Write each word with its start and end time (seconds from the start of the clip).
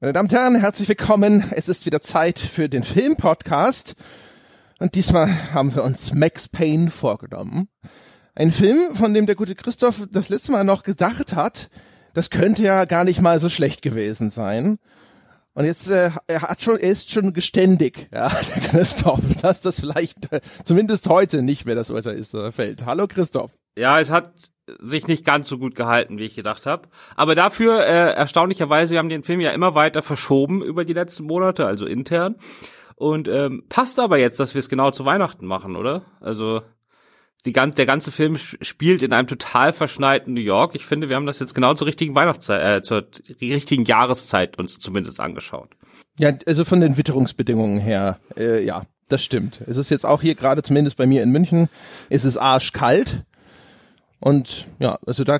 Meine 0.00 0.12
Damen 0.12 0.28
und 0.28 0.32
Herren, 0.32 0.54
herzlich 0.60 0.88
willkommen. 0.88 1.50
Es 1.50 1.68
ist 1.68 1.84
wieder 1.84 2.00
Zeit 2.00 2.38
für 2.38 2.68
den 2.68 2.84
Filmpodcast. 2.84 3.96
Und 4.78 4.94
diesmal 4.94 5.28
haben 5.52 5.74
wir 5.74 5.82
uns 5.82 6.14
Max 6.14 6.48
Payne 6.48 6.88
vorgenommen. 6.88 7.68
Ein 8.36 8.52
Film, 8.52 8.94
von 8.94 9.12
dem 9.12 9.26
der 9.26 9.34
gute 9.34 9.56
Christoph 9.56 10.06
das 10.12 10.28
letzte 10.28 10.52
Mal 10.52 10.62
noch 10.62 10.84
gedacht 10.84 11.34
hat, 11.34 11.68
das 12.14 12.30
könnte 12.30 12.62
ja 12.62 12.84
gar 12.84 13.02
nicht 13.02 13.20
mal 13.20 13.40
so 13.40 13.48
schlecht 13.48 13.82
gewesen 13.82 14.30
sein. 14.30 14.78
Und 15.54 15.64
jetzt 15.64 15.90
äh, 15.90 16.12
er 16.28 16.42
hat 16.42 16.62
schon, 16.62 16.78
er 16.78 16.92
ist 16.92 17.10
schon 17.10 17.32
geständig, 17.32 18.08
ja, 18.12 18.28
der 18.54 18.62
Christoph, 18.62 19.42
dass 19.42 19.62
das 19.62 19.80
vielleicht 19.80 20.30
äh, 20.32 20.40
zumindest 20.62 21.08
heute 21.08 21.42
nicht 21.42 21.66
mehr 21.66 21.74
das 21.74 21.90
ist, 21.90 22.34
äh, 22.34 22.52
fällt. 22.52 22.86
Hallo 22.86 23.08
Christoph. 23.08 23.58
Ja, 23.76 23.98
es 23.98 24.10
hat 24.10 24.48
sich 24.80 25.06
nicht 25.06 25.24
ganz 25.24 25.48
so 25.48 25.58
gut 25.58 25.74
gehalten, 25.74 26.18
wie 26.18 26.24
ich 26.24 26.34
gedacht 26.34 26.66
habe. 26.66 26.88
Aber 27.16 27.34
dafür, 27.34 27.80
äh, 27.80 28.12
erstaunlicherweise, 28.14 28.92
wir 28.92 28.98
haben 28.98 29.08
den 29.08 29.22
Film 29.22 29.40
ja 29.40 29.50
immer 29.50 29.74
weiter 29.74 30.02
verschoben 30.02 30.62
über 30.62 30.84
die 30.84 30.92
letzten 30.92 31.24
Monate, 31.24 31.66
also 31.66 31.86
intern. 31.86 32.36
Und 32.96 33.28
ähm, 33.28 33.64
passt 33.68 34.00
aber 34.00 34.18
jetzt, 34.18 34.40
dass 34.40 34.54
wir 34.54 34.58
es 34.58 34.68
genau 34.68 34.90
zu 34.90 35.04
Weihnachten 35.04 35.46
machen, 35.46 35.76
oder? 35.76 36.02
Also 36.20 36.62
die 37.46 37.52
der 37.52 37.86
ganze 37.86 38.10
Film 38.10 38.36
spielt 38.36 39.02
in 39.02 39.12
einem 39.12 39.28
total 39.28 39.72
verschneiten 39.72 40.34
New 40.34 40.40
York. 40.40 40.74
Ich 40.74 40.84
finde, 40.84 41.08
wir 41.08 41.16
haben 41.16 41.26
das 41.26 41.38
jetzt 41.38 41.54
genau 41.54 41.74
zur 41.74 41.86
richtigen 41.86 42.14
Weihnachtszeit, 42.14 42.78
äh, 42.78 42.82
zur 42.82 43.06
richtigen 43.40 43.84
Jahreszeit 43.84 44.58
uns 44.58 44.78
zumindest 44.78 45.20
angeschaut. 45.20 45.70
Ja, 46.18 46.32
also 46.46 46.64
von 46.64 46.80
den 46.80 46.96
Witterungsbedingungen 46.96 47.78
her, 47.78 48.18
äh, 48.36 48.64
ja, 48.64 48.82
das 49.08 49.24
stimmt. 49.24 49.62
Es 49.66 49.76
ist 49.76 49.90
jetzt 49.90 50.04
auch 50.04 50.20
hier 50.20 50.34
gerade, 50.34 50.62
zumindest 50.62 50.96
bei 50.96 51.06
mir 51.06 51.22
in 51.22 51.30
München, 51.30 51.68
ist 52.10 52.24
es 52.24 52.36
arschkalt. 52.36 53.24
Und 54.20 54.66
ja, 54.78 54.98
also 55.06 55.24
da, 55.24 55.38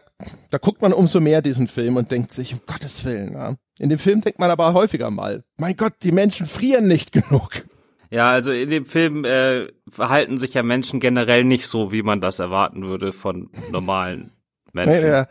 da 0.50 0.58
guckt 0.58 0.82
man 0.82 0.92
umso 0.92 1.20
mehr 1.20 1.42
diesen 1.42 1.66
Film 1.66 1.96
und 1.96 2.10
denkt 2.10 2.30
sich, 2.30 2.54
um 2.54 2.60
Gottes 2.66 3.04
Willen. 3.04 3.32
Ja. 3.32 3.56
In 3.78 3.88
dem 3.88 3.98
Film 3.98 4.20
denkt 4.20 4.38
man 4.38 4.50
aber 4.50 4.72
häufiger 4.72 5.10
mal, 5.10 5.44
mein 5.56 5.76
Gott, 5.76 5.94
die 6.02 6.12
Menschen 6.12 6.46
frieren 6.46 6.86
nicht 6.86 7.12
genug. 7.12 7.64
Ja, 8.10 8.30
also 8.30 8.52
in 8.52 8.70
dem 8.70 8.86
Film 8.86 9.24
äh, 9.24 9.68
verhalten 9.88 10.38
sich 10.38 10.54
ja 10.54 10.62
Menschen 10.62 11.00
generell 11.00 11.44
nicht 11.44 11.66
so, 11.66 11.92
wie 11.92 12.02
man 12.02 12.20
das 12.20 12.38
erwarten 12.38 12.86
würde 12.86 13.12
von 13.12 13.50
normalen 13.70 14.30
Menschen. 14.72 14.94
Nee, 14.94 15.00
der, 15.00 15.28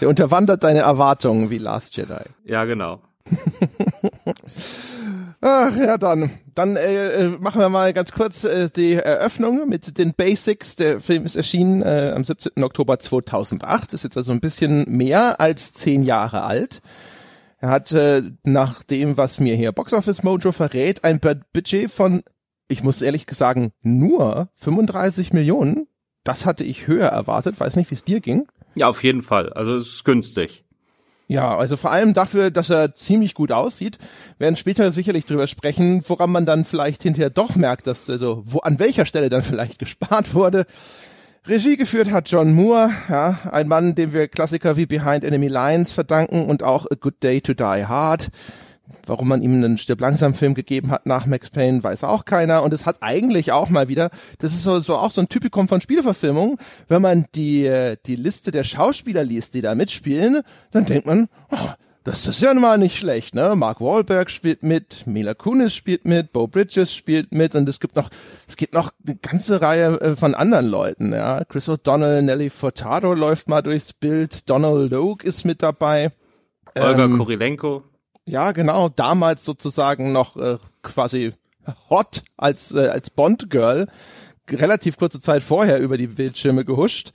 der 0.00 0.08
unterwandert 0.08 0.62
deine 0.64 0.80
Erwartungen 0.80 1.50
wie 1.50 1.58
Last 1.58 1.96
Jedi. 1.96 2.24
Ja, 2.44 2.64
genau. 2.64 3.00
Ach 5.40 5.76
ja, 5.76 5.98
dann. 5.98 6.30
Dann 6.54 6.76
äh, 6.76 7.08
äh, 7.08 7.28
machen 7.40 7.60
wir 7.60 7.68
mal 7.68 7.92
ganz 7.92 8.12
kurz 8.12 8.44
äh, 8.44 8.68
die 8.74 8.94
Eröffnung 8.94 9.68
mit 9.68 9.98
den 9.98 10.14
Basics. 10.14 10.76
Der 10.76 11.00
Film 11.00 11.24
ist 11.24 11.34
erschienen 11.34 11.82
äh, 11.82 12.12
am 12.14 12.22
17. 12.22 12.62
Oktober 12.62 12.98
2008. 12.98 13.92
Ist 13.92 14.04
jetzt 14.04 14.16
also 14.16 14.32
ein 14.32 14.40
bisschen 14.40 14.84
mehr 14.88 15.40
als 15.40 15.72
zehn 15.72 16.04
Jahre 16.04 16.42
alt. 16.42 16.80
Er 17.58 17.70
hat 17.70 17.90
äh, 17.92 18.22
nach 18.44 18.82
dem, 18.82 19.16
was 19.16 19.40
mir 19.40 19.56
hier 19.56 19.72
Box 19.72 19.92
Office 19.92 20.22
Mojo 20.22 20.52
verrät, 20.52 21.04
ein 21.04 21.20
Budget 21.20 21.90
von, 21.90 22.22
ich 22.68 22.82
muss 22.82 23.02
ehrlich 23.02 23.26
sagen, 23.30 23.72
nur 23.82 24.48
35 24.54 25.32
Millionen. 25.32 25.86
Das 26.24 26.46
hatte 26.46 26.64
ich 26.64 26.86
höher 26.86 27.08
erwartet. 27.08 27.58
Weiß 27.58 27.76
nicht, 27.76 27.90
wie 27.90 27.94
es 27.94 28.04
dir 28.04 28.20
ging. 28.20 28.46
Ja, 28.74 28.88
auf 28.88 29.02
jeden 29.02 29.22
Fall. 29.22 29.52
Also 29.52 29.76
es 29.76 29.88
ist 29.88 30.04
günstig. 30.04 30.64
Ja, 31.28 31.56
also 31.56 31.76
vor 31.76 31.90
allem 31.90 32.14
dafür, 32.14 32.50
dass 32.50 32.68
er 32.70 32.94
ziemlich 32.94 33.34
gut 33.34 33.52
aussieht, 33.52 33.98
werden 34.38 34.56
später 34.56 34.92
sicherlich 34.92 35.24
drüber 35.24 35.46
sprechen, 35.46 36.02
woran 36.06 36.30
man 36.30 36.46
dann 36.46 36.64
vielleicht 36.64 37.02
hinterher 37.02 37.30
doch 37.30 37.56
merkt, 37.56 37.86
dass 37.86 38.10
also 38.10 38.42
wo 38.44 38.58
an 38.58 38.78
welcher 38.78 39.06
Stelle 39.06 39.28
dann 39.28 39.42
vielleicht 39.42 39.78
gespart 39.78 40.34
wurde. 40.34 40.66
Regie 41.46 41.76
geführt 41.76 42.12
hat 42.12 42.30
John 42.30 42.52
Moore, 42.52 42.90
ja, 43.08 43.38
ein 43.50 43.66
Mann, 43.66 43.96
dem 43.96 44.12
wir 44.12 44.28
Klassiker 44.28 44.76
wie 44.76 44.86
Behind 44.86 45.24
Enemy 45.24 45.48
Lines 45.48 45.90
verdanken 45.90 46.48
und 46.48 46.62
auch 46.62 46.86
A 46.90 46.94
Good 46.94 47.22
Day 47.22 47.40
to 47.40 47.52
Die 47.52 47.84
Hard. 47.86 48.28
Warum 49.06 49.28
man 49.28 49.42
ihm 49.42 49.54
einen 49.54 49.78
Stirb 49.78 50.00
langsam 50.00 50.34
Film 50.34 50.54
gegeben 50.54 50.90
hat 50.90 51.06
nach 51.06 51.26
Max 51.26 51.50
Payne, 51.50 51.82
weiß 51.82 52.04
auch 52.04 52.24
keiner. 52.24 52.62
Und 52.62 52.72
es 52.72 52.86
hat 52.86 52.98
eigentlich 53.00 53.52
auch 53.52 53.68
mal 53.68 53.88
wieder, 53.88 54.10
das 54.38 54.52
ist 54.52 54.64
so, 54.64 54.80
so 54.80 54.96
auch 54.96 55.10
so 55.10 55.20
ein 55.20 55.28
Typikum 55.28 55.68
von 55.68 55.80
Spieleverfilmungen, 55.80 56.58
wenn 56.88 57.02
man 57.02 57.26
die, 57.34 57.94
die 58.06 58.16
Liste 58.16 58.50
der 58.50 58.64
Schauspieler 58.64 59.24
liest, 59.24 59.54
die 59.54 59.62
da 59.62 59.74
mitspielen, 59.74 60.42
dann 60.70 60.84
denkt 60.84 61.06
man, 61.06 61.28
oh, 61.50 61.68
das 62.04 62.26
ist 62.26 62.42
ja 62.42 62.52
mal 62.54 62.78
nicht 62.78 62.98
schlecht, 62.98 63.34
ne? 63.34 63.54
Mark 63.54 63.80
Wahlberg 63.80 64.28
spielt 64.28 64.64
mit, 64.64 65.06
Mila 65.06 65.34
Kunis 65.34 65.74
spielt 65.74 66.04
mit, 66.04 66.32
Bo 66.32 66.48
Bridges 66.48 66.92
spielt 66.92 67.30
mit 67.32 67.54
und 67.54 67.68
es 67.68 67.78
gibt 67.78 67.94
noch, 67.94 68.10
es 68.48 68.56
gibt 68.56 68.74
noch 68.74 68.90
eine 69.06 69.16
ganze 69.16 69.62
Reihe 69.62 70.00
äh, 70.00 70.16
von 70.16 70.34
anderen 70.34 70.66
Leuten, 70.66 71.12
ja? 71.12 71.44
Chris 71.44 71.68
O'Donnell, 71.68 72.22
Nelly 72.22 72.50
Furtado 72.50 73.14
läuft 73.14 73.48
mal 73.48 73.62
durchs 73.62 73.92
Bild, 73.92 74.50
Donald 74.50 74.90
Logue 74.90 75.24
ist 75.24 75.44
mit 75.44 75.62
dabei. 75.62 76.10
Olga 76.74 77.04
ähm, 77.04 77.18
Kurilenko. 77.18 77.84
Ja, 78.24 78.52
genau, 78.52 78.88
damals 78.88 79.44
sozusagen 79.44 80.12
noch 80.12 80.36
äh, 80.36 80.58
quasi 80.82 81.32
hot 81.90 82.22
als 82.36 82.72
äh, 82.72 82.88
als 82.88 83.10
Bond 83.10 83.50
Girl, 83.50 83.88
relativ 84.50 84.96
kurze 84.96 85.20
Zeit 85.20 85.42
vorher 85.42 85.78
über 85.80 85.96
die 85.96 86.06
Bildschirme 86.06 86.64
gehuscht. 86.64 87.12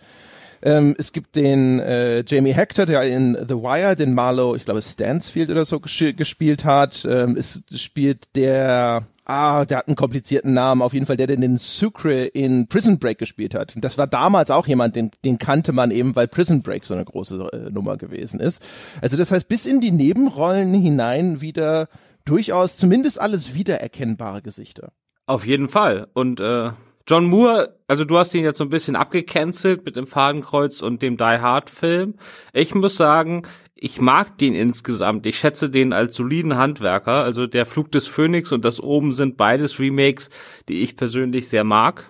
Ähm, 0.61 0.95
es 0.97 1.13
gibt 1.13 1.35
den 1.35 1.79
äh, 1.79 2.23
Jamie 2.27 2.53
Hector, 2.53 2.85
der 2.85 3.03
in 3.03 3.35
The 3.35 3.55
Wire 3.55 3.95
den 3.95 4.13
Marlow, 4.13 4.55
ich 4.55 4.65
glaube 4.65 4.81
Stansfield 4.81 5.49
oder 5.49 5.65
so 5.65 5.79
ges 5.79 6.15
gespielt 6.15 6.65
hat. 6.65 7.05
Ähm, 7.05 7.37
es 7.37 7.63
spielt 7.75 8.35
der 8.35 9.05
Ah, 9.29 9.65
der 9.65 9.79
hat 9.79 9.87
einen 9.87 9.97
komplizierten 9.97 10.53
Namen. 10.53 10.81
Auf 10.81 10.93
jeden 10.93 11.05
Fall 11.05 11.17
der, 11.17 11.27
der 11.27 11.35
den 11.35 11.57
Sucre 11.57 12.27
in 12.27 12.69
Prison 12.69 12.97
Break 12.97 13.17
gespielt 13.17 13.53
hat. 13.55 13.73
Das 13.75 13.97
war 13.97 14.07
damals 14.07 14.51
auch 14.51 14.67
jemand, 14.67 14.95
den, 14.95 15.11
den 15.25 15.37
kannte 15.37 15.73
man 15.73 15.91
eben, 15.91 16.15
weil 16.15 16.29
Prison 16.29 16.61
Break 16.61 16.85
so 16.85 16.93
eine 16.93 17.03
große 17.03 17.49
äh, 17.51 17.69
Nummer 17.69 17.97
gewesen 17.97 18.39
ist. 18.39 18.65
Also 19.01 19.17
das 19.17 19.33
heißt, 19.33 19.49
bis 19.49 19.65
in 19.65 19.81
die 19.81 19.91
Nebenrollen 19.91 20.73
hinein 20.73 21.41
wieder 21.41 21.89
durchaus 22.23 22.77
zumindest 22.77 23.19
alles 23.19 23.53
wiedererkennbare 23.53 24.41
Gesichter. 24.41 24.93
Auf 25.25 25.45
jeden 25.45 25.67
Fall. 25.67 26.07
Und 26.13 26.39
äh, 26.39 26.71
John 27.05 27.25
Moore, 27.25 27.77
also 27.87 28.05
du 28.05 28.17
hast 28.17 28.33
ihn 28.33 28.45
jetzt 28.45 28.59
so 28.59 28.63
ein 28.63 28.69
bisschen 28.69 28.95
abgecancelt 28.95 29.83
mit 29.83 29.97
dem 29.97 30.07
Fadenkreuz 30.07 30.81
und 30.81 31.01
dem 31.01 31.17
Die 31.17 31.23
Hard 31.23 31.69
Film. 31.69 32.15
Ich 32.53 32.73
muss 32.73 32.95
sagen, 32.95 33.43
ich 33.79 34.01
mag 34.01 34.37
den 34.37 34.53
insgesamt. 34.53 35.25
Ich 35.25 35.37
schätze 35.37 35.69
den 35.69 35.93
als 35.93 36.15
soliden 36.15 36.57
Handwerker. 36.57 37.23
Also 37.23 37.47
der 37.47 37.65
Flug 37.65 37.91
des 37.91 38.07
Phönix 38.07 38.51
und 38.51 38.65
das 38.65 38.79
Oben 38.79 39.11
sind 39.11 39.37
beides 39.37 39.79
Remakes, 39.79 40.29
die 40.67 40.81
ich 40.81 40.97
persönlich 40.97 41.47
sehr 41.47 41.63
mag. 41.63 42.09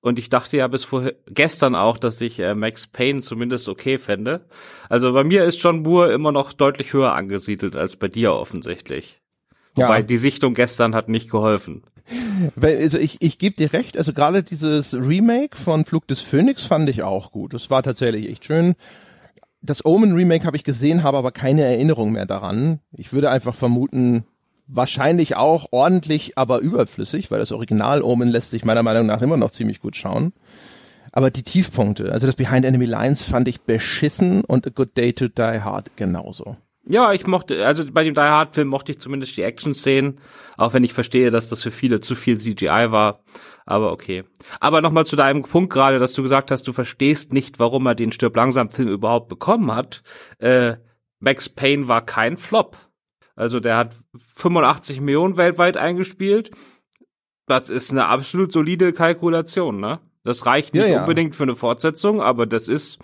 Und 0.00 0.18
ich 0.18 0.30
dachte 0.30 0.56
ja 0.56 0.68
bis 0.68 0.84
vorher, 0.84 1.14
gestern 1.26 1.74
auch, 1.74 1.98
dass 1.98 2.20
ich 2.20 2.38
äh, 2.38 2.54
Max 2.54 2.86
Payne 2.86 3.20
zumindest 3.20 3.68
okay 3.68 3.98
fände. 3.98 4.46
Also 4.88 5.12
bei 5.12 5.24
mir 5.24 5.44
ist 5.44 5.60
John 5.62 5.82
Moore 5.82 6.12
immer 6.12 6.32
noch 6.32 6.52
deutlich 6.52 6.92
höher 6.92 7.14
angesiedelt 7.14 7.74
als 7.74 7.96
bei 7.96 8.08
dir 8.08 8.32
offensichtlich. 8.32 9.20
Wobei 9.74 9.98
ja. 9.98 10.02
die 10.02 10.16
Sichtung 10.16 10.54
gestern 10.54 10.94
hat 10.94 11.08
nicht 11.08 11.30
geholfen. 11.30 11.82
Weil, 12.54 12.78
also 12.78 12.98
ich, 12.98 13.16
ich 13.20 13.38
gebe 13.38 13.56
dir 13.56 13.72
recht, 13.72 13.98
also 13.98 14.12
gerade 14.12 14.42
dieses 14.42 14.94
Remake 14.94 15.56
von 15.56 15.84
Flug 15.84 16.06
des 16.06 16.20
Phönix 16.20 16.64
fand 16.64 16.88
ich 16.88 17.02
auch 17.02 17.32
gut. 17.32 17.52
Das 17.52 17.70
war 17.70 17.82
tatsächlich 17.82 18.28
echt 18.28 18.44
schön. 18.44 18.76
Das 19.60 19.84
Omen 19.84 20.12
Remake 20.12 20.44
habe 20.44 20.56
ich 20.56 20.64
gesehen, 20.64 21.02
habe 21.02 21.18
aber 21.18 21.32
keine 21.32 21.62
Erinnerung 21.62 22.12
mehr 22.12 22.26
daran. 22.26 22.80
Ich 22.92 23.12
würde 23.12 23.30
einfach 23.30 23.54
vermuten, 23.54 24.24
wahrscheinlich 24.68 25.34
auch 25.36 25.68
ordentlich, 25.72 26.38
aber 26.38 26.60
überflüssig, 26.60 27.30
weil 27.30 27.40
das 27.40 27.52
Original 27.52 28.02
Omen 28.02 28.28
lässt 28.28 28.50
sich 28.50 28.64
meiner 28.64 28.82
Meinung 28.82 29.06
nach 29.06 29.22
immer 29.22 29.36
noch 29.36 29.50
ziemlich 29.50 29.80
gut 29.80 29.96
schauen. 29.96 30.32
Aber 31.10 31.30
die 31.30 31.42
Tiefpunkte, 31.42 32.12
also 32.12 32.26
das 32.26 32.36
Behind 32.36 32.64
Enemy 32.64 32.84
Lines 32.84 33.22
fand 33.22 33.48
ich 33.48 33.62
beschissen 33.62 34.44
und 34.44 34.66
A 34.66 34.70
Good 34.70 34.96
Day 34.96 35.12
to 35.12 35.28
Die 35.28 35.60
Hard 35.60 35.96
genauso. 35.96 36.56
Ja, 36.90 37.12
ich 37.12 37.26
mochte, 37.26 37.66
also 37.66 37.84
bei 37.90 38.04
dem 38.04 38.14
Die 38.14 38.20
Hard 38.20 38.54
Film 38.54 38.68
mochte 38.68 38.92
ich 38.92 38.98
zumindest 38.98 39.36
die 39.36 39.42
Action-Szenen, 39.42 40.20
auch 40.56 40.72
wenn 40.72 40.84
ich 40.84 40.94
verstehe, 40.94 41.30
dass 41.30 41.48
das 41.48 41.62
für 41.62 41.70
viele 41.70 42.00
zu 42.00 42.14
viel 42.14 42.38
CGI 42.38 42.90
war. 42.90 43.20
Aber 43.68 43.92
okay. 43.92 44.24
Aber 44.60 44.80
nochmal 44.80 45.04
zu 45.04 45.14
deinem 45.14 45.42
Punkt 45.42 45.70
gerade, 45.70 45.98
dass 45.98 46.14
du 46.14 46.22
gesagt 46.22 46.50
hast, 46.50 46.66
du 46.66 46.72
verstehst 46.72 47.34
nicht, 47.34 47.58
warum 47.58 47.84
er 47.84 47.94
den 47.94 48.12
Stirb 48.12 48.34
langsam 48.34 48.70
Film 48.70 48.88
überhaupt 48.88 49.28
bekommen 49.28 49.74
hat. 49.74 50.02
Äh, 50.38 50.76
Max 51.20 51.50
Payne 51.50 51.86
war 51.86 52.00
kein 52.00 52.38
Flop. 52.38 52.78
Also 53.36 53.60
der 53.60 53.76
hat 53.76 53.94
85 54.36 55.02
Millionen 55.02 55.36
weltweit 55.36 55.76
eingespielt. 55.76 56.50
Das 57.46 57.68
ist 57.68 57.90
eine 57.90 58.06
absolut 58.06 58.52
solide 58.52 58.94
Kalkulation, 58.94 59.80
ne? 59.80 60.00
Das 60.24 60.46
reicht 60.46 60.72
nicht 60.72 60.86
ja, 60.86 60.92
ja. 60.92 61.00
unbedingt 61.00 61.36
für 61.36 61.42
eine 61.42 61.54
Fortsetzung, 61.54 62.22
aber 62.22 62.46
das 62.46 62.68
ist, 62.68 62.98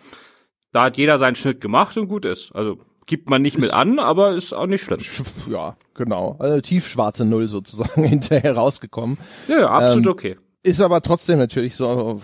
da 0.73 0.85
hat 0.85 0.97
jeder 0.97 1.19
seinen 1.19 1.37
Schnitt 1.37 1.61
gemacht 1.61 1.99
und 1.99 2.09
gut 2.09 2.25
ist. 2.25 2.53
Also 2.55 2.79
gibt 3.05 3.29
man 3.29 3.43
nicht 3.43 3.59
mit 3.59 3.71
an, 3.71 3.99
aber 3.99 4.33
ist 4.33 4.55
auch 4.55 4.67
nicht 4.67 4.83
schlimm. 4.83 5.01
Ja, 5.47 5.77
genau. 5.93 6.37
Also 6.39 6.59
tiefschwarze 6.63 7.27
Null 7.27 7.49
sozusagen 7.49 8.05
hinterher 8.09 8.57
rausgekommen. 8.57 9.19
Ja, 9.47 9.61
ja 9.61 9.69
absolut 9.69 10.07
ähm, 10.07 10.13
okay. 10.13 10.37
Ist 10.65 10.81
aber 10.81 11.03
trotzdem 11.03 11.39
natürlich 11.39 11.77
so, 11.77 12.21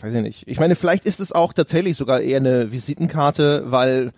weiß 0.00 0.14
ich 0.14 0.22
nicht. 0.22 0.48
Ich 0.48 0.58
meine, 0.58 0.74
vielleicht 0.74 1.04
ist 1.04 1.20
es 1.20 1.32
auch 1.32 1.52
tatsächlich 1.52 1.96
sogar 1.96 2.22
eher 2.22 2.38
eine 2.38 2.72
Visitenkarte, 2.72 3.64
weil 3.66 4.12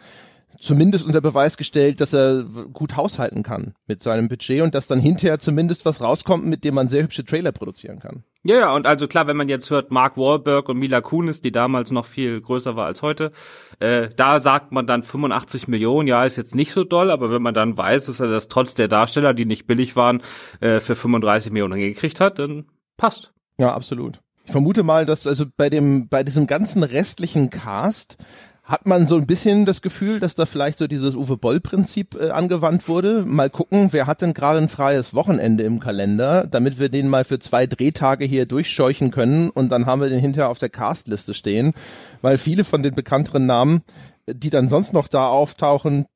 zumindest 0.61 1.05
unter 1.05 1.21
Beweis 1.21 1.57
gestellt, 1.57 2.01
dass 2.01 2.15
er 2.15 2.45
gut 2.73 2.97
haushalten 2.97 3.43
kann 3.43 3.75
mit 3.89 4.01
seinem 4.01 4.29
Budget 4.29 4.63
und 4.63 4.77
dass 4.77 4.87
dann 4.87 5.01
hinterher 5.01 5.41
zumindest 5.41 5.85
was 5.85 6.01
rauskommt, 6.01 6.47
mit 6.47 6.63
dem 6.63 6.75
man 6.75 6.87
sehr 6.87 7.03
hübsche 7.03 7.25
Trailer 7.25 7.51
produzieren 7.51 7.99
kann. 7.99 8.23
Ja, 8.45 8.61
ja, 8.61 8.75
und 8.75 8.87
also 8.87 9.09
klar, 9.09 9.27
wenn 9.27 9.37
man 9.37 9.49
jetzt 9.49 9.71
hört, 9.71 9.91
Mark 9.91 10.17
Wahlberg 10.17 10.69
und 10.69 10.79
Mila 10.79 11.01
Kunis, 11.01 11.41
die 11.41 11.51
damals 11.51 11.91
noch 11.91 12.07
viel 12.07 12.41
größer 12.41 12.77
war 12.77 12.87
als 12.87 13.03
heute, 13.03 13.33
äh, 13.81 14.09
da 14.15 14.39
sagt 14.39 14.71
man 14.71 14.87
dann 14.87 15.03
85 15.03 15.67
Millionen, 15.67 16.07
ja, 16.07 16.25
ist 16.25 16.37
jetzt 16.37 16.55
nicht 16.55 16.71
so 16.71 16.85
doll, 16.85 17.11
aber 17.11 17.33
wenn 17.33 17.43
man 17.43 17.55
dann 17.55 17.77
weiß, 17.77 18.07
dass 18.07 18.21
er 18.21 18.29
das 18.29 18.47
trotz 18.47 18.75
der 18.75 18.87
Darsteller, 18.87 19.35
die 19.35 19.47
nicht 19.47 19.67
billig 19.67 19.97
waren, 19.97 20.23
äh, 20.61 20.79
für 20.79 20.95
35 20.95 21.51
Millionen 21.51 21.81
gekriegt 21.81 22.21
hat, 22.21 22.39
dann 22.39 22.67
passt. 22.97 23.34
Ja, 23.59 23.75
absolut. 23.75 24.21
Ich 24.45 24.53
vermute 24.53 24.83
mal, 24.83 25.07
dass 25.07 25.27
also 25.27 25.47
bei 25.57 25.71
dem, 25.71 26.09
bei 26.09 26.23
diesem 26.23 26.47
ganzen 26.47 26.83
restlichen 26.83 27.51
Cast 27.51 28.19
hat 28.65 28.87
man 28.87 29.07
so 29.07 29.17
ein 29.17 29.27
bisschen 29.27 29.67
das 29.67 29.83
Gefühl, 29.83 30.21
dass 30.21 30.35
da 30.35 30.47
vielleicht 30.47 30.79
so 30.79 30.87
dieses 30.87 31.17
Uwe 31.17 31.37
Boll-Prinzip 31.37 32.15
äh, 32.19 32.31
angewandt 32.31 32.89
wurde. 32.89 33.25
Mal 33.27 33.51
gucken, 33.51 33.93
wer 33.93 34.07
hat 34.07 34.23
denn 34.23 34.33
gerade 34.33 34.59
ein 34.59 34.71
freies 34.71 35.13
Wochenende 35.13 35.65
im 35.65 35.81
Kalender, 35.81 36.47
damit 36.47 36.79
wir 36.79 36.89
den 36.89 37.09
mal 37.09 37.25
für 37.25 37.39
zwei 37.39 37.67
Drehtage 37.67 38.25
hier 38.25 38.47
durchscheuchen 38.47 39.11
können 39.11 39.51
und 39.51 39.69
dann 39.71 39.85
haben 39.85 40.01
wir 40.01 40.09
den 40.09 40.19
hinterher 40.19 40.49
auf 40.49 40.59
der 40.59 40.71
Castliste 40.71 41.35
stehen, 41.35 41.75
weil 42.23 42.39
viele 42.39 42.65
von 42.65 42.83
den 42.83 42.95
bekannteren 42.95 43.45
Namen, 43.45 43.83
die 44.27 44.51
dann 44.51 44.69
sonst 44.69 44.95
noch 44.95 45.09
da 45.09 45.29
auftauchen, 45.29 46.07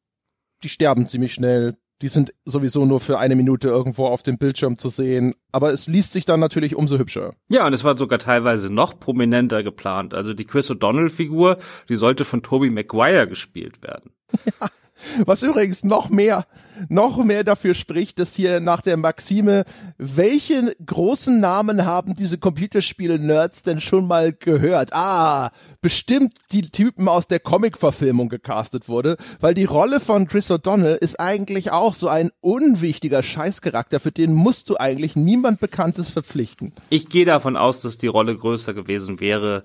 die 0.62 0.70
sterben 0.70 1.06
ziemlich 1.06 1.34
schnell 1.34 1.76
die 2.02 2.08
sind 2.08 2.32
sowieso 2.44 2.84
nur 2.84 3.00
für 3.00 3.18
eine 3.18 3.34
Minute 3.36 3.68
irgendwo 3.68 4.06
auf 4.06 4.22
dem 4.22 4.38
Bildschirm 4.38 4.78
zu 4.78 4.88
sehen. 4.88 5.34
Aber 5.52 5.72
es 5.72 5.86
liest 5.86 6.12
sich 6.12 6.24
dann 6.24 6.40
natürlich 6.40 6.76
umso 6.76 6.98
hübscher. 6.98 7.34
Ja, 7.48 7.66
und 7.66 7.72
es 7.72 7.84
war 7.84 7.96
sogar 7.96 8.18
teilweise 8.18 8.70
noch 8.70 8.98
prominenter 9.00 9.62
geplant. 9.62 10.14
Also 10.14 10.34
die 10.34 10.44
Chris 10.44 10.70
O'Donnell-Figur, 10.70 11.58
die 11.88 11.96
sollte 11.96 12.24
von 12.24 12.42
Tobey 12.42 12.70
Maguire 12.70 13.26
gespielt 13.26 13.82
werden. 13.82 14.12
Ja, 14.60 14.68
was 15.24 15.42
übrigens 15.42 15.84
noch 15.84 16.10
mehr, 16.10 16.46
noch 16.88 17.22
mehr 17.24 17.44
dafür 17.44 17.74
spricht, 17.74 18.18
dass 18.18 18.34
hier 18.34 18.60
nach 18.60 18.82
der 18.82 18.96
Maxime, 18.96 19.64
welche 19.96 20.76
großen 20.84 21.40
Namen 21.40 21.84
haben 21.84 22.14
diese 22.14 22.38
Computerspiele-Nerds 22.38 23.62
denn 23.62 23.80
schon 23.80 24.06
mal 24.06 24.32
gehört? 24.32 24.92
Ah, 24.92 25.50
bestimmt 25.80 26.34
die 26.52 26.62
Typen 26.62 27.08
aus 27.08 27.28
der 27.28 27.40
Comic-Verfilmung 27.40 28.28
gecastet 28.28 28.88
wurde, 28.88 29.16
weil 29.40 29.54
die 29.54 29.64
Rolle 29.64 30.00
von 30.00 30.28
Chris 30.28 30.50
O'Donnell 30.50 30.94
ist 30.94 31.20
eigentlich 31.20 31.72
auch 31.72 31.94
so 31.94 32.08
ein 32.08 32.30
unwichtiger 32.40 33.22
Scheißcharakter, 33.22 34.00
für 34.00 34.12
den 34.12 34.32
musst 34.32 34.70
du 34.70 34.76
eigentlich 34.76 35.16
niemand 35.16 35.60
Bekanntes 35.60 36.08
verpflichten. 36.10 36.72
Ich 36.90 37.08
gehe 37.08 37.24
davon 37.24 37.56
aus, 37.56 37.80
dass 37.80 37.98
die 37.98 38.06
Rolle 38.06 38.36
größer 38.36 38.74
gewesen 38.74 39.20
wäre, 39.20 39.64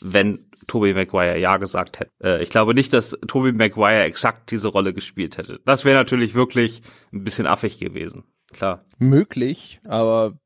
wenn 0.00 0.50
Tobey 0.66 0.94
Maguire 0.94 1.38
ja 1.38 1.56
gesagt 1.56 2.00
hätte. 2.00 2.10
Äh, 2.22 2.42
ich 2.42 2.50
glaube 2.50 2.74
nicht, 2.74 2.92
dass 2.92 3.16
Tobey 3.26 3.52
Maguire 3.52 4.04
exakt 4.04 4.50
diese 4.50 4.68
Rolle 4.68 4.92
gespielt 4.92 5.38
hätte. 5.38 5.60
Das 5.64 5.84
wäre 5.84 5.96
natürlich 5.96 6.34
wirklich 6.34 6.82
ein 7.12 7.24
bisschen 7.24 7.46
affig 7.46 7.78
gewesen. 7.78 8.24
Klar. 8.52 8.84
Möglich, 8.98 9.80
aber 9.84 10.38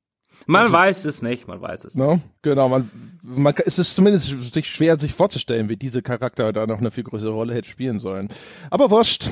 man 0.47 0.63
also, 0.63 0.73
weiß 0.73 1.05
es 1.05 1.23
nicht, 1.23 1.49
man 1.49 1.61
weiß 1.61 1.85
es. 1.85 1.95
No, 1.95 2.21
genau, 2.43 2.69
man, 2.69 2.89
man 3.23 3.55
es 3.65 3.79
ist 3.79 3.95
zumindest 3.95 4.55
sich 4.55 4.71
schwer, 4.71 4.97
sich 4.97 5.13
vorzustellen, 5.13 5.69
wie 5.69 5.77
diese 5.77 6.03
Charakter 6.03 6.53
da 6.53 6.67
noch 6.67 6.79
eine 6.79 6.91
viel 6.91 7.05
größere 7.05 7.33
Rolle 7.33 7.55
hätte 7.55 7.69
spielen 7.69 7.99
sollen. 7.99 8.29
Aber 8.71 8.91
wurscht. 8.91 9.31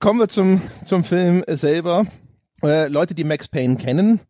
Kommen 0.00 0.18
wir 0.18 0.28
zum 0.28 0.60
zum 0.84 1.04
Film 1.04 1.44
selber. 1.48 2.04
Äh, 2.62 2.88
Leute, 2.88 3.14
die 3.14 3.24
Max 3.24 3.48
Payne 3.48 3.76
kennen, 3.76 4.20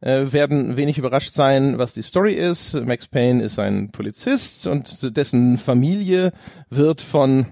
äh, 0.00 0.32
werden 0.32 0.76
wenig 0.76 0.98
überrascht 0.98 1.34
sein, 1.34 1.78
was 1.78 1.94
die 1.94 2.02
Story 2.02 2.32
ist. 2.32 2.74
Max 2.86 3.08
Payne 3.08 3.42
ist 3.42 3.58
ein 3.58 3.90
Polizist 3.90 4.66
und 4.66 5.16
dessen 5.16 5.58
Familie 5.58 6.32
wird 6.68 7.00
von 7.00 7.46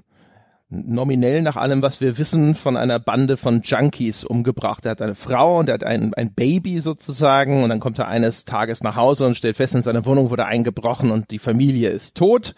nominell 0.71 1.41
nach 1.41 1.57
allem, 1.57 1.81
was 1.81 2.01
wir 2.01 2.19
wissen, 2.19 2.55
von 2.55 2.77
einer 2.77 2.99
Bande 2.99 3.37
von 3.39 3.63
Junkies 3.63 4.25
umgebracht. 4.25 4.85
Er 4.85 4.93
hat 4.93 5.03
eine 5.03 5.15
Frau 5.15 5.59
und 5.59 5.69
er 5.69 5.75
hat 5.75 5.85
ein, 5.85 6.13
ein 6.15 6.35
Baby 6.35 6.81
sozusagen 6.81 7.63
und 7.63 7.71
dann 7.71 7.81
kommt 7.81 7.99
er 7.99 8.09
eines 8.09 8.45
Tages 8.45 8.83
nach 8.83 8.97
Hause 8.97 9.27
und 9.27 9.37
stellt 9.37 9.57
fest, 9.57 9.75
in 9.75 9.83
seiner 9.83 10.05
Wohnung 10.05 10.31
wurde 10.31 10.45
eingebrochen 10.45 11.11
und 11.11 11.31
die 11.31 11.39
Familie 11.39 11.89
ist 11.89 12.17
tot. 12.17 12.55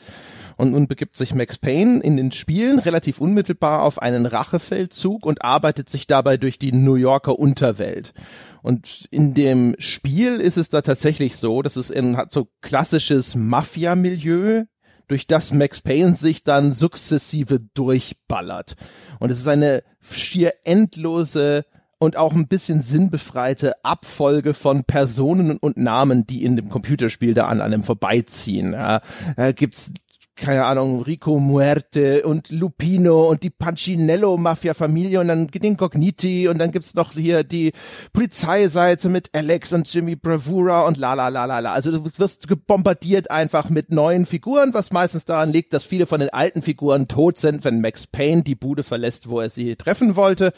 Und 0.56 0.72
nun 0.72 0.88
begibt 0.88 1.16
sich 1.16 1.34
Max 1.34 1.56
Payne 1.56 2.00
in 2.00 2.18
den 2.18 2.32
Spielen 2.32 2.80
relativ 2.80 3.18
unmittelbar 3.18 3.82
auf 3.82 4.02
einen 4.02 4.26
Rachefeldzug 4.26 5.24
und 5.24 5.42
arbeitet 5.42 5.88
sich 5.88 6.06
dabei 6.06 6.36
durch 6.36 6.58
die 6.58 6.72
New 6.72 6.96
Yorker 6.96 7.38
Unterwelt. 7.38 8.12
Und 8.62 9.06
in 9.10 9.34
dem 9.34 9.74
Spiel 9.78 10.36
ist 10.36 10.56
es 10.56 10.68
da 10.68 10.82
tatsächlich 10.82 11.36
so, 11.36 11.62
dass 11.62 11.76
es 11.76 11.90
in, 11.90 12.16
hat 12.16 12.32
so 12.32 12.48
klassisches 12.60 13.34
Mafia-Milieu, 13.34 14.64
durch 15.10 15.26
das 15.26 15.52
Max 15.52 15.80
Payne 15.80 16.14
sich 16.14 16.44
dann 16.44 16.70
sukzessive 16.70 17.58
durchballert. 17.74 18.76
Und 19.18 19.30
es 19.30 19.40
ist 19.40 19.48
eine 19.48 19.82
schier 20.00 20.52
endlose 20.62 21.64
und 21.98 22.16
auch 22.16 22.32
ein 22.32 22.46
bisschen 22.46 22.80
sinnbefreite 22.80 23.84
Abfolge 23.84 24.54
von 24.54 24.84
Personen 24.84 25.58
und 25.58 25.76
Namen, 25.76 26.26
die 26.26 26.44
in 26.44 26.54
dem 26.54 26.68
Computerspiel 26.68 27.34
da 27.34 27.48
an 27.48 27.60
einem 27.60 27.82
vorbeiziehen. 27.82 28.72
Ja, 28.72 29.02
da 29.36 29.50
gibt's 29.50 29.92
keine 30.40 30.64
Ahnung, 30.64 31.02
Rico 31.02 31.38
Muerte 31.38 32.26
und 32.26 32.50
Lupino 32.50 33.28
und 33.28 33.42
die 33.42 33.50
Pancinello-Mafia-Familie 33.50 35.20
und 35.20 35.28
dann 35.28 35.46
den 35.48 35.76
Cogniti 35.76 36.48
und 36.48 36.58
dann 36.58 36.72
gibt's 36.72 36.94
noch 36.94 37.12
hier 37.12 37.44
die 37.44 37.72
Polizeiseite 38.12 39.10
mit 39.10 39.28
Alex 39.36 39.72
und 39.74 39.92
Jimmy 39.92 40.16
Bravura 40.16 40.86
und 40.86 40.96
la 40.96 41.12
la 41.14 41.28
la 41.28 41.44
la 41.44 41.60
la. 41.60 41.72
Also 41.72 41.92
du 41.92 42.04
wirst 42.18 42.48
gebombardiert 42.48 43.30
einfach 43.30 43.68
mit 43.68 43.92
neuen 43.92 44.24
Figuren, 44.24 44.72
was 44.72 44.92
meistens 44.92 45.26
daran 45.26 45.52
liegt, 45.52 45.74
dass 45.74 45.84
viele 45.84 46.06
von 46.06 46.20
den 46.20 46.30
alten 46.30 46.62
Figuren 46.62 47.06
tot 47.06 47.38
sind, 47.38 47.62
wenn 47.64 47.82
Max 47.82 48.06
Payne 48.06 48.42
die 48.42 48.54
Bude 48.54 48.82
verlässt, 48.82 49.28
wo 49.28 49.40
er 49.40 49.50
sie 49.50 49.76
treffen 49.76 50.16
wollte. 50.16 50.52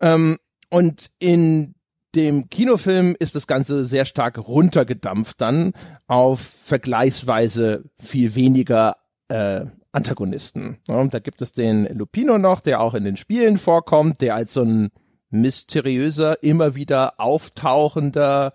Ähm, 0.00 0.38
und 0.70 1.10
in 1.18 1.74
dem 2.14 2.48
Kinofilm 2.48 3.16
ist 3.18 3.34
das 3.34 3.46
Ganze 3.46 3.84
sehr 3.84 4.04
stark 4.04 4.38
runtergedampft 4.38 5.40
dann 5.40 5.72
auf 6.06 6.40
vergleichsweise 6.40 7.84
viel 8.00 8.34
weniger 8.34 8.96
äh, 9.28 9.66
Antagonisten. 9.92 10.78
Ja, 10.86 11.04
da 11.06 11.18
gibt 11.18 11.42
es 11.42 11.52
den 11.52 11.86
Lupino 11.96 12.38
noch, 12.38 12.60
der 12.60 12.80
auch 12.80 12.94
in 12.94 13.04
den 13.04 13.16
Spielen 13.16 13.58
vorkommt, 13.58 14.20
der 14.20 14.34
als 14.34 14.52
so 14.52 14.62
ein 14.62 14.90
mysteriöser, 15.30 16.42
immer 16.42 16.74
wieder 16.74 17.14
auftauchender 17.18 18.52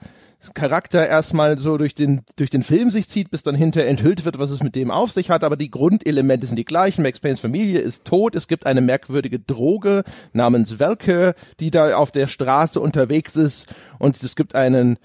Charakter 0.54 1.08
erstmal 1.08 1.58
so 1.58 1.78
durch 1.78 1.96
den, 1.96 2.22
durch 2.36 2.50
den 2.50 2.64
Film 2.64 2.92
sich 2.92 3.08
zieht, 3.08 3.32
bis 3.32 3.44
dann 3.44 3.56
hinterher 3.56 3.90
enthüllt 3.90 4.26
wird, 4.26 4.40
was 4.40 4.52
es 4.52 4.62
mit 4.62 4.76
dem 4.76 4.92
auf 4.92 5.12
sich 5.12 5.30
hat. 5.30 5.44
Aber 5.44 5.56
die 5.56 5.72
Grundelemente 5.72 6.48
sind 6.48 6.58
die 6.58 6.66
gleichen. 6.66 7.04
Max 7.04 7.22
Paynes 7.22 7.40
Familie 7.40 7.80
ist 7.80 8.06
tot. 8.06 8.36
Es 8.36 8.48
gibt 8.48 8.66
eine 8.66 8.82
merkwürdige 8.82 9.40
Droge 9.40 10.04
namens 10.34 10.80
Velker, 10.80 11.34
die 11.62 11.72
da 11.72 11.96
auf 11.96 12.12
der 12.12 12.28
Straße 12.28 12.80
unterwegs 12.82 13.38
ist. 13.38 13.74
Und 14.00 14.22
es 14.22 14.36
gibt 14.36 14.54
einen 14.54 14.98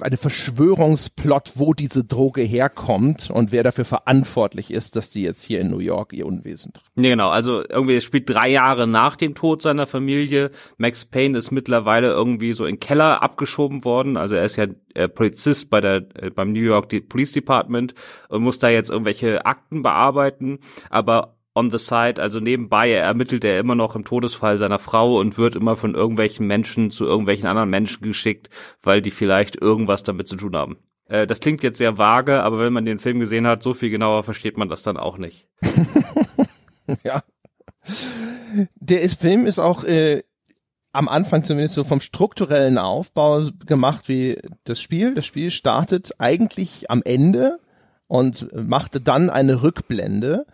eine 0.00 0.16
Verschwörungsplot, 0.16 1.52
wo 1.54 1.72
diese 1.72 2.04
Droge 2.04 2.42
herkommt 2.42 3.30
und 3.30 3.52
wer 3.52 3.62
dafür 3.62 3.84
verantwortlich 3.84 4.72
ist, 4.72 4.96
dass 4.96 5.10
die 5.10 5.22
jetzt 5.22 5.42
hier 5.42 5.60
in 5.60 5.70
New 5.70 5.78
York 5.78 6.12
ihr 6.12 6.26
Unwesen 6.26 6.72
treibt. 6.72 6.90
Nee, 6.96 7.10
genau. 7.10 7.30
Also 7.30 7.62
irgendwie, 7.68 8.00
spielt 8.00 8.28
drei 8.28 8.50
Jahre 8.50 8.86
nach 8.86 9.16
dem 9.16 9.34
Tod 9.34 9.62
seiner 9.62 9.86
Familie. 9.86 10.50
Max 10.78 11.04
Payne 11.04 11.38
ist 11.38 11.50
mittlerweile 11.50 12.08
irgendwie 12.08 12.52
so 12.52 12.66
in 12.66 12.80
Keller 12.80 13.22
abgeschoben 13.22 13.84
worden. 13.84 14.16
Also 14.16 14.34
er 14.34 14.44
ist 14.44 14.56
ja 14.56 14.66
äh, 14.94 15.08
Polizist 15.08 15.70
bei 15.70 15.80
der, 15.80 16.06
äh, 16.14 16.30
beim 16.30 16.52
New 16.52 16.60
York 16.60 16.88
Police 17.08 17.32
Department 17.32 17.94
und 18.28 18.42
muss 18.42 18.58
da 18.58 18.68
jetzt 18.68 18.90
irgendwelche 18.90 19.46
Akten 19.46 19.82
bearbeiten. 19.82 20.58
Aber 20.90 21.33
on 21.54 21.70
the 21.70 21.78
side, 21.78 22.20
also 22.20 22.40
nebenbei 22.40 22.92
ermittelt 22.92 23.44
er 23.44 23.58
immer 23.58 23.74
noch 23.74 23.94
im 23.94 24.04
Todesfall 24.04 24.58
seiner 24.58 24.78
Frau 24.78 25.18
und 25.18 25.38
wird 25.38 25.54
immer 25.56 25.76
von 25.76 25.94
irgendwelchen 25.94 26.46
Menschen 26.46 26.90
zu 26.90 27.04
irgendwelchen 27.04 27.46
anderen 27.46 27.70
Menschen 27.70 28.02
geschickt, 28.02 28.50
weil 28.82 29.00
die 29.00 29.12
vielleicht 29.12 29.60
irgendwas 29.60 30.02
damit 30.02 30.28
zu 30.28 30.36
tun 30.36 30.56
haben. 30.56 30.78
Äh, 31.08 31.26
das 31.26 31.40
klingt 31.40 31.62
jetzt 31.62 31.78
sehr 31.78 31.96
vage, 31.96 32.42
aber 32.42 32.58
wenn 32.58 32.72
man 32.72 32.84
den 32.84 32.98
Film 32.98 33.20
gesehen 33.20 33.46
hat, 33.46 33.62
so 33.62 33.74
viel 33.74 33.90
genauer 33.90 34.24
versteht 34.24 34.56
man 34.56 34.68
das 34.68 34.82
dann 34.82 34.96
auch 34.96 35.16
nicht. 35.16 35.48
ja. 37.04 37.22
Der 38.76 39.02
ist, 39.02 39.20
Film 39.20 39.46
ist 39.46 39.58
auch 39.58 39.84
äh, 39.84 40.22
am 40.92 41.08
Anfang 41.08 41.44
zumindest 41.44 41.74
so 41.74 41.84
vom 41.84 42.00
strukturellen 42.00 42.78
Aufbau 42.78 43.48
gemacht 43.66 44.08
wie 44.08 44.38
das 44.64 44.80
Spiel. 44.80 45.14
Das 45.14 45.26
Spiel 45.26 45.50
startet 45.50 46.12
eigentlich 46.18 46.90
am 46.90 47.02
Ende 47.04 47.58
und 48.06 48.48
machte 48.54 49.00
dann 49.00 49.28
eine 49.28 49.62
Rückblende 49.62 50.46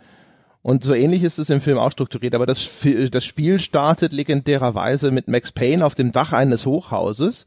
und 0.63 0.85
so 0.85 0.95
ähnlich 0.95 1.23
ist 1.23 1.39
es 1.39 1.51
im 1.51 1.61
Film 1.61 1.79
auch 1.79 1.93
strukturiert, 1.93 2.35
aber 2.35 2.47
das, 2.47 2.69
das 3.11 3.25
Spiel 3.25 3.59
startet 3.59 4.13
legendärerweise 4.13 5.11
mit 5.11 5.29
Max 5.29 5.53
Payne 5.53 5.85
auf 5.85 5.95
dem 5.95 6.13
Dach 6.13 6.33
eines 6.33 6.67
Hochhauses. 6.67 7.47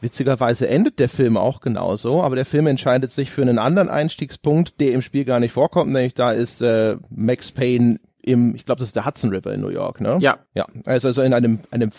Witzigerweise 0.00 0.68
endet 0.68 1.00
der 1.00 1.08
Film 1.08 1.36
auch 1.36 1.60
genauso, 1.60 2.22
aber 2.22 2.36
der 2.36 2.46
Film 2.46 2.68
entscheidet 2.68 3.10
sich 3.10 3.30
für 3.30 3.42
einen 3.42 3.58
anderen 3.58 3.88
Einstiegspunkt, 3.88 4.80
der 4.80 4.92
im 4.92 5.02
Spiel 5.02 5.24
gar 5.24 5.40
nicht 5.40 5.52
vorkommt, 5.52 5.92
nämlich 5.92 6.14
da 6.14 6.30
ist 6.30 6.60
äh, 6.60 6.96
Max 7.10 7.50
Payne 7.50 7.98
im, 8.28 8.54
ich 8.54 8.66
glaube, 8.66 8.80
das 8.80 8.90
ist 8.90 8.96
der 8.96 9.06
Hudson 9.06 9.30
River 9.30 9.54
in 9.54 9.60
New 9.60 9.70
York, 9.70 10.00
ne? 10.00 10.18
Ja. 10.20 10.38
Ja, 10.54 10.66
ist 10.86 11.06
also 11.06 11.22
in 11.22 11.32
einem, 11.32 11.60
einem 11.70 11.90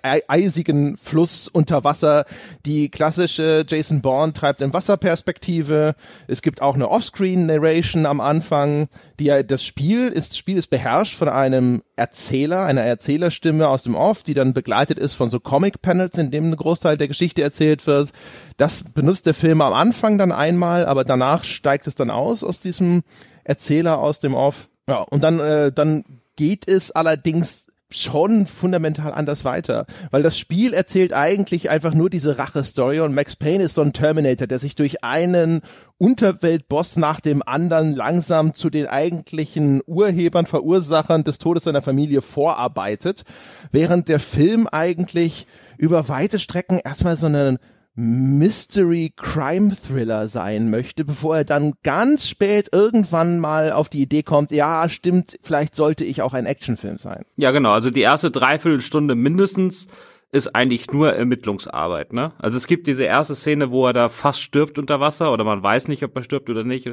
eisigen 0.00 0.96
Fluss 0.96 1.48
unter 1.48 1.84
Wasser. 1.84 2.24
Die 2.64 2.90
klassische 2.90 3.64
Jason 3.66 4.00
Bourne 4.00 4.32
treibt 4.32 4.62
in 4.62 4.72
Wasserperspektive. 4.72 5.94
Es 6.26 6.42
gibt 6.42 6.62
auch 6.62 6.74
eine 6.74 6.90
Offscreen-Narration 6.90 8.06
am 8.06 8.20
Anfang. 8.20 8.88
Die, 9.20 9.32
das 9.46 9.64
Spiel 9.64 10.08
ist, 10.08 10.32
das 10.32 10.38
Spiel 10.38 10.56
ist 10.56 10.68
beherrscht 10.68 11.14
von 11.14 11.28
einem 11.28 11.82
Erzähler, 11.94 12.64
einer 12.64 12.82
Erzählerstimme 12.82 13.68
aus 13.68 13.82
dem 13.84 13.94
Off, 13.94 14.22
die 14.22 14.34
dann 14.34 14.54
begleitet 14.54 14.98
ist 14.98 15.14
von 15.14 15.30
so 15.30 15.40
Comic-Panels, 15.40 16.18
in 16.18 16.30
dem 16.30 16.50
ein 16.50 16.56
Großteil 16.56 16.96
der 16.96 17.08
Geschichte 17.08 17.42
erzählt 17.42 17.86
wird. 17.86 18.12
Das 18.56 18.82
benutzt 18.82 19.26
der 19.26 19.34
Film 19.34 19.60
am 19.60 19.72
Anfang 19.72 20.18
dann 20.18 20.32
einmal, 20.32 20.86
aber 20.86 21.04
danach 21.04 21.44
steigt 21.44 21.86
es 21.86 21.94
dann 21.94 22.10
aus 22.10 22.42
aus 22.42 22.60
diesem 22.60 23.02
Erzähler 23.44 23.98
aus 23.98 24.20
dem 24.20 24.34
Off. 24.34 24.68
Ja, 24.88 25.02
und 25.02 25.22
dann, 25.24 25.40
äh, 25.40 25.72
dann 25.72 26.04
geht 26.36 26.68
es 26.68 26.90
allerdings 26.92 27.66
schon 27.90 28.46
fundamental 28.46 29.12
anders 29.12 29.44
weiter, 29.44 29.86
weil 30.10 30.22
das 30.22 30.38
Spiel 30.38 30.72
erzählt 30.72 31.12
eigentlich 31.12 31.70
einfach 31.70 31.94
nur 31.94 32.10
diese 32.10 32.36
Rache-Story 32.36 33.00
und 33.00 33.14
Max 33.14 33.36
Payne 33.36 33.62
ist 33.62 33.74
so 33.74 33.82
ein 33.82 33.92
Terminator, 33.92 34.48
der 34.48 34.58
sich 34.58 34.74
durch 34.74 35.04
einen 35.04 35.60
Unterweltboss 35.98 36.96
nach 36.96 37.20
dem 37.20 37.42
anderen 37.46 37.94
langsam 37.94 38.54
zu 38.54 38.70
den 38.70 38.88
eigentlichen 38.88 39.82
Urhebern, 39.86 40.46
Verursachern 40.46 41.22
des 41.22 41.38
Todes 41.38 41.64
seiner 41.64 41.80
Familie 41.80 42.22
vorarbeitet, 42.22 43.22
während 43.70 44.08
der 44.08 44.20
Film 44.20 44.66
eigentlich 44.66 45.46
über 45.78 46.08
weite 46.08 46.40
Strecken 46.40 46.80
erstmal 46.84 47.16
so 47.16 47.26
einen 47.26 47.58
Mystery 47.98 49.12
Crime 49.16 49.74
Thriller 49.74 50.28
sein 50.28 50.70
möchte, 50.70 51.04
bevor 51.06 51.38
er 51.38 51.44
dann 51.44 51.72
ganz 51.82 52.28
spät 52.28 52.68
irgendwann 52.72 53.40
mal 53.40 53.72
auf 53.72 53.88
die 53.88 54.02
Idee 54.02 54.22
kommt, 54.22 54.50
ja, 54.50 54.86
stimmt, 54.90 55.38
vielleicht 55.40 55.74
sollte 55.74 56.04
ich 56.04 56.20
auch 56.20 56.34
ein 56.34 56.44
Actionfilm 56.44 56.98
sein. 56.98 57.24
Ja, 57.36 57.52
genau. 57.52 57.72
Also 57.72 57.88
die 57.88 58.02
erste 58.02 58.30
Dreiviertelstunde 58.30 59.14
mindestens 59.14 59.88
ist 60.32 60.54
eigentlich 60.54 60.90
nur 60.92 61.14
Ermittlungsarbeit, 61.14 62.12
ne? 62.12 62.32
Also 62.38 62.58
es 62.58 62.66
gibt 62.66 62.86
diese 62.88 63.04
erste 63.04 63.34
Szene, 63.34 63.70
wo 63.70 63.86
er 63.86 63.92
da 63.94 64.08
fast 64.10 64.42
stirbt 64.42 64.78
unter 64.78 65.00
Wasser 65.00 65.32
oder 65.32 65.44
man 65.44 65.62
weiß 65.62 65.88
nicht, 65.88 66.02
ob 66.02 66.14
er 66.16 66.22
stirbt 66.22 66.50
oder 66.50 66.64
nicht. 66.64 66.90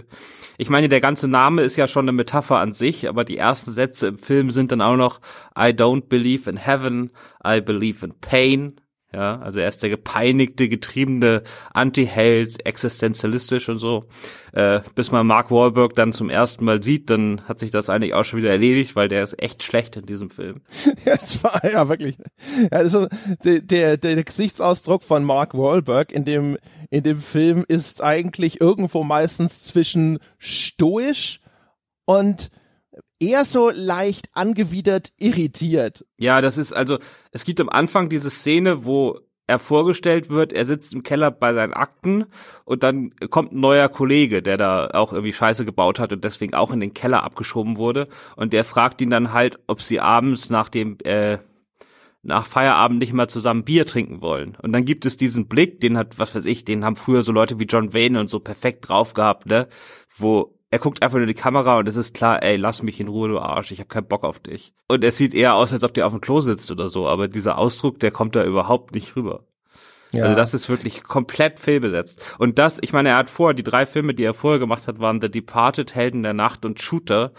Ich 0.58 0.70
meine, 0.70 0.88
der 0.88 1.02
ganze 1.02 1.28
Name 1.28 1.64
ist 1.64 1.76
ja 1.76 1.88
schon 1.88 2.06
eine 2.06 2.14
Metapher 2.14 2.60
an 2.60 2.72
sich, 2.72 3.10
aber 3.10 3.26
die 3.26 3.38
ersten 3.38 3.72
Sätze 3.72 4.08
im 4.08 4.18
Film 4.18 4.52
sind 4.52 4.72
dann 4.72 4.82
auch 4.82 4.96
noch 4.96 5.20
I 5.58 5.74
don't 5.74 6.08
believe 6.08 6.50
in 6.50 6.58
heaven, 6.58 7.12
I 7.46 7.60
believe 7.60 8.06
in 8.06 8.14
pain. 8.22 8.80
Ja, 9.14 9.40
also 9.40 9.60
er 9.60 9.70
ist 9.70 9.84
der 9.84 9.92
gepeinigte, 9.92 10.68
getriebene 10.68 11.44
Anti-Held, 11.74 12.66
existenzialistisch 12.66 13.70
und 13.70 13.78
so. 13.78 14.06
Äh, 14.54 14.82
bis 14.96 15.12
man 15.12 15.28
Mark 15.28 15.52
Wahlberg 15.52 15.94
dann 15.96 16.14
zum 16.14 16.32
ersten 16.32 16.66
Mal 16.66 16.82
sieht, 16.82 17.12
dann 17.12 17.42
hat 17.48 17.60
sich 17.60 17.70
das 17.70 17.90
eigentlich 17.90 18.16
auch 18.16 18.24
schon 18.24 18.40
wieder 18.40 18.50
erledigt, 18.50 18.96
weil 18.96 19.10
der 19.10 19.24
ist 19.24 19.42
echt 19.42 19.62
schlecht 19.62 19.98
in 19.98 20.06
diesem 20.06 20.30
Film. 20.30 20.62
Ja, 21.06 21.16
es 21.16 21.44
war 21.44 21.60
ja 21.70 21.90
wirklich. 21.90 22.18
Ja, 22.62 22.78
also 22.78 23.08
der, 23.44 23.60
der, 23.60 23.98
der 23.98 24.24
Gesichtsausdruck 24.24 25.04
von 25.04 25.26
Mark 25.26 25.54
Wahlberg 25.54 26.14
in 26.14 26.24
dem 26.24 26.58
in 26.90 27.04
dem 27.04 27.20
Film 27.20 27.66
ist 27.68 28.04
eigentlich 28.04 28.62
irgendwo 28.62 29.04
meistens 29.04 29.64
zwischen 29.64 30.20
stoisch 30.38 31.42
und 32.06 32.52
eher 33.20 33.46
so 33.46 33.70
leicht 33.74 34.30
angewidert 34.34 35.14
irritiert. 35.20 36.06
Ja, 36.18 36.42
das 36.42 36.58
ist 36.58 36.74
also, 36.74 37.00
es 37.32 37.46
gibt 37.46 37.60
am 37.60 37.70
Anfang 37.70 38.10
diese 38.10 38.30
Szene, 38.30 38.86
wo 38.86 39.20
er 39.46 39.60
vorgestellt 39.60 40.30
wird, 40.30 40.54
er 40.54 40.64
sitzt 40.66 40.94
im 40.94 41.04
Keller 41.04 41.30
bei 41.30 41.54
seinen 41.54 41.74
Akten 41.74 42.26
und 42.64 42.82
dann 42.82 43.12
kommt 43.30 43.52
ein 43.52 43.60
neuer 43.60 43.90
Kollege, 43.90 44.42
der 44.42 44.58
da 44.58 44.88
auch 44.94 45.12
irgendwie 45.12 45.34
Scheiße 45.34 45.66
gebaut 45.66 46.00
hat 46.00 46.14
und 46.14 46.24
deswegen 46.24 46.54
auch 46.54 46.72
in 46.72 46.80
den 46.80 46.94
Keller 46.94 47.24
abgeschoben 47.24 47.78
wurde 47.78 48.08
und 48.38 48.54
der 48.54 48.64
fragt 48.64 49.02
ihn 49.02 49.10
dann 49.10 49.34
halt, 49.34 49.60
ob 49.68 49.82
sie 49.82 50.00
abends 50.00 50.50
nach 50.50 50.70
dem 50.70 50.98
äh, 51.04 51.40
nach 52.24 52.46
Feierabend 52.48 53.00
nicht 53.00 53.12
mal 53.12 53.28
zusammen 53.28 53.66
Bier 53.66 53.86
trinken 53.86 54.22
wollen. 54.22 54.58
Und 54.62 54.72
dann 54.72 54.86
gibt 54.86 55.06
es 55.06 55.18
diesen 55.18 55.50
Blick, 55.50 55.82
den 55.82 55.98
hat, 55.98 56.20
was 56.20 56.34
weiß 56.34 56.46
ich, 56.46 56.64
den 56.64 56.86
haben 56.86 56.96
früher 56.96 57.22
so 57.22 57.34
Leute 57.34 57.60
wie 57.60 57.66
John 57.66 57.94
Wayne 57.94 58.18
und 58.18 58.30
so 58.30 58.40
perfekt 58.40 58.88
drauf 58.88 59.14
gehabt, 59.14 59.46
ne? 59.46 59.68
Wo 60.16 60.58
er 60.74 60.80
guckt 60.80 61.04
einfach 61.04 61.20
nur 61.20 61.28
die 61.28 61.36
Kamera 61.36 61.78
und 61.78 61.88
es 61.88 61.96
ist 61.96 62.16
klar, 62.16 62.42
ey, 62.42 62.56
lass 62.56 62.82
mich 62.82 63.00
in 63.00 63.08
Ruhe, 63.08 63.30
du 63.30 63.38
Arsch, 63.38 63.72
ich 63.72 63.78
habe 63.78 63.90
keinen 63.90 64.08
Bock 64.08 64.24
auf 64.24 64.40
dich. 64.40 64.74
Und 64.88 65.04
er 65.04 65.12
sieht 65.12 65.36
eher 65.36 65.54
aus, 65.54 65.72
als 65.72 65.84
ob 65.84 65.94
der 65.94 66.08
auf 66.08 66.14
dem 66.14 66.20
Klo 66.20 66.42
sitzt 66.42 66.72
oder 66.72 66.90
so, 66.90 67.08
aber 67.08 67.28
dieser 67.28 67.60
Ausdruck, 67.60 68.00
der 68.00 68.10
kommt 68.10 68.36
da 68.36 68.44
überhaupt 68.44 68.96
nicht 68.96 69.16
rüber. 69.16 69.44
Ja. 70.14 70.24
Also 70.24 70.36
das 70.36 70.56
ist 70.56 70.70
wirklich 70.70 71.04
komplett 71.04 71.60
fehlbesetzt. 71.60 72.24
Und 72.40 72.58
das, 72.58 72.80
ich 72.82 72.92
meine, 72.92 73.10
er 73.10 73.18
hat 73.18 73.30
vorher, 73.30 73.54
die 73.54 73.62
drei 73.62 73.86
Filme, 73.86 74.16
die 74.16 74.24
er 74.24 74.34
vorher 74.34 74.58
gemacht 74.58 74.88
hat, 74.88 74.98
waren 74.98 75.22
The 75.22 75.30
Departed, 75.30 75.94
Helden 75.94 76.24
der 76.24 76.34
Nacht 76.34 76.66
und 76.66 76.82
Shooter. 76.82 77.34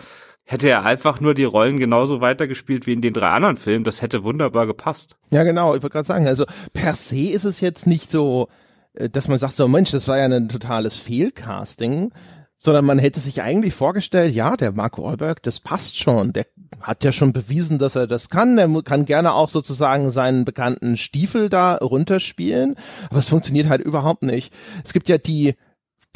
Hätte 0.45 0.69
er 0.69 0.85
einfach 0.85 1.19
nur 1.19 1.35
die 1.35 1.43
Rollen 1.43 1.81
genauso 1.81 2.21
weitergespielt 2.21 2.87
wie 2.87 2.93
in 2.93 3.03
den 3.03 3.15
drei 3.15 3.31
anderen 3.31 3.57
Filmen, 3.57 3.83
das 3.83 4.01
hätte 4.01 4.23
wunderbar 4.23 4.69
gepasst. 4.69 5.17
Ja, 5.33 5.43
genau, 5.43 5.75
ich 5.75 5.83
wollte 5.83 5.95
gerade 5.95 6.07
sagen, 6.07 6.29
also 6.29 6.45
per 6.73 6.93
se 6.93 7.33
ist 7.33 7.45
es 7.45 7.61
jetzt 7.61 7.89
nicht 7.89 8.13
so, 8.13 8.47
äh, 8.93 9.09
dass 9.11 9.27
man 9.27 9.39
sagt 9.39 9.55
so, 9.55 9.67
Mensch, 9.67 9.91
das 9.91 10.07
war 10.07 10.19
ja 10.19 10.27
ein 10.27 10.49
totales 10.49 10.95
Fehlcasting, 10.95 12.13
sondern 12.59 12.85
man 12.85 12.99
hätte 12.99 13.21
sich 13.21 13.43
eigentlich 13.43 13.75
vorgestellt, 13.75 14.35
ja, 14.35 14.57
der 14.57 14.73
Mark 14.73 14.99
Wahlberg, 14.99 15.43
das 15.43 15.61
passt 15.61 15.99
schon, 15.99 16.33
der 16.33 16.47
hat 16.81 17.05
ja 17.05 17.13
schon 17.13 17.33
bewiesen, 17.33 17.79
dass 17.79 17.97
er 17.97 18.07
das 18.07 18.31
kann, 18.31 18.57
der 18.57 18.69
kann 18.83 19.05
gerne 19.05 19.35
auch 19.35 19.49
sozusagen 19.49 20.11
seinen 20.11 20.45
bekannten 20.45 20.97
Stiefel 20.97 21.49
da 21.49 21.77
runterspielen, 21.77 22.77
aber 23.11 23.19
es 23.19 23.29
funktioniert 23.29 23.69
halt 23.69 23.83
überhaupt 23.83 24.23
nicht. 24.23 24.53
Es 24.85 24.93
gibt 24.93 25.09
ja 25.09 25.19
die, 25.19 25.55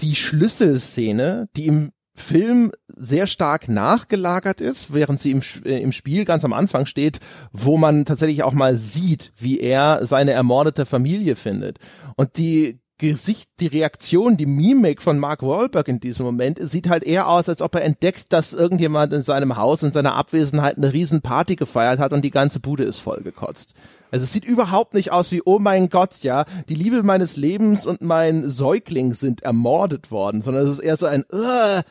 die 0.01 0.15
Schlüsselszene, 0.15 1.49
die 1.57 1.67
im 1.67 1.93
Film 2.19 2.73
sehr 2.89 3.27
stark 3.27 3.69
nachgelagert 3.69 4.61
ist, 4.61 4.93
während 4.93 5.21
sie 5.21 5.31
im, 5.31 5.43
äh, 5.65 5.81
im 5.81 5.93
Spiel 5.93 6.25
ganz 6.25 6.45
am 6.45 6.53
Anfang 6.53 6.87
steht, 6.87 7.21
wo 7.53 7.77
man 7.77 8.05
tatsächlich 8.05 8.43
auch 8.43 8.53
mal 8.53 8.77
sieht, 8.77 9.33
wie 9.37 9.61
er 9.61 10.05
seine 10.05 10.33
ermordete 10.33 10.85
Familie 10.85 11.37
findet. 11.37 11.79
Und 12.17 12.37
die 12.37 12.81
Gesicht, 12.99 13.49
die 13.61 13.69
Reaktion, 13.69 14.37
die 14.37 14.47
Mimik 14.47 15.01
von 15.01 15.21
Mark 15.21 15.43
Wahlberg 15.43 15.87
in 15.87 16.01
diesem 16.01 16.27
Moment 16.27 16.59
sieht 16.61 16.89
halt 16.89 17.05
eher 17.05 17.29
aus, 17.29 17.49
als 17.49 17.63
ob 17.63 17.77
er 17.77 17.85
entdeckt, 17.85 18.33
dass 18.33 18.53
irgendjemand 18.53 19.13
in 19.13 19.23
seinem 19.23 19.57
Haus 19.57 19.85
in 19.85 19.93
seiner 19.93 20.17
Abwesenheit 20.17 20.77
eine 20.77 20.93
riesen 20.93 21.23
Party 21.23 21.55
gefeiert 21.55 22.01
hat 22.01 22.13
und 22.13 22.25
die 22.25 22.33
ganze 22.33 22.59
Bude 22.59 22.83
ist 22.83 22.99
vollgekotzt. 22.99 23.75
Also 24.11 24.25
es 24.25 24.33
sieht 24.33 24.45
überhaupt 24.45 24.95
nicht 24.95 25.13
aus 25.13 25.31
wie, 25.31 25.43
oh 25.45 25.59
mein 25.59 25.91
Gott, 25.91 26.23
ja, 26.23 26.45
die 26.69 26.75
Liebe 26.75 27.03
meines 27.03 27.37
Lebens 27.37 27.87
und 27.87 28.03
mein 28.03 28.49
Säugling 28.49 29.15
sind 29.15 29.43
ermordet 29.43 30.11
worden, 30.11 30.41
sondern 30.41 30.67
es 30.67 30.73
ist 30.73 30.81
eher 30.81 30.97
so 30.97 31.07
ein 31.07 31.25
uh. 31.33 31.83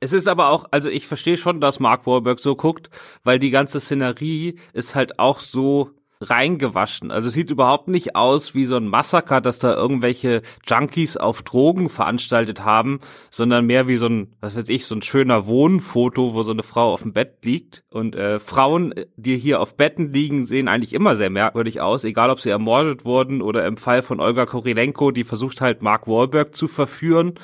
Es 0.00 0.12
ist 0.14 0.26
aber 0.26 0.48
auch, 0.48 0.66
also 0.70 0.88
ich 0.88 1.06
verstehe 1.06 1.36
schon, 1.36 1.60
dass 1.60 1.80
Mark 1.80 2.06
Wahlberg 2.06 2.40
so 2.40 2.56
guckt, 2.56 2.88
weil 3.24 3.38
die 3.38 3.50
ganze 3.50 3.78
Szenerie 3.78 4.56
ist 4.72 4.94
halt 4.94 5.18
auch 5.18 5.38
so 5.38 5.90
reingewaschen. 6.20 7.10
Also 7.10 7.28
es 7.28 7.34
sieht 7.34 7.50
überhaupt 7.50 7.88
nicht 7.88 8.14
aus 8.14 8.54
wie 8.54 8.66
so 8.66 8.76
ein 8.76 8.88
Massaker, 8.88 9.40
dass 9.40 9.58
da 9.58 9.74
irgendwelche 9.74 10.42
Junkies 10.66 11.16
auf 11.16 11.42
Drogen 11.42 11.88
veranstaltet 11.88 12.64
haben, 12.64 13.00
sondern 13.30 13.66
mehr 13.66 13.88
wie 13.88 13.96
so 13.96 14.06
ein, 14.06 14.36
was 14.40 14.54
weiß 14.54 14.68
ich, 14.68 14.86
so 14.86 14.94
ein 14.94 15.02
schöner 15.02 15.46
Wohnfoto, 15.46 16.34
wo 16.34 16.42
so 16.42 16.52
eine 16.52 16.62
Frau 16.62 16.92
auf 16.92 17.02
dem 17.02 17.12
Bett 17.12 17.44
liegt. 17.44 17.82
Und 17.90 18.16
äh, 18.16 18.38
Frauen, 18.38 18.94
die 19.16 19.38
hier 19.38 19.60
auf 19.60 19.76
Betten 19.76 20.12
liegen, 20.12 20.44
sehen 20.44 20.68
eigentlich 20.68 20.92
immer 20.92 21.16
sehr 21.16 21.30
merkwürdig 21.30 21.80
aus, 21.80 22.04
egal 22.04 22.30
ob 22.30 22.40
sie 22.40 22.50
ermordet 22.50 23.04
wurden 23.04 23.40
oder 23.40 23.66
im 23.66 23.78
Fall 23.78 24.02
von 24.02 24.20
Olga 24.20 24.44
Korilenko, 24.44 25.10
die 25.12 25.24
versucht 25.24 25.60
halt 25.60 25.80
Mark 25.82 26.06
Wahlberg 26.06 26.54
zu 26.54 26.68
verführen 26.68 27.34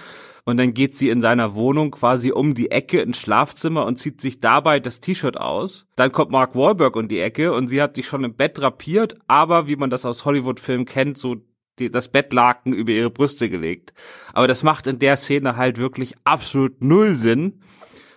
und 0.46 0.58
dann 0.58 0.74
geht 0.74 0.96
sie 0.96 1.10
in 1.10 1.20
seiner 1.20 1.56
Wohnung 1.56 1.90
quasi 1.90 2.30
um 2.30 2.54
die 2.54 2.70
Ecke 2.70 3.00
ins 3.00 3.18
Schlafzimmer 3.18 3.84
und 3.84 3.98
zieht 3.98 4.20
sich 4.20 4.38
dabei 4.38 4.78
das 4.78 5.00
T-Shirt 5.00 5.36
aus. 5.36 5.86
Dann 5.96 6.12
kommt 6.12 6.30
Mark 6.30 6.54
Wahlberg 6.54 6.94
um 6.94 7.08
die 7.08 7.18
Ecke 7.18 7.52
und 7.52 7.66
sie 7.66 7.82
hat 7.82 7.96
sich 7.96 8.06
schon 8.06 8.22
im 8.22 8.36
Bett 8.36 8.56
drapiert, 8.56 9.18
aber 9.26 9.66
wie 9.66 9.74
man 9.74 9.90
das 9.90 10.06
aus 10.06 10.24
Hollywood-Filmen 10.24 10.86
kennt, 10.86 11.18
so 11.18 11.36
die, 11.80 11.90
das 11.90 12.12
Bettlaken 12.12 12.72
über 12.72 12.92
ihre 12.92 13.10
Brüste 13.10 13.50
gelegt. 13.50 13.92
Aber 14.32 14.46
das 14.46 14.62
macht 14.62 14.86
in 14.86 15.00
der 15.00 15.16
Szene 15.16 15.56
halt 15.56 15.78
wirklich 15.78 16.14
absolut 16.22 16.80
null 16.80 17.16
Sinn. 17.16 17.60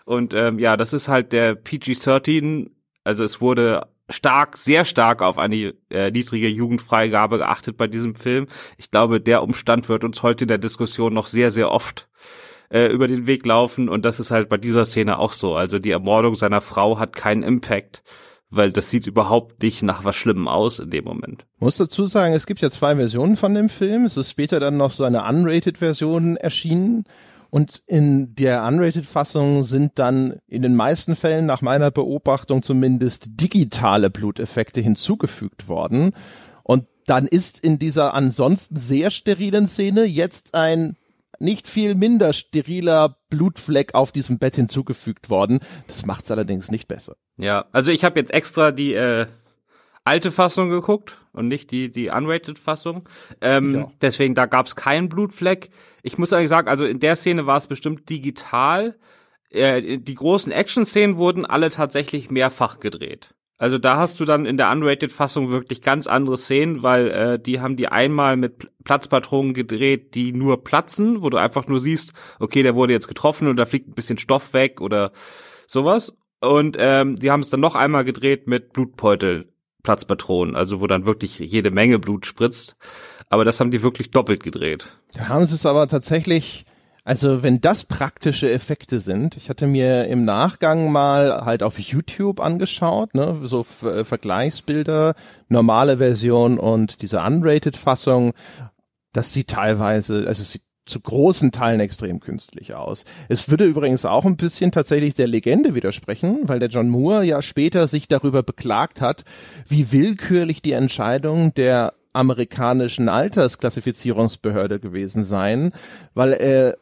Und 0.05 0.35
ähm, 0.35 0.59
ja, 0.59 0.77
das 0.77 0.93
ist 0.93 1.07
halt 1.07 1.33
der 1.33 1.55
PG-13. 1.55 2.69
Also 3.03 3.23
es 3.23 3.41
wurde 3.41 3.87
stark, 4.09 4.57
sehr 4.57 4.85
stark 4.85 5.21
auf 5.21 5.37
eine 5.37 5.73
äh, 5.89 6.11
niedrige 6.11 6.49
Jugendfreigabe 6.49 7.37
geachtet 7.37 7.77
bei 7.77 7.87
diesem 7.87 8.15
Film. 8.15 8.47
Ich 8.77 8.91
glaube, 8.91 9.21
der 9.21 9.43
Umstand 9.43 9.89
wird 9.89 10.03
uns 10.03 10.23
heute 10.23 10.45
in 10.45 10.49
der 10.49 10.57
Diskussion 10.57 11.13
noch 11.13 11.27
sehr, 11.27 11.51
sehr 11.51 11.71
oft 11.71 12.09
äh, 12.69 12.87
über 12.87 13.07
den 13.07 13.27
Weg 13.27 13.45
laufen 13.45 13.89
und 13.89 14.05
das 14.05 14.19
ist 14.19 14.31
halt 14.31 14.49
bei 14.49 14.57
dieser 14.57 14.85
Szene 14.85 15.19
auch 15.19 15.33
so. 15.33 15.55
Also 15.55 15.79
die 15.79 15.91
Ermordung 15.91 16.35
seiner 16.35 16.61
Frau 16.61 16.99
hat 16.99 17.15
keinen 17.15 17.43
Impact, 17.43 18.03
weil 18.49 18.71
das 18.71 18.89
sieht 18.89 19.07
überhaupt 19.07 19.61
nicht 19.61 19.83
nach 19.83 20.05
was 20.05 20.15
Schlimmem 20.15 20.47
aus 20.47 20.79
in 20.79 20.89
dem 20.89 21.05
Moment. 21.05 21.45
Muss 21.59 21.77
dazu 21.77 22.05
sagen, 22.05 22.33
es 22.33 22.45
gibt 22.45 22.61
ja 22.61 22.69
zwei 22.69 22.95
Versionen 22.95 23.37
von 23.37 23.53
dem 23.53 23.69
Film. 23.69 24.05
Es 24.05 24.17
ist 24.17 24.31
später 24.31 24.59
dann 24.59 24.77
noch 24.77 24.91
so 24.91 25.03
eine 25.03 25.23
unrated 25.23 25.77
Version 25.77 26.35
erschienen 26.35 27.05
und 27.49 27.81
in 27.87 28.35
der 28.35 28.63
Unrated-Fassung 28.63 29.63
sind 29.63 29.97
dann 29.97 30.39
in 30.47 30.61
den 30.61 30.75
meisten 30.75 31.15
Fällen 31.15 31.45
nach 31.45 31.61
meiner 31.61 31.89
Beobachtung 31.91 32.61
zumindest 32.61 33.41
digitale 33.41 34.09
Bluteffekte 34.09 34.81
hinzugefügt 34.81 35.67
worden. 35.67 36.11
Und 36.63 36.85
dann 37.07 37.25
ist 37.25 37.63
in 37.63 37.79
dieser 37.79 38.13
ansonsten 38.13 38.75
sehr 38.75 39.09
sterilen 39.09 39.67
Szene 39.67 40.03
jetzt 40.03 40.53
ein 40.53 40.95
nicht 41.39 41.67
viel 41.67 41.95
minder 41.95 42.33
steriler 42.33 43.17
Blutfleck 43.29 43.95
auf 43.95 44.11
diesem 44.11 44.37
Bett 44.37 44.55
hinzugefügt 44.55 45.29
worden. 45.29 45.59
Das 45.87 46.05
macht's 46.05 46.29
allerdings 46.29 46.69
nicht 46.69 46.87
besser. 46.87 47.15
Ja, 47.37 47.65
also 47.71 47.91
ich 47.91 48.03
habe 48.03 48.19
jetzt 48.19 48.33
extra 48.33 48.71
die 48.71 48.93
äh, 48.93 49.25
alte 50.03 50.31
Fassung 50.31 50.69
geguckt 50.69 51.17
und 51.39 51.47
nicht 51.47 51.71
die 51.71 51.91
die 51.91 52.09
unrated 52.09 52.59
Fassung. 52.59 53.07
Ähm, 53.41 53.87
deswegen 54.01 54.35
da 54.35 54.45
gab's 54.45 54.75
keinen 54.75 55.09
Blutfleck. 55.09 55.69
Ich 56.03 56.17
muss 56.17 56.33
eigentlich 56.33 56.49
sagen, 56.49 56.67
also 56.67 56.85
in 56.85 56.99
der 56.99 57.15
Szene 57.15 57.47
war 57.47 57.57
es 57.57 57.67
bestimmt 57.67 58.09
digital. 58.09 58.99
Äh, 59.49 59.97
die 59.97 60.13
großen 60.13 60.51
Action-Szenen 60.51 61.17
wurden 61.17 61.45
alle 61.45 61.69
tatsächlich 61.69 62.29
mehrfach 62.29 62.79
gedreht. 62.79 63.33
Also 63.57 63.77
da 63.77 63.97
hast 63.97 64.19
du 64.19 64.25
dann 64.25 64.45
in 64.45 64.55
der 64.55 64.71
unrated 64.71 65.11
Fassung 65.11 65.49
wirklich 65.49 65.81
ganz 65.81 66.07
andere 66.07 66.37
Szenen, 66.37 66.81
weil 66.81 67.09
äh, 67.09 67.39
die 67.39 67.59
haben 67.59 67.75
die 67.75 67.89
einmal 67.89 68.37
mit 68.37 68.69
Platzpatronen 68.85 69.53
gedreht, 69.53 70.15
die 70.15 70.31
nur 70.31 70.63
platzen, 70.63 71.21
wo 71.21 71.29
du 71.29 71.37
einfach 71.37 71.67
nur 71.67 71.79
siehst, 71.79 72.13
okay, 72.39 72.63
der 72.63 72.75
wurde 72.75 72.93
jetzt 72.93 73.09
getroffen 73.09 73.49
und 73.49 73.57
da 73.57 73.65
fliegt 73.65 73.89
ein 73.89 73.95
bisschen 73.95 74.17
Stoff 74.17 74.53
weg 74.53 74.79
oder 74.79 75.11
sowas. 75.67 76.15
Und 76.39 76.77
ähm, 76.79 77.15
die 77.15 77.31
haben 77.31 77.41
es 77.41 77.49
dann 77.49 77.59
noch 77.59 77.75
einmal 77.75 78.05
gedreht 78.05 78.47
mit 78.47 78.71
Blutbeutel 78.71 79.51
Platzpatronen, 79.83 80.55
also 80.55 80.81
wo 80.81 80.87
dann 80.87 81.05
wirklich 81.05 81.39
jede 81.39 81.71
Menge 81.71 81.99
Blut 81.99 82.25
spritzt. 82.25 82.75
Aber 83.29 83.45
das 83.45 83.59
haben 83.59 83.71
die 83.71 83.81
wirklich 83.81 84.11
doppelt 84.11 84.43
gedreht. 84.43 84.87
Da 85.13 85.29
haben 85.29 85.45
sie 85.45 85.55
es 85.55 85.65
aber 85.65 85.87
tatsächlich 85.87 86.65
also 87.09 87.41
wenn 87.41 87.59
das 87.59 87.85
praktische 87.85 88.51
Effekte 88.51 88.99
sind, 88.99 89.35
ich 89.35 89.49
hatte 89.49 89.65
mir 89.65 90.05
im 90.05 90.25
Nachgang 90.25 90.91
mal 90.91 91.43
halt 91.43 91.63
auf 91.63 91.79
YouTube 91.79 92.39
angeschaut, 92.39 93.15
ne, 93.15 93.35
so 93.41 93.63
Ver 93.63 94.05
Vergleichsbilder, 94.05 95.15
normale 95.47 95.97
Version 95.97 96.59
und 96.59 97.01
diese 97.01 97.21
unrated 97.21 97.75
Fassung, 97.75 98.33
das 99.11 99.33
sieht 99.33 99.47
teilweise, 99.47 100.25
also 100.27 100.43
sieht 100.43 100.61
zu 100.89 100.99
großen 100.99 101.51
Teilen 101.51 101.79
extrem 101.79 102.19
künstlich 102.19 102.73
aus. 102.73 103.05
Es 103.29 103.49
würde 103.49 103.65
übrigens 103.65 104.05
auch 104.05 104.25
ein 104.25 104.37
bisschen 104.37 104.71
tatsächlich 104.71 105.13
der 105.13 105.27
Legende 105.27 105.75
widersprechen, 105.75 106.39
weil 106.43 106.59
der 106.59 106.69
John 106.69 106.89
Moore 106.89 107.23
ja 107.23 107.41
später 107.41 107.87
sich 107.87 108.07
darüber 108.07 108.43
beklagt 108.43 109.01
hat, 109.01 109.23
wie 109.67 109.91
willkürlich 109.91 110.61
die 110.61 110.73
Entscheidung 110.73 111.53
der 111.53 111.93
amerikanischen 112.11 113.07
Altersklassifizierungsbehörde 113.07 114.79
gewesen 114.79 115.23
sein, 115.23 115.71
weil 116.15 116.33
er, 116.33 116.77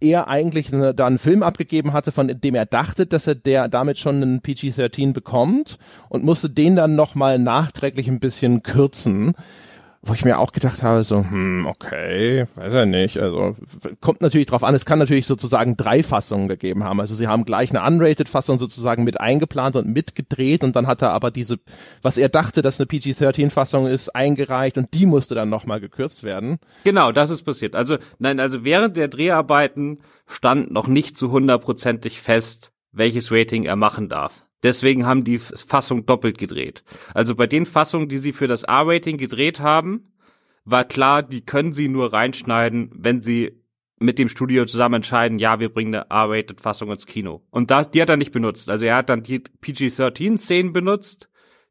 er 0.00 0.28
eigentlich 0.28 0.72
eine, 0.72 0.94
da 0.94 1.06
einen 1.06 1.18
Film 1.18 1.42
abgegeben 1.42 1.92
hatte, 1.92 2.10
von 2.10 2.28
dem 2.28 2.54
er 2.54 2.64
dachte, 2.66 3.06
dass 3.06 3.26
er 3.26 3.34
der 3.34 3.68
damit 3.68 3.98
schon 3.98 4.22
einen 4.22 4.40
PG-13 4.40 5.12
bekommt 5.12 5.78
und 6.08 6.24
musste 6.24 6.48
den 6.48 6.74
dann 6.74 6.96
nochmal 6.96 7.38
nachträglich 7.38 8.08
ein 8.08 8.20
bisschen 8.20 8.62
kürzen 8.62 9.34
wo 10.04 10.14
ich 10.14 10.24
mir 10.24 10.40
auch 10.40 10.50
gedacht 10.50 10.82
habe, 10.82 11.04
so, 11.04 11.18
hm, 11.18 11.64
okay, 11.66 12.46
weiß 12.56 12.74
er 12.74 12.86
nicht. 12.86 13.18
Also 13.18 13.54
kommt 14.00 14.20
natürlich 14.20 14.48
drauf 14.48 14.64
an, 14.64 14.74
es 14.74 14.84
kann 14.84 14.98
natürlich 14.98 15.26
sozusagen 15.26 15.76
drei 15.76 16.02
Fassungen 16.02 16.48
gegeben 16.48 16.82
haben. 16.82 16.98
Also 16.98 17.14
sie 17.14 17.28
haben 17.28 17.44
gleich 17.44 17.70
eine 17.70 17.86
Unrated-Fassung 17.86 18.58
sozusagen 18.58 19.04
mit 19.04 19.20
eingeplant 19.20 19.76
und 19.76 19.86
mitgedreht 19.86 20.64
und 20.64 20.74
dann 20.74 20.88
hat 20.88 21.02
er 21.02 21.12
aber 21.12 21.30
diese, 21.30 21.60
was 22.02 22.18
er 22.18 22.28
dachte, 22.28 22.62
dass 22.62 22.80
eine 22.80 22.88
PG-13-Fassung 22.88 23.86
ist, 23.86 24.08
eingereicht 24.08 24.76
und 24.76 24.92
die 24.92 25.06
musste 25.06 25.36
dann 25.36 25.48
nochmal 25.48 25.78
gekürzt 25.78 26.24
werden. 26.24 26.58
Genau, 26.82 27.12
das 27.12 27.30
ist 27.30 27.44
passiert. 27.44 27.76
Also, 27.76 27.96
nein, 28.18 28.40
also 28.40 28.64
während 28.64 28.96
der 28.96 29.06
Dreharbeiten 29.06 30.00
stand 30.26 30.72
noch 30.72 30.88
nicht 30.88 31.16
zu 31.16 31.30
hundertprozentig 31.30 32.20
fest, 32.20 32.72
welches 32.90 33.30
Rating 33.30 33.64
er 33.64 33.76
machen 33.76 34.08
darf. 34.08 34.44
Deswegen 34.62 35.06
haben 35.06 35.24
die 35.24 35.38
Fassung 35.38 36.06
doppelt 36.06 36.38
gedreht. 36.38 36.84
Also 37.14 37.34
bei 37.34 37.46
den 37.46 37.66
Fassungen, 37.66 38.08
die 38.08 38.18
sie 38.18 38.32
für 38.32 38.46
das 38.46 38.62
R-Rating 38.62 39.16
gedreht 39.16 39.60
haben, 39.60 40.12
war 40.64 40.84
klar, 40.84 41.22
die 41.22 41.44
können 41.44 41.72
sie 41.72 41.88
nur 41.88 42.12
reinschneiden, 42.12 42.90
wenn 42.94 43.22
sie 43.22 43.62
mit 43.98 44.18
dem 44.18 44.28
Studio 44.28 44.64
zusammen 44.64 44.96
entscheiden, 44.96 45.38
ja, 45.38 45.60
wir 45.60 45.68
bringen 45.68 45.94
eine 45.94 46.06
R-Rated-Fassung 46.10 46.90
ins 46.90 47.06
Kino. 47.06 47.42
Und 47.50 47.70
das, 47.70 47.90
die 47.90 48.02
hat 48.02 48.08
er 48.08 48.16
nicht 48.16 48.32
benutzt. 48.32 48.68
Also 48.68 48.84
er 48.84 48.96
hat 48.96 49.08
dann 49.08 49.22
die 49.22 49.38
PG-13-Szenen 49.38 50.72
benutzt 50.72 51.28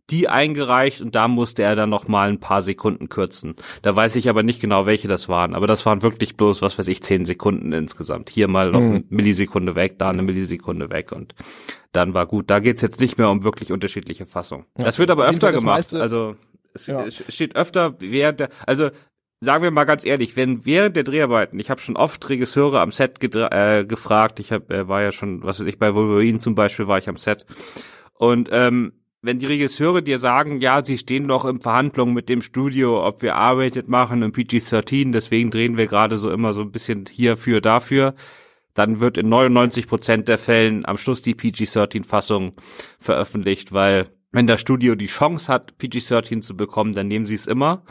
die 0.09 0.27
eingereicht 0.27 1.01
und 1.01 1.15
da 1.15 1.27
musste 1.27 1.63
er 1.63 1.75
dann 1.75 1.89
noch 1.89 2.07
mal 2.07 2.29
ein 2.29 2.39
paar 2.39 2.61
Sekunden 2.61 3.07
kürzen. 3.07 3.55
Da 3.81 3.95
weiß 3.95 4.15
ich 4.17 4.29
aber 4.29 4.43
nicht 4.43 4.59
genau, 4.59 4.85
welche 4.85 5.07
das 5.07 5.29
waren. 5.29 5.55
Aber 5.55 5.67
das 5.67 5.85
waren 5.85 6.01
wirklich 6.01 6.35
bloß, 6.35 6.61
was 6.61 6.77
weiß 6.77 6.87
ich, 6.89 7.01
zehn 7.01 7.23
Sekunden 7.23 7.71
insgesamt. 7.71 8.29
Hier 8.29 8.47
mal 8.47 8.71
noch 8.71 8.81
mhm. 8.81 8.91
eine 8.91 9.03
Millisekunde 9.09 9.75
weg, 9.75 9.97
da 9.99 10.09
eine 10.09 10.23
Millisekunde 10.23 10.89
weg 10.89 11.11
und 11.11 11.33
dann 11.93 12.13
war 12.13 12.25
gut. 12.25 12.49
Da 12.49 12.59
geht's 12.59 12.81
jetzt 12.81 12.99
nicht 12.99 13.17
mehr 13.17 13.29
um 13.29 13.43
wirklich 13.43 13.71
unterschiedliche 13.71 14.25
Fassungen. 14.25 14.65
Ja. 14.77 14.85
Das 14.85 14.99
wird 14.99 15.11
aber 15.11 15.27
öfter 15.27 15.51
gemacht. 15.51 15.93
Also 15.93 16.35
es, 16.73 16.87
ja. 16.87 17.09
steht 17.09 17.55
öfter 17.55 17.95
während 17.99 18.41
der, 18.41 18.49
also 18.65 18.89
sagen 19.39 19.63
wir 19.63 19.71
mal 19.71 19.85
ganz 19.85 20.05
ehrlich, 20.05 20.35
wenn 20.35 20.65
während 20.65 20.95
der 20.95 21.03
Dreharbeiten, 21.03 21.59
ich 21.59 21.69
habe 21.69 21.81
schon 21.81 21.97
oft 21.97 22.29
Regisseure 22.29 22.79
am 22.79 22.91
Set 22.91 23.23
äh, 23.23 23.85
gefragt, 23.85 24.39
ich 24.39 24.51
hab, 24.51 24.71
äh, 24.71 24.87
war 24.87 25.01
ja 25.01 25.11
schon, 25.11 25.43
was 25.43 25.59
weiß 25.59 25.67
ich, 25.67 25.79
bei 25.79 25.95
Wolverine 25.95 26.39
zum 26.39 26.55
Beispiel 26.55 26.87
war 26.87 26.97
ich 26.97 27.09
am 27.09 27.17
Set 27.17 27.45
und 28.13 28.49
ähm, 28.51 28.93
wenn 29.21 29.37
die 29.37 29.45
Regisseure 29.45 30.01
dir 30.01 30.17
sagen, 30.17 30.61
ja, 30.61 30.83
sie 30.83 30.97
stehen 30.97 31.27
noch 31.27 31.45
in 31.45 31.61
Verhandlungen 31.61 32.13
mit 32.13 32.27
dem 32.27 32.41
Studio, 32.41 33.05
ob 33.05 33.21
wir 33.21 33.35
arbeitet 33.35 33.87
machen 33.87 34.23
im 34.23 34.31
PG-13, 34.31 35.11
deswegen 35.11 35.51
drehen 35.51 35.77
wir 35.77 35.87
gerade 35.87 36.17
so 36.17 36.31
immer 36.31 36.53
so 36.53 36.61
ein 36.61 36.71
bisschen 36.71 37.05
hierfür, 37.09 37.61
dafür, 37.61 38.15
dann 38.73 38.99
wird 38.99 39.17
in 39.17 39.29
99 39.29 39.87
Prozent 39.87 40.27
der 40.27 40.37
Fällen 40.37 40.85
am 40.85 40.97
Schluss 40.97 41.21
die 41.21 41.35
PG-13-Fassung 41.35 42.53
veröffentlicht, 42.99 43.73
weil 43.73 44.09
wenn 44.31 44.47
das 44.47 44.61
Studio 44.61 44.95
die 44.95 45.07
Chance 45.07 45.51
hat, 45.51 45.77
PG-13 45.77 46.41
zu 46.41 46.55
bekommen, 46.55 46.93
dann 46.93 47.07
nehmen 47.07 47.25
sie 47.25 47.35
es 47.35 47.47
immer, 47.47 47.83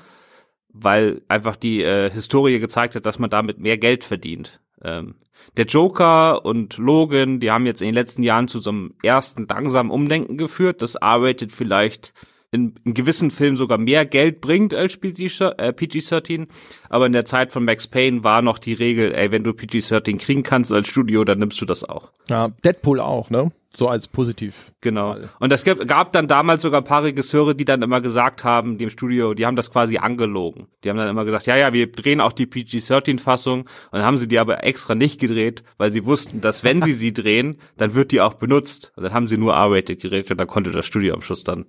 weil 0.68 1.22
einfach 1.28 1.56
die 1.56 1.82
äh, 1.82 2.10
Historie 2.10 2.58
gezeigt 2.58 2.94
hat, 2.96 3.06
dass 3.06 3.18
man 3.18 3.30
damit 3.30 3.58
mehr 3.58 3.78
Geld 3.78 4.04
verdient. 4.04 4.60
Ähm, 4.82 5.16
der 5.56 5.66
Joker 5.66 6.44
und 6.44 6.76
Logan, 6.78 7.40
die 7.40 7.50
haben 7.50 7.66
jetzt 7.66 7.82
in 7.82 7.88
den 7.88 7.94
letzten 7.94 8.22
Jahren 8.22 8.48
zu 8.48 8.58
so 8.58 8.70
einem 8.70 8.94
ersten 9.02 9.46
langsamen 9.48 9.90
Umdenken 9.90 10.36
geführt. 10.36 10.82
Das 10.82 10.96
arbeitet 10.96 11.52
vielleicht 11.52 12.12
in, 12.52 12.74
in 12.84 12.94
gewissen 12.94 13.30
Filmen 13.30 13.56
sogar 13.56 13.78
mehr 13.78 14.04
Geld 14.04 14.40
bringt 14.40 14.74
als 14.74 15.00
PG-13, 15.00 16.42
äh, 16.42 16.46
aber 16.88 17.06
in 17.06 17.12
der 17.12 17.24
Zeit 17.24 17.52
von 17.52 17.64
Max 17.64 17.86
Payne 17.86 18.24
war 18.24 18.42
noch 18.42 18.58
die 18.58 18.72
Regel, 18.72 19.14
ey, 19.14 19.30
wenn 19.30 19.44
du 19.44 19.52
PG-13 19.52 20.18
kriegen 20.18 20.42
kannst 20.42 20.72
als 20.72 20.88
Studio, 20.88 21.24
dann 21.24 21.38
nimmst 21.38 21.60
du 21.60 21.64
das 21.64 21.88
auch. 21.88 22.10
Ja, 22.28 22.48
Deadpool 22.64 23.00
auch, 23.00 23.30
ne? 23.30 23.52
So 23.72 23.86
als 23.86 24.08
positiv. 24.08 24.72
Genau. 24.80 25.12
Fall. 25.12 25.28
Und 25.38 25.52
es 25.52 25.62
gab, 25.62 25.86
gab 25.86 26.12
dann 26.12 26.26
damals 26.26 26.62
sogar 26.62 26.80
ein 26.80 26.84
paar 26.84 27.04
Regisseure, 27.04 27.54
die 27.54 27.64
dann 27.64 27.82
immer 27.82 28.00
gesagt 28.00 28.42
haben, 28.42 28.78
dem 28.78 28.90
Studio, 28.90 29.32
die 29.32 29.46
haben 29.46 29.54
das 29.54 29.70
quasi 29.70 29.98
angelogen. 29.98 30.66
Die 30.82 30.90
haben 30.90 30.96
dann 30.96 31.08
immer 31.08 31.24
gesagt, 31.24 31.46
ja, 31.46 31.56
ja, 31.56 31.72
wir 31.72 31.92
drehen 31.92 32.20
auch 32.20 32.32
die 32.32 32.46
PG-13-Fassung. 32.46 33.60
Und 33.60 33.68
dann 33.92 34.02
haben 34.02 34.16
sie 34.16 34.26
die 34.26 34.40
aber 34.40 34.64
extra 34.64 34.96
nicht 34.96 35.20
gedreht, 35.20 35.62
weil 35.78 35.92
sie 35.92 36.04
wussten, 36.04 36.40
dass 36.40 36.64
wenn 36.64 36.82
sie 36.82 36.94
sie 36.94 37.12
drehen, 37.12 37.58
dann 37.76 37.94
wird 37.94 38.10
die 38.10 38.20
auch 38.20 38.34
benutzt. 38.34 38.90
Und 38.96 39.04
dann 39.04 39.14
haben 39.14 39.28
sie 39.28 39.38
nur 39.38 39.54
R-Rated 39.54 40.02
gedreht 40.02 40.32
und 40.32 40.38
dann 40.38 40.48
konnte 40.48 40.72
das 40.72 40.84
Studio 40.84 41.14
am 41.14 41.22
Schluss 41.22 41.44
dann 41.44 41.66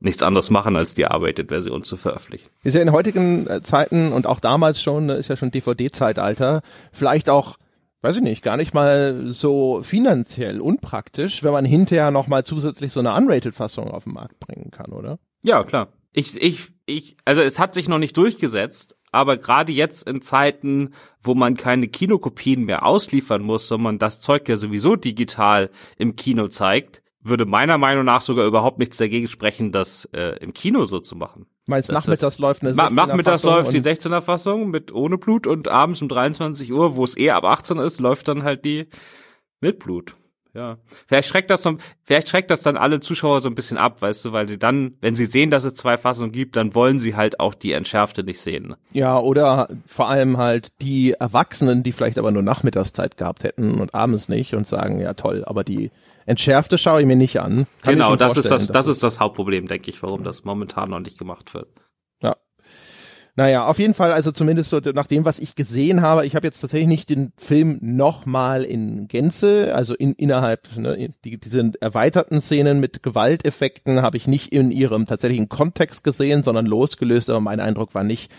nichts 0.00 0.22
anderes 0.22 0.50
machen, 0.50 0.76
als 0.76 0.94
die 0.94 1.06
Arbeited-Version 1.06 1.82
zu 1.82 1.96
veröffentlichen. 1.96 2.48
Ist 2.62 2.74
ja 2.74 2.82
in 2.82 2.92
heutigen 2.92 3.46
äh, 3.46 3.62
Zeiten 3.62 4.12
und 4.12 4.26
auch 4.26 4.40
damals 4.40 4.82
schon, 4.82 5.06
ne, 5.06 5.14
ist 5.14 5.28
ja 5.28 5.36
schon 5.36 5.50
DVD-Zeitalter, 5.50 6.62
vielleicht 6.92 7.30
auch, 7.30 7.56
weiß 8.00 8.16
ich 8.16 8.22
nicht, 8.22 8.42
gar 8.42 8.56
nicht 8.56 8.74
mal 8.74 9.26
so 9.26 9.82
finanziell 9.82 10.60
unpraktisch, 10.60 11.42
wenn 11.42 11.52
man 11.52 11.64
hinterher 11.64 12.10
nochmal 12.10 12.44
zusätzlich 12.44 12.92
so 12.92 13.00
eine 13.00 13.14
Unrated-Fassung 13.14 13.90
auf 13.90 14.04
den 14.04 14.14
Markt 14.14 14.38
bringen 14.38 14.70
kann, 14.70 14.92
oder? 14.92 15.18
Ja, 15.42 15.64
klar. 15.64 15.88
Ich, 16.12 16.40
ich, 16.40 16.68
ich, 16.86 17.16
also 17.24 17.42
es 17.42 17.58
hat 17.58 17.74
sich 17.74 17.88
noch 17.88 17.98
nicht 17.98 18.16
durchgesetzt, 18.16 18.96
aber 19.12 19.36
gerade 19.36 19.72
jetzt 19.72 20.08
in 20.08 20.20
Zeiten, 20.20 20.94
wo 21.20 21.34
man 21.34 21.56
keine 21.56 21.88
Kinokopien 21.88 22.64
mehr 22.64 22.84
ausliefern 22.84 23.42
muss, 23.42 23.68
sondern 23.68 23.98
das 23.98 24.20
Zeug 24.20 24.48
ja 24.48 24.56
sowieso 24.56 24.96
digital 24.96 25.70
im 25.96 26.16
Kino 26.16 26.48
zeigt, 26.48 27.02
würde 27.28 27.46
meiner 27.46 27.78
Meinung 27.78 28.04
nach 28.04 28.20
sogar 28.20 28.46
überhaupt 28.46 28.78
nichts 28.78 28.96
dagegen 28.96 29.28
sprechen, 29.28 29.72
das 29.72 30.06
äh, 30.12 30.38
im 30.40 30.52
Kino 30.52 30.84
so 30.84 31.00
zu 31.00 31.16
machen. 31.16 31.46
Meinst 31.66 31.90
nachmittags 31.90 32.38
läuft 32.38 32.62
eine 32.62 32.72
16er 32.72 32.94
Nachmittags 32.94 33.42
läuft 33.42 33.72
die 33.72 33.80
16er 33.80 34.20
Fassung 34.20 34.70
mit 34.70 34.92
ohne 34.92 35.18
Blut 35.18 35.46
und 35.46 35.68
abends 35.68 36.02
um 36.02 36.08
23 36.08 36.72
Uhr, 36.72 36.96
wo 36.96 37.04
es 37.04 37.16
eh 37.16 37.30
ab 37.30 37.44
18 37.44 37.78
ist, 37.78 38.00
läuft 38.00 38.28
dann 38.28 38.42
halt 38.42 38.64
die 38.64 38.88
mit 39.60 39.78
Blut. 39.78 40.16
Ja. 40.58 40.76
Vielleicht 41.06 41.28
schreckt 41.28 41.50
das 41.50 41.62
so, 41.62 41.76
vielleicht 42.02 42.28
schreckt 42.28 42.50
das 42.50 42.62
dann 42.62 42.76
alle 42.76 42.98
Zuschauer 42.98 43.40
so 43.40 43.48
ein 43.48 43.54
bisschen 43.54 43.78
ab, 43.78 44.02
weißt 44.02 44.24
du, 44.24 44.32
weil 44.32 44.48
sie 44.48 44.58
dann, 44.58 44.96
wenn 45.00 45.14
sie 45.14 45.26
sehen, 45.26 45.50
dass 45.50 45.62
es 45.62 45.74
zwei 45.74 45.96
Fassungen 45.96 46.32
gibt, 46.32 46.56
dann 46.56 46.74
wollen 46.74 46.98
sie 46.98 47.14
halt 47.14 47.38
auch 47.38 47.54
die 47.54 47.70
entschärfte 47.70 48.24
nicht 48.24 48.40
sehen. 48.40 48.74
Ja, 48.92 49.20
oder 49.20 49.68
vor 49.86 50.08
allem 50.08 50.36
halt 50.36 50.80
die 50.82 51.12
Erwachsenen, 51.12 51.84
die 51.84 51.92
vielleicht 51.92 52.18
aber 52.18 52.32
nur 52.32 52.42
Nachmittagszeit 52.42 53.16
gehabt 53.16 53.44
hätten 53.44 53.80
und 53.80 53.94
abends 53.94 54.28
nicht 54.28 54.52
und 54.54 54.66
sagen, 54.66 55.00
ja 55.00 55.14
toll, 55.14 55.44
aber 55.46 55.62
die 55.62 55.92
Entschärfte 56.26 56.76
schaue 56.76 57.02
ich 57.02 57.06
mir 57.06 57.14
nicht 57.14 57.40
an. 57.40 57.68
Kann 57.82 57.94
genau, 57.94 58.16
das 58.16 58.36
ist 58.36 58.50
das, 58.50 58.66
das 58.66 58.88
ist 58.88 59.04
das 59.04 59.20
Hauptproblem, 59.20 59.68
denke 59.68 59.90
ich, 59.90 60.02
warum 60.02 60.24
das 60.24 60.42
momentan 60.42 60.90
noch 60.90 60.98
nicht 60.98 61.20
gemacht 61.20 61.54
wird. 61.54 61.68
Ja. 63.38 63.44
Naja, 63.44 63.66
auf 63.66 63.78
jeden 63.78 63.94
Fall, 63.94 64.12
also 64.12 64.32
zumindest 64.32 64.70
so 64.70 64.80
nach 64.94 65.06
dem, 65.06 65.24
was 65.24 65.38
ich 65.38 65.54
gesehen 65.54 66.02
habe, 66.02 66.26
ich 66.26 66.34
habe 66.34 66.46
jetzt 66.46 66.60
tatsächlich 66.60 66.88
nicht 66.88 67.08
den 67.08 67.32
Film 67.36 67.78
nochmal 67.80 68.64
in 68.64 69.06
Gänze, 69.06 69.74
also 69.74 69.94
in, 69.94 70.12
innerhalb, 70.14 70.76
ne, 70.76 71.10
die, 71.24 71.38
diese 71.38 71.72
erweiterten 71.80 72.40
Szenen 72.40 72.80
mit 72.80 73.02
Gewalteffekten 73.02 74.02
habe 74.02 74.16
ich 74.16 74.26
nicht 74.26 74.52
in 74.52 74.72
ihrem 74.72 75.06
tatsächlichen 75.06 75.48
Kontext 75.48 76.02
gesehen, 76.02 76.42
sondern 76.42 76.66
losgelöst, 76.66 77.30
aber 77.30 77.40
mein 77.40 77.60
Eindruck 77.60 77.94
war 77.94 78.02
nicht, 78.02 78.32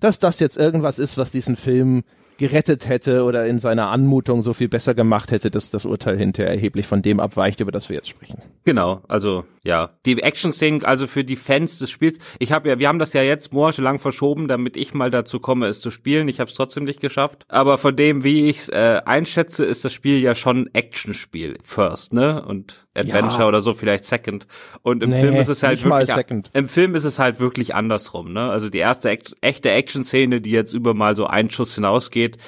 dass 0.00 0.18
das 0.18 0.40
jetzt 0.40 0.56
irgendwas 0.56 0.98
ist, 0.98 1.18
was 1.18 1.32
diesen 1.32 1.56
Film 1.56 2.02
gerettet 2.38 2.88
hätte 2.88 3.24
oder 3.24 3.46
in 3.46 3.58
seiner 3.58 3.90
Anmutung 3.90 4.42
so 4.42 4.52
viel 4.52 4.68
besser 4.68 4.94
gemacht 4.94 5.32
hätte, 5.32 5.50
dass 5.50 5.70
das 5.70 5.84
Urteil 5.84 6.16
hinterher 6.16 6.52
erheblich 6.52 6.86
von 6.86 7.02
dem 7.02 7.20
abweicht, 7.20 7.60
über 7.60 7.72
das 7.72 7.88
wir 7.88 7.96
jetzt 7.96 8.08
sprechen. 8.08 8.42
Genau, 8.64 9.02
also 9.08 9.44
ja, 9.62 9.90
die 10.04 10.20
Action-Szenen, 10.22 10.84
also 10.84 11.06
für 11.06 11.24
die 11.24 11.36
Fans 11.36 11.78
des 11.78 11.90
Spiels. 11.90 12.18
Ich 12.38 12.52
habe 12.52 12.68
ja, 12.68 12.78
wir 12.78 12.88
haben 12.88 12.98
das 12.98 13.12
ja 13.12 13.22
jetzt 13.22 13.52
monatelang 13.52 13.98
verschoben, 13.98 14.48
damit 14.48 14.76
ich 14.76 14.94
mal 14.94 15.10
dazu 15.10 15.38
komme, 15.38 15.66
es 15.66 15.80
zu 15.80 15.90
spielen. 15.90 16.28
Ich 16.28 16.40
habe 16.40 16.50
es 16.50 16.56
trotzdem 16.56 16.84
nicht 16.84 17.00
geschafft. 17.00 17.44
Aber 17.48 17.78
von 17.78 17.96
dem, 17.96 18.24
wie 18.24 18.48
ich 18.48 18.58
es 18.58 18.68
äh, 18.68 19.00
einschätze, 19.04 19.64
ist 19.64 19.84
das 19.84 19.92
Spiel 19.92 20.18
ja 20.20 20.34
schon 20.34 20.70
Action-Spiel 20.72 21.58
first, 21.62 22.12
ne? 22.12 22.44
Und 22.44 22.85
Adventure 22.96 23.42
ja. 23.42 23.48
oder 23.48 23.60
so 23.60 23.74
vielleicht 23.74 24.04
Second. 24.04 24.46
Und 24.82 25.02
im 25.02 25.10
nee, 25.10 25.20
Film 25.20 25.36
ist 25.36 25.48
es 25.48 25.62
halt 25.62 25.82
wirklich 25.84 26.46
im 26.52 26.68
Film 26.68 26.94
ist 26.94 27.04
es 27.04 27.18
halt 27.18 27.40
wirklich 27.40 27.74
andersrum, 27.74 28.32
ne? 28.32 28.50
Also 28.50 28.68
die 28.68 28.78
erste 28.78 29.16
echte 29.40 29.70
Action-Szene, 29.70 30.40
die 30.40 30.50
jetzt 30.50 30.72
über 30.72 30.94
mal 30.94 31.16
so 31.16 31.26
einen 31.26 31.50
Schuss 31.50 31.74
hinausgeht, 31.74 32.38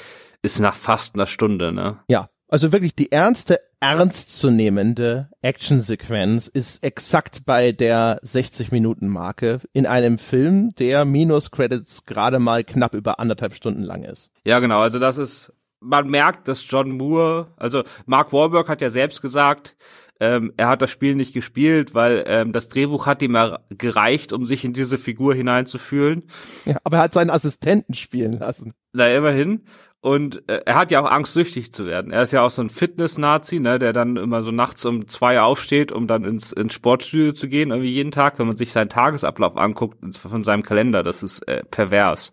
ist 0.42 0.60
nach 0.60 0.74
fast 0.74 1.14
einer 1.14 1.26
Stunde, 1.26 1.72
ne? 1.72 1.98
Ja, 2.08 2.28
also 2.48 2.72
wirklich 2.72 2.94
die 2.96 3.12
ernste, 3.12 3.60
ernstzunehmende 3.80 5.28
Actionsequenz 5.42 6.48
ist 6.48 6.82
exakt 6.82 7.44
bei 7.44 7.72
der 7.72 8.20
60-Minuten-Marke 8.22 9.60
in 9.72 9.86
einem 9.86 10.16
Film, 10.16 10.74
der 10.78 11.04
minus 11.04 11.50
Credits 11.50 12.06
gerade 12.06 12.38
mal 12.38 12.64
knapp 12.64 12.94
über 12.94 13.20
anderthalb 13.20 13.54
Stunden 13.54 13.82
lang 13.82 14.02
ist. 14.02 14.30
Ja, 14.44 14.60
genau. 14.60 14.80
Also 14.80 14.98
das 14.98 15.18
ist, 15.18 15.52
man 15.80 16.08
merkt, 16.08 16.48
dass 16.48 16.64
John 16.68 16.90
Moore, 16.92 17.48
also 17.56 17.84
Mark 18.06 18.32
Wahlberg 18.32 18.68
hat 18.68 18.80
ja 18.80 18.90
selbst 18.90 19.20
gesagt, 19.20 19.76
ähm, 20.20 20.52
er 20.56 20.68
hat 20.68 20.82
das 20.82 20.90
Spiel 20.90 21.14
nicht 21.14 21.32
gespielt, 21.32 21.94
weil 21.94 22.24
ähm, 22.26 22.52
das 22.52 22.68
Drehbuch 22.68 23.06
hat 23.06 23.22
ihm 23.22 23.36
gereicht, 23.70 24.32
um 24.32 24.44
sich 24.44 24.64
in 24.64 24.72
diese 24.72 24.98
Figur 24.98 25.34
hineinzufühlen. 25.34 26.24
Ja, 26.64 26.76
aber 26.84 26.98
er 26.98 27.02
hat 27.04 27.14
seinen 27.14 27.30
Assistenten 27.30 27.94
spielen 27.94 28.32
lassen. 28.32 28.74
Na, 28.92 29.08
immerhin. 29.08 29.64
Und 30.00 30.48
äh, 30.48 30.62
er 30.64 30.76
hat 30.76 30.92
ja 30.92 31.00
auch 31.00 31.10
Angst, 31.10 31.34
süchtig 31.34 31.72
zu 31.72 31.86
werden. 31.86 32.12
Er 32.12 32.22
ist 32.22 32.32
ja 32.32 32.42
auch 32.42 32.50
so 32.50 32.62
ein 32.62 32.70
Fitness-Nazi, 32.70 33.58
ne, 33.58 33.80
der 33.80 33.92
dann 33.92 34.16
immer 34.16 34.42
so 34.42 34.52
nachts 34.52 34.84
um 34.84 35.08
zwei 35.08 35.40
aufsteht, 35.40 35.90
um 35.90 36.06
dann 36.06 36.24
ins, 36.24 36.52
ins 36.52 36.72
Sportstudio 36.72 37.32
zu 37.32 37.48
gehen, 37.48 37.70
irgendwie 37.70 37.90
jeden 37.90 38.12
Tag, 38.12 38.38
wenn 38.38 38.46
man 38.46 38.56
sich 38.56 38.70
seinen 38.70 38.90
Tagesablauf 38.90 39.56
anguckt 39.56 39.98
von 40.16 40.44
seinem 40.44 40.62
Kalender. 40.62 41.02
Das 41.02 41.24
ist 41.24 41.40
äh, 41.48 41.64
pervers. 41.64 42.30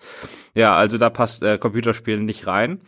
Ja, 0.53 0.75
also 0.75 0.99
da 0.99 1.09
passt 1.09 1.41
äh, 1.41 1.57
Computerspielen 1.57 2.25
nicht 2.25 2.45
rein. 2.45 2.81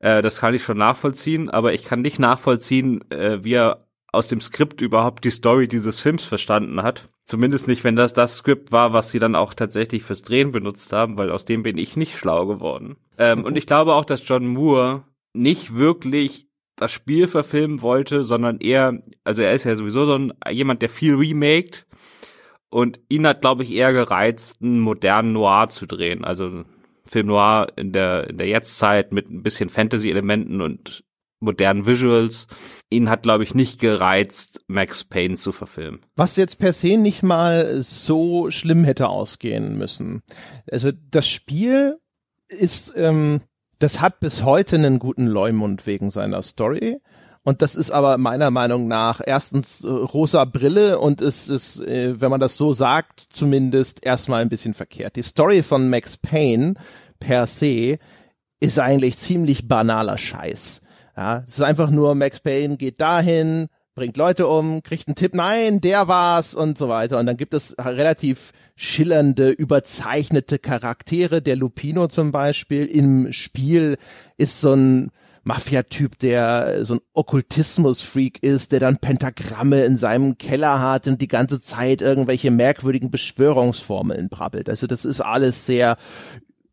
Äh, 0.00 0.22
das 0.22 0.40
kann 0.40 0.54
ich 0.54 0.64
schon 0.64 0.78
nachvollziehen, 0.78 1.48
aber 1.48 1.72
ich 1.72 1.84
kann 1.84 2.02
nicht 2.02 2.18
nachvollziehen, 2.18 3.08
äh, 3.10 3.44
wie 3.44 3.54
er 3.54 3.85
aus 4.16 4.28
dem 4.28 4.40
Skript 4.40 4.80
überhaupt 4.80 5.24
die 5.24 5.30
Story 5.30 5.68
dieses 5.68 6.00
Films 6.00 6.24
verstanden 6.24 6.82
hat. 6.82 7.08
Zumindest 7.24 7.68
nicht, 7.68 7.84
wenn 7.84 7.96
das 7.96 8.14
das 8.14 8.38
Skript 8.38 8.72
war, 8.72 8.92
was 8.92 9.10
sie 9.10 9.18
dann 9.18 9.34
auch 9.34 9.52
tatsächlich 9.52 10.02
fürs 10.02 10.22
Drehen 10.22 10.52
benutzt 10.52 10.92
haben, 10.92 11.18
weil 11.18 11.30
aus 11.30 11.44
dem 11.44 11.62
bin 11.62 11.76
ich 11.76 11.96
nicht 11.96 12.16
schlau 12.16 12.46
geworden. 12.46 12.96
Ähm, 13.18 13.44
und 13.44 13.56
ich 13.56 13.66
glaube 13.66 13.94
auch, 13.94 14.04
dass 14.04 14.26
John 14.26 14.46
Moore 14.46 15.04
nicht 15.34 15.74
wirklich 15.74 16.48
das 16.76 16.92
Spiel 16.92 17.28
verfilmen 17.28 17.82
wollte, 17.82 18.24
sondern 18.24 18.58
eher, 18.58 19.02
also 19.24 19.42
er 19.42 19.52
ist 19.52 19.64
ja 19.64 19.76
sowieso 19.76 20.06
so 20.06 20.14
ein, 20.14 20.32
jemand, 20.50 20.82
der 20.82 20.88
viel 20.88 21.14
remaked 21.14 21.86
und 22.70 23.00
ihn 23.08 23.26
hat, 23.26 23.40
glaube 23.40 23.62
ich, 23.62 23.72
eher 23.72 23.92
gereizt, 23.92 24.62
einen 24.62 24.80
modernen 24.80 25.32
Noir 25.32 25.68
zu 25.68 25.86
drehen. 25.86 26.24
Also 26.24 26.64
Film 27.06 27.28
Noir 27.28 27.68
in 27.76 27.92
der, 27.92 28.28
in 28.28 28.38
der 28.38 28.48
Jetztzeit 28.48 29.12
mit 29.12 29.30
ein 29.30 29.42
bisschen 29.42 29.68
Fantasy-Elementen 29.68 30.60
und 30.60 31.04
modernen 31.40 31.86
Visuals. 31.86 32.46
Ihn 32.90 33.10
hat, 33.10 33.22
glaube 33.22 33.44
ich, 33.44 33.54
nicht 33.54 33.80
gereizt, 33.80 34.60
Max 34.68 35.04
Payne 35.04 35.36
zu 35.36 35.52
verfilmen. 35.52 36.00
Was 36.16 36.36
jetzt 36.36 36.58
per 36.58 36.72
se 36.72 36.96
nicht 36.96 37.22
mal 37.22 37.80
so 37.82 38.50
schlimm 38.50 38.84
hätte 38.84 39.08
ausgehen 39.08 39.76
müssen. 39.76 40.22
Also 40.70 40.92
das 41.10 41.28
Spiel 41.28 41.98
ist, 42.48 42.94
ähm, 42.96 43.40
das 43.78 44.00
hat 44.00 44.20
bis 44.20 44.44
heute 44.44 44.76
einen 44.76 44.98
guten 44.98 45.26
Leumund 45.26 45.86
wegen 45.86 46.10
seiner 46.10 46.42
Story. 46.42 46.98
Und 47.42 47.62
das 47.62 47.76
ist 47.76 47.92
aber 47.92 48.18
meiner 48.18 48.50
Meinung 48.50 48.88
nach 48.88 49.20
erstens 49.24 49.84
äh, 49.84 49.88
rosa 49.88 50.44
Brille 50.44 50.98
und 50.98 51.20
es 51.20 51.48
ist, 51.48 51.80
äh, 51.80 52.20
wenn 52.20 52.30
man 52.30 52.40
das 52.40 52.56
so 52.56 52.72
sagt, 52.72 53.20
zumindest 53.20 54.04
erstmal 54.04 54.42
ein 54.42 54.48
bisschen 54.48 54.74
verkehrt. 54.74 55.14
Die 55.14 55.22
Story 55.22 55.62
von 55.62 55.88
Max 55.88 56.16
Payne 56.16 56.74
per 57.20 57.46
se 57.46 57.98
ist 58.58 58.80
eigentlich 58.80 59.16
ziemlich 59.16 59.68
banaler 59.68 60.18
Scheiß. 60.18 60.80
Ja, 61.16 61.42
es 61.46 61.54
ist 61.54 61.62
einfach 61.62 61.90
nur, 61.90 62.14
Max 62.14 62.40
Payne 62.40 62.76
geht 62.76 63.00
dahin, 63.00 63.68
bringt 63.94 64.18
Leute 64.18 64.46
um, 64.46 64.82
kriegt 64.82 65.08
einen 65.08 65.14
Tipp, 65.14 65.34
nein, 65.34 65.80
der 65.80 66.08
war's 66.08 66.54
und 66.54 66.76
so 66.76 66.88
weiter. 66.88 67.18
Und 67.18 67.26
dann 67.26 67.38
gibt 67.38 67.54
es 67.54 67.74
relativ 67.78 68.52
schillernde, 68.76 69.50
überzeichnete 69.50 70.58
Charaktere. 70.58 71.40
Der 71.40 71.56
Lupino 71.56 72.06
zum 72.08 72.32
Beispiel 72.32 72.84
im 72.84 73.32
Spiel 73.32 73.96
ist 74.36 74.60
so 74.60 74.74
ein 74.74 75.10
Mafia-Typ, 75.44 76.18
der 76.18 76.84
so 76.84 76.94
ein 76.94 77.00
Okkultismus-Freak 77.14 78.42
ist, 78.42 78.72
der 78.72 78.80
dann 78.80 78.98
Pentagramme 78.98 79.84
in 79.84 79.96
seinem 79.96 80.36
Keller 80.38 80.80
hat 80.80 81.06
und 81.06 81.22
die 81.22 81.28
ganze 81.28 81.62
Zeit 81.62 82.02
irgendwelche 82.02 82.50
merkwürdigen 82.50 83.10
Beschwörungsformeln 83.10 84.28
brabbelt. 84.28 84.68
Also 84.68 84.86
das 84.86 85.04
ist 85.04 85.20
alles 85.20 85.64
sehr 85.64 85.96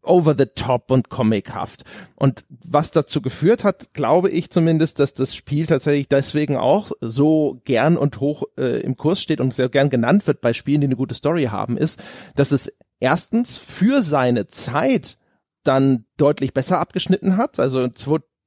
over 0.04 0.36
the 0.38 0.46
top 0.46 0.92
und 0.92 1.10
comichaft. 1.10 1.84
Und 2.16 2.46
was 2.50 2.92
dazu 2.92 3.22
geführt 3.22 3.63
hat, 3.63 3.94
glaube 3.94 4.30
ich 4.30 4.50
zumindest, 4.50 5.00
dass 5.00 5.13
das 5.13 5.36
Spiel 5.36 5.66
tatsächlich 5.66 6.08
deswegen 6.10 6.58
auch 6.58 6.92
so 7.02 7.62
gern 7.66 7.98
und 7.98 8.20
hoch 8.20 8.44
äh, 8.58 8.82
im 8.82 8.98
Kurs 8.98 9.22
steht 9.22 9.39
und 9.39 9.54
sehr 9.54 9.70
gern 9.70 9.89
genannt 9.89 10.28
wird 10.28 10.42
bei 10.42 10.54
Spielen, 10.54 10.82
die 10.82 10.88
eine 10.88 10.96
gute 10.96 11.16
Story 11.16 11.46
haben, 11.46 11.78
ist, 11.78 12.02
dass 12.36 12.52
es 12.52 12.72
erstens 13.00 13.58
für 13.58 14.02
seine 14.04 14.48
Zeit 14.48 15.18
dann 15.63 16.06
deutlich 16.18 16.54
besser 16.54 16.80
abgeschnitten 16.80 17.38
hat. 17.38 17.60
Also 17.60 17.88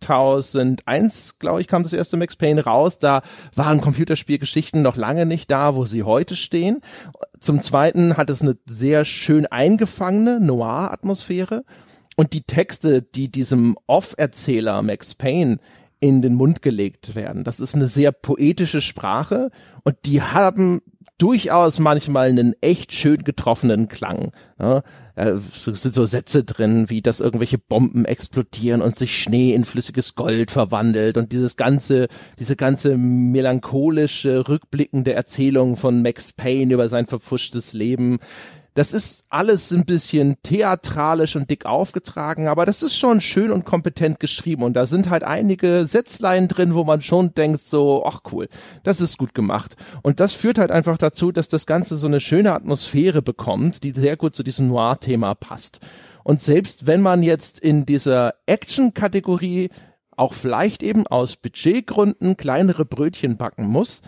2001, 0.06 1.38
glaube 1.38 1.60
ich, 1.60 1.66
kam 1.66 1.82
das 1.82 1.92
erste 1.92 2.16
Max 2.16 2.36
Payne 2.36 2.64
raus. 2.64 2.98
Da 2.98 3.22
waren 3.54 3.80
Computerspielgeschichten 3.80 4.82
noch 4.82 4.96
lange 4.96 5.26
nicht 5.26 5.50
da, 5.50 5.74
wo 5.74 5.84
sie 5.84 6.04
heute 6.04 6.36
stehen. 6.36 6.80
Zum 7.40 7.60
Zweiten 7.60 8.16
hat 8.16 8.30
es 8.30 8.42
eine 8.42 8.56
sehr 8.66 9.04
schön 9.04 9.46
eingefangene 9.46 10.40
Noir-Atmosphäre. 10.40 11.64
Und 12.16 12.32
die 12.32 12.42
Texte, 12.42 13.02
die 13.02 13.30
diesem 13.30 13.76
Off-Erzähler 13.86 14.80
Max 14.82 15.14
Payne 15.14 15.58
in 16.00 16.22
den 16.22 16.34
Mund 16.34 16.62
gelegt 16.62 17.14
werden, 17.14 17.44
das 17.44 17.60
ist 17.60 17.74
eine 17.74 17.86
sehr 17.86 18.12
poetische 18.12 18.80
Sprache 18.80 19.50
und 19.82 19.96
die 20.04 20.22
haben 20.22 20.82
durchaus 21.18 21.78
manchmal 21.78 22.28
einen 22.28 22.54
echt 22.60 22.92
schön 22.92 23.24
getroffenen 23.24 23.88
Klang. 23.88 24.32
Ja, 24.58 24.82
es 25.14 25.64
sind 25.64 25.94
so 25.94 26.04
Sätze 26.04 26.44
drin, 26.44 26.90
wie 26.90 27.00
dass 27.00 27.20
irgendwelche 27.20 27.56
Bomben 27.56 28.04
explodieren 28.04 28.82
und 28.82 28.96
sich 28.96 29.18
Schnee 29.18 29.54
in 29.54 29.64
flüssiges 29.64 30.14
Gold 30.14 30.50
verwandelt 30.50 31.16
und 31.16 31.32
dieses 31.32 31.56
ganze, 31.56 32.08
diese 32.38 32.54
ganze 32.54 32.98
melancholische, 32.98 34.46
rückblickende 34.46 35.14
Erzählung 35.14 35.76
von 35.76 36.02
Max 36.02 36.34
Payne 36.34 36.74
über 36.74 36.90
sein 36.90 37.06
verpfuschtes 37.06 37.72
Leben 37.72 38.18
das 38.76 38.92
ist 38.92 39.24
alles 39.30 39.72
ein 39.72 39.86
bisschen 39.86 40.36
theatralisch 40.42 41.34
und 41.34 41.48
dick 41.48 41.64
aufgetragen, 41.64 42.46
aber 42.46 42.66
das 42.66 42.82
ist 42.82 42.98
schon 42.98 43.22
schön 43.22 43.50
und 43.50 43.64
kompetent 43.64 44.20
geschrieben 44.20 44.62
und 44.62 44.74
da 44.74 44.84
sind 44.84 45.08
halt 45.08 45.24
einige 45.24 45.86
Sätzlein 45.86 46.46
drin, 46.46 46.74
wo 46.74 46.84
man 46.84 47.00
schon 47.00 47.34
denkt 47.34 47.60
so, 47.60 48.04
ach 48.04 48.20
cool, 48.30 48.48
das 48.82 49.00
ist 49.00 49.16
gut 49.16 49.32
gemacht. 49.32 49.76
Und 50.02 50.20
das 50.20 50.34
führt 50.34 50.58
halt 50.58 50.70
einfach 50.70 50.98
dazu, 50.98 51.32
dass 51.32 51.48
das 51.48 51.64
Ganze 51.64 51.96
so 51.96 52.06
eine 52.06 52.20
schöne 52.20 52.52
Atmosphäre 52.52 53.22
bekommt, 53.22 53.82
die 53.82 53.92
sehr 53.92 54.18
gut 54.18 54.36
zu 54.36 54.42
diesem 54.42 54.68
Noir-Thema 54.68 55.34
passt. 55.34 55.80
Und 56.22 56.42
selbst 56.42 56.86
wenn 56.86 57.00
man 57.00 57.22
jetzt 57.22 57.58
in 57.58 57.86
dieser 57.86 58.34
Action-Kategorie 58.44 59.70
auch 60.18 60.34
vielleicht 60.34 60.82
eben 60.82 61.06
aus 61.06 61.36
Budgetgründen 61.36 62.36
kleinere 62.36 62.84
Brötchen 62.84 63.38
backen 63.38 63.66
muss, 63.66 64.02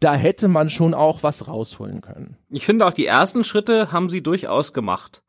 da 0.00 0.14
hätte 0.14 0.48
man 0.48 0.70
schon 0.70 0.94
auch 0.94 1.22
was 1.22 1.48
rausholen 1.48 2.00
können. 2.00 2.36
Ich 2.50 2.66
finde 2.66 2.86
auch 2.86 2.92
die 2.92 3.06
ersten 3.06 3.44
Schritte 3.44 3.92
haben 3.92 4.08
sie 4.08 4.22
durchaus 4.22 4.72
gemacht. 4.72 5.22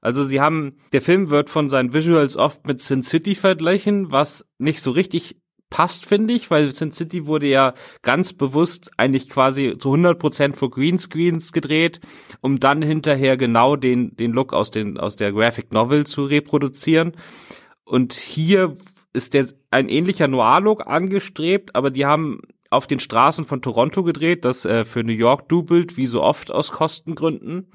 Also 0.00 0.22
sie 0.22 0.40
haben, 0.40 0.76
der 0.92 1.02
Film 1.02 1.30
wird 1.30 1.48
von 1.48 1.70
seinen 1.70 1.94
Visuals 1.94 2.36
oft 2.36 2.66
mit 2.66 2.80
Sin 2.80 3.02
City 3.02 3.34
vergleichen, 3.34 4.10
was 4.10 4.46
nicht 4.58 4.82
so 4.82 4.90
richtig 4.90 5.36
passt, 5.70 6.06
finde 6.06 6.34
ich, 6.34 6.50
weil 6.50 6.72
Sin 6.72 6.92
City 6.92 7.26
wurde 7.26 7.46
ja 7.46 7.74
ganz 8.02 8.32
bewusst 8.32 8.92
eigentlich 8.96 9.28
quasi 9.28 9.76
zu 9.78 9.88
100 9.88 10.18
Prozent 10.18 10.56
vor 10.56 10.70
Greenscreens 10.70 11.52
gedreht, 11.52 12.00
um 12.40 12.60
dann 12.60 12.82
hinterher 12.82 13.36
genau 13.36 13.76
den, 13.76 14.14
den 14.14 14.32
Look 14.32 14.52
aus, 14.52 14.70
den, 14.70 14.98
aus 14.98 15.16
der 15.16 15.32
Graphic 15.32 15.72
Novel 15.72 16.06
zu 16.06 16.26
reproduzieren. 16.26 17.12
Und 17.84 18.12
hier 18.12 18.76
ist 19.12 19.34
der 19.34 19.46
ein 19.70 19.88
ähnlicher 19.88 20.28
Noir-Look 20.28 20.86
angestrebt, 20.86 21.74
aber 21.74 21.90
die 21.90 22.06
haben 22.06 22.42
auf 22.74 22.86
den 22.86 23.00
Straßen 23.00 23.44
von 23.44 23.62
Toronto 23.62 24.02
gedreht, 24.02 24.44
das 24.44 24.64
äh, 24.64 24.84
für 24.84 25.02
New 25.02 25.12
York 25.12 25.48
dubelt, 25.48 25.96
wie 25.96 26.06
so 26.06 26.22
oft 26.22 26.50
aus 26.50 26.70
Kostengründen, 26.70 27.70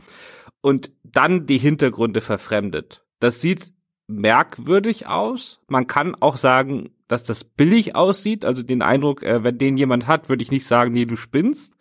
und 0.62 0.91
dann 1.03 1.45
die 1.45 1.57
Hintergründe 1.57 2.21
verfremdet. 2.21 3.05
Das 3.19 3.41
sieht 3.41 3.73
merkwürdig 4.07 5.07
aus. 5.07 5.62
Man 5.67 5.88
kann 5.88 6.15
auch 6.15 6.38
sagen, 6.38 6.89
dass 7.07 7.23
das 7.23 7.43
billig 7.43 7.95
aussieht. 7.95 8.43
Also 8.43 8.63
den 8.63 8.81
Eindruck, 8.81 9.23
äh, 9.23 9.43
wenn 9.43 9.57
den 9.57 9.77
jemand 9.77 10.07
hat, 10.07 10.29
würde 10.29 10.43
ich 10.43 10.51
nicht 10.51 10.65
sagen, 10.65 10.93
nee, 10.93 11.05
du 11.05 11.15
spinnst. 11.15 11.73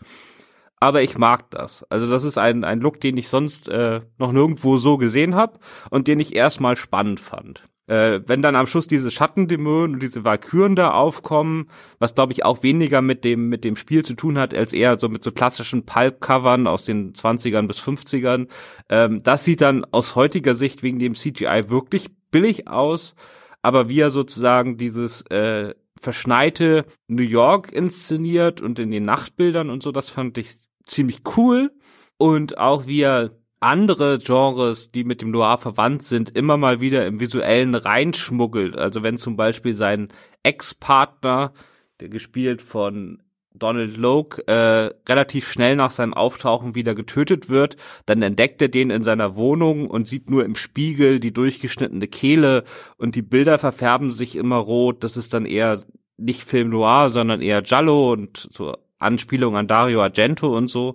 Aber 0.81 1.03
ich 1.03 1.19
mag 1.19 1.51
das. 1.51 1.83
Also 1.85 2.09
das 2.09 2.25
ist 2.25 2.39
ein, 2.39 2.65
ein 2.65 2.81
Look, 2.81 3.01
den 3.01 3.17
ich 3.17 3.29
sonst 3.29 3.69
äh, 3.69 4.03
noch 4.17 4.33
nirgendwo 4.33 4.77
so 4.77 4.97
gesehen 4.97 5.35
habe 5.35 5.59
und 5.91 6.07
den 6.07 6.21
ich 6.21 6.37
erstmal 6.37 6.77
spannend 6.77 7.19
fand. 7.19 7.65
Äh, 7.89 8.21
wenn 8.27 8.43
dann 8.43 8.55
am 8.55 8.67
Schluss 8.67 8.87
diese 8.87 9.11
Schattendämonen 9.11 9.95
und 9.95 10.03
diese 10.03 10.25
Valkyren 10.25 10.77
da 10.77 10.93
aufkommen, 10.93 11.69
was 11.99 12.15
glaube 12.15 12.33
ich 12.33 12.45
auch 12.45 12.63
weniger 12.63 13.03
mit 13.03 13.25
dem 13.25 13.49
mit 13.49 13.65
dem 13.65 13.77
Spiel 13.77 14.05
zu 14.05 14.15
tun 14.15 14.39
hat, 14.39 14.55
als 14.55 14.73
eher 14.73 14.99
so 14.99 15.09
mit 15.09 15.25
so 15.25 15.33
klassischen 15.33 15.85
Pulp-Covern 15.85 16.67
aus 16.67 16.85
den 16.85 17.15
20ern 17.15 17.67
bis 17.67 17.81
50ern. 17.81 18.49
Ähm, 18.89 19.23
das 19.23 19.45
sieht 19.45 19.63
dann 19.63 19.85
aus 19.91 20.15
heutiger 20.15 20.55
Sicht 20.55 20.83
wegen 20.83 20.99
dem 20.99 21.15
CGI 21.15 21.69
wirklich 21.69 22.09
billig 22.31 22.69
aus, 22.69 23.15
aber 23.63 23.89
wie 23.89 24.01
er 24.01 24.11
sozusagen 24.11 24.77
dieses 24.77 25.23
äh, 25.31 25.75
verschneite 25.99 26.85
New 27.09 27.23
York 27.23 27.73
inszeniert 27.73 28.61
und 28.61 28.79
in 28.79 28.91
den 28.91 29.05
Nachtbildern 29.05 29.71
und 29.71 29.83
so, 29.83 29.93
das 29.93 30.11
fand 30.11 30.39
ich 30.39 30.57
ziemlich 30.87 31.23
cool. 31.37 31.73
Und 32.17 32.59
auch 32.59 32.87
wie 32.87 33.03
er 33.03 33.31
andere 33.61 34.19
Genres, 34.19 34.91
die 34.91 35.05
mit 35.05 35.21
dem 35.23 35.31
Noir 35.31 35.59
verwandt 35.59 36.03
sind, 36.03 36.31
immer 36.37 36.57
mal 36.57 36.81
wieder 36.81 37.07
im 37.07 37.21
Visuellen 37.21 37.75
reinschmuggelt. 37.75 38.77
Also 38.77 39.03
wenn 39.03 39.19
zum 39.19 39.37
Beispiel 39.37 39.75
sein 39.75 40.09
Ex-Partner, 40.43 41.53
der 42.01 42.09
gespielt 42.09 42.63
von 42.63 43.23
Donald 43.55 43.97
Logue, 43.97 44.47
äh, 44.47 44.93
relativ 45.09 45.51
schnell 45.51 45.75
nach 45.75 45.91
seinem 45.91 46.15
Auftauchen 46.15 46.75
wieder 46.75 46.95
getötet 46.95 47.49
wird, 47.49 47.77
dann 48.07 48.23
entdeckt 48.23 48.63
er 48.63 48.69
den 48.69 48.91
in 48.91 49.03
seiner 49.03 49.37
Wohnung 49.37 49.89
und 49.89 50.07
sieht 50.07 50.31
nur 50.31 50.45
im 50.45 50.55
Spiegel 50.55 51.19
die 51.19 51.33
durchgeschnittene 51.33 52.07
Kehle 52.07 52.65
und 52.97 53.17
die 53.17 53.23
Bilder 53.23 53.59
verfärben 53.59 54.11
sich 54.11 54.37
immer 54.37 54.57
rot. 54.57 55.03
Das 55.03 55.17
ist 55.17 55.35
dann 55.35 55.45
eher 55.45 55.77
nicht 56.17 56.45
Film 56.45 56.71
Noir, 56.71 57.09
sondern 57.09 57.41
eher 57.41 57.63
Giallo 57.63 58.13
und 58.13 58.49
so 58.51 58.77
Anspielung 58.99 59.57
an 59.57 59.69
Dario 59.69 60.03
Argento 60.03 60.57
und 60.57 60.69
so. 60.69 60.95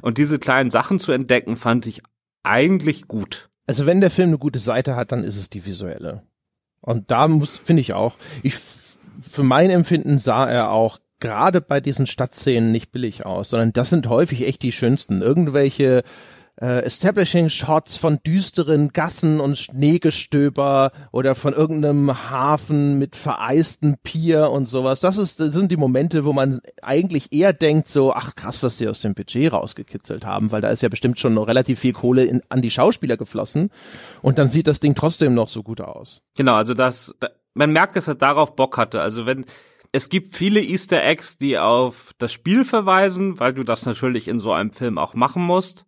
Und 0.00 0.18
diese 0.18 0.38
kleinen 0.38 0.70
Sachen 0.70 0.98
zu 0.98 1.12
entdecken, 1.12 1.56
fand 1.56 1.86
ich 1.86 2.02
eigentlich 2.42 3.08
gut. 3.08 3.50
Also 3.66 3.86
wenn 3.86 4.00
der 4.00 4.10
Film 4.10 4.30
eine 4.30 4.38
gute 4.38 4.58
Seite 4.58 4.96
hat, 4.96 5.12
dann 5.12 5.24
ist 5.24 5.36
es 5.36 5.50
die 5.50 5.64
visuelle. 5.64 6.22
Und 6.80 7.10
da 7.10 7.28
muss, 7.28 7.58
finde 7.58 7.80
ich 7.80 7.92
auch, 7.92 8.16
ich, 8.42 8.54
für 8.54 9.44
mein 9.44 9.70
Empfinden 9.70 10.18
sah 10.18 10.48
er 10.50 10.70
auch 10.70 10.98
gerade 11.20 11.60
bei 11.60 11.80
diesen 11.80 12.06
Stadtszenen 12.06 12.72
nicht 12.72 12.90
billig 12.90 13.24
aus, 13.24 13.50
sondern 13.50 13.72
das 13.72 13.90
sind 13.90 14.08
häufig 14.08 14.46
echt 14.46 14.62
die 14.62 14.72
schönsten. 14.72 15.22
Irgendwelche 15.22 16.02
äh, 16.62 16.84
Establishing 16.84 17.50
Shots 17.50 17.96
von 17.96 18.20
düsteren 18.24 18.92
Gassen 18.92 19.40
und 19.40 19.58
Schneegestöber 19.58 20.92
oder 21.10 21.34
von 21.34 21.52
irgendeinem 21.52 22.30
Hafen 22.30 22.98
mit 22.98 23.16
vereisten 23.16 23.96
Pier 24.02 24.50
und 24.50 24.66
sowas. 24.66 25.00
Das 25.00 25.18
ist, 25.18 25.40
das 25.40 25.52
sind 25.52 25.72
die 25.72 25.76
Momente, 25.76 26.24
wo 26.24 26.32
man 26.32 26.60
eigentlich 26.80 27.32
eher 27.32 27.52
denkt 27.52 27.88
so, 27.88 28.12
ach 28.12 28.36
krass, 28.36 28.62
was 28.62 28.78
sie 28.78 28.88
aus 28.88 29.00
dem 29.00 29.14
Budget 29.14 29.52
rausgekitzelt 29.52 30.24
haben, 30.24 30.52
weil 30.52 30.60
da 30.60 30.70
ist 30.70 30.82
ja 30.82 30.88
bestimmt 30.88 31.18
schon 31.18 31.34
noch 31.34 31.48
relativ 31.48 31.80
viel 31.80 31.92
Kohle 31.92 32.24
in, 32.24 32.42
an 32.48 32.62
die 32.62 32.70
Schauspieler 32.70 33.16
geflossen 33.16 33.70
und 34.22 34.38
dann 34.38 34.48
sieht 34.48 34.68
das 34.68 34.78
Ding 34.78 34.94
trotzdem 34.94 35.34
noch 35.34 35.48
so 35.48 35.64
gut 35.64 35.80
aus. 35.80 36.22
Genau, 36.36 36.54
also 36.54 36.74
das, 36.74 37.12
man 37.54 37.72
merkt, 37.72 37.96
dass 37.96 38.06
er 38.06 38.14
darauf 38.14 38.54
Bock 38.54 38.78
hatte. 38.78 39.00
Also 39.00 39.26
wenn, 39.26 39.46
es 39.90 40.08
gibt 40.08 40.36
viele 40.36 40.60
Easter 40.60 41.02
Eggs, 41.02 41.38
die 41.38 41.58
auf 41.58 42.12
das 42.18 42.32
Spiel 42.32 42.64
verweisen, 42.64 43.40
weil 43.40 43.52
du 43.52 43.64
das 43.64 43.84
natürlich 43.84 44.28
in 44.28 44.38
so 44.38 44.52
einem 44.52 44.72
Film 44.72 44.96
auch 44.96 45.14
machen 45.14 45.42
musst. 45.42 45.86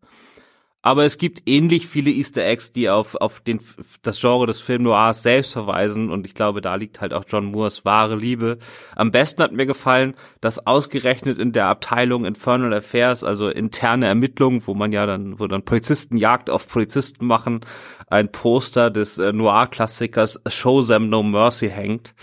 Aber 0.87 1.07
es 1.07 1.17
gibt 1.17 1.45
ähnlich 1.47 1.87
viele 1.87 2.11
Easter 2.11 2.45
Eggs, 2.45 2.71
die 2.71 2.91
auf, 2.91 3.15
auf 3.15 3.41
den, 3.41 3.59
das 4.03 4.21
Genre 4.21 4.47
des 4.47 4.61
Film 4.61 4.83
Noirs 4.83 5.23
selbst 5.23 5.55
verweisen. 5.55 6.11
Und 6.11 6.27
ich 6.27 6.35
glaube, 6.35 6.61
da 6.61 6.75
liegt 6.75 7.01
halt 7.01 7.15
auch 7.15 7.25
John 7.27 7.47
Moores 7.47 7.87
wahre 7.87 8.17
Liebe. 8.17 8.59
Am 8.95 9.11
besten 9.11 9.43
hat 9.43 9.53
mir 9.53 9.65
gefallen, 9.65 10.13
dass 10.43 10.67
ausgerechnet 10.67 11.39
in 11.39 11.53
der 11.53 11.69
Abteilung 11.69 12.27
Infernal 12.27 12.75
Affairs, 12.75 13.25
also 13.25 13.49
interne 13.49 14.09
Ermittlungen, 14.09 14.67
wo 14.67 14.75
man 14.75 14.93
ja 14.93 15.07
dann, 15.07 15.41
wo 15.41 15.47
dann 15.47 15.65
Polizisten 15.65 16.19
Jagd 16.19 16.51
auf 16.51 16.69
Polizisten 16.69 17.25
machen, 17.25 17.61
ein 18.09 18.31
Poster 18.31 18.91
des 18.91 19.17
äh, 19.17 19.33
Noir-Klassikers 19.33 20.43
Show 20.49 20.83
Them 20.83 21.09
No 21.09 21.23
Mercy 21.23 21.71
hängt. 21.71 22.15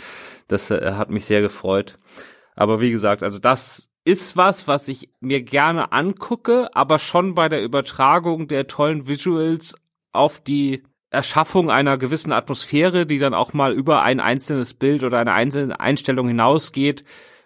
Das 0.48 0.70
äh, 0.70 0.94
hat 0.94 1.10
mich 1.10 1.26
sehr 1.26 1.42
gefreut. 1.42 1.98
Aber 2.56 2.80
wie 2.80 2.92
gesagt, 2.92 3.24
also 3.24 3.40
das 3.40 3.91
ist 4.12 4.36
was, 4.36 4.68
was 4.68 4.90
ich 4.90 5.10
mir 5.22 5.42
gerne 5.42 5.94
angucke, 5.94 6.70
aber 6.76 7.00
schon 7.00 7.34
bei 7.34 7.48
der 7.48 7.64
Übertragung 7.64 8.50
der 8.50 8.68
tollen 8.68 9.08
Visuals 9.08 9.74
auf 10.12 10.42
die 10.42 10.84
Erschaffung 11.12 11.72
einer 11.72 11.98
gewissen 11.98 12.34
Atmosphäre, 12.34 13.06
die 13.06 13.20
dann 13.20 13.34
auch 13.34 13.54
mal 13.54 13.72
über 13.72 14.02
ein 14.02 14.20
einzelnes 14.20 14.74
Bild 14.74 15.04
oder 15.04 15.20
eine 15.20 15.32
einzelne 15.32 15.80
Einstellung 15.80 16.28
hinausgeht, 16.28 17.06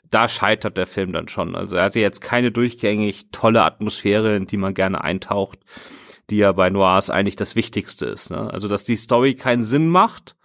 da 0.10 0.28
scheitert 0.28 0.76
der 0.76 0.88
Film 0.88 1.14
dann 1.14 1.28
schon. 1.28 1.56
Also 1.56 1.76
er 1.76 1.84
hatte 1.84 2.00
jetzt 2.00 2.22
keine 2.22 2.52
durchgängig 2.52 3.28
tolle 3.32 3.62
Atmosphäre, 3.62 4.36
in 4.36 4.48
die 4.48 4.58
man 4.58 4.74
gerne 4.74 5.04
eintaucht, 5.04 5.60
die 6.32 6.38
ja 6.38 6.52
bei 6.52 6.72
Noirs 6.72 7.12
eigentlich 7.12 7.36
das 7.36 7.56
Wichtigste 7.56 8.08
ist. 8.08 8.32
Ne? 8.32 8.52
Also 8.52 8.68
dass 8.68 8.86
die 8.86 8.96
Story 8.96 9.36
keinen 9.36 9.64
Sinn 9.64 9.88
macht, 9.88 10.36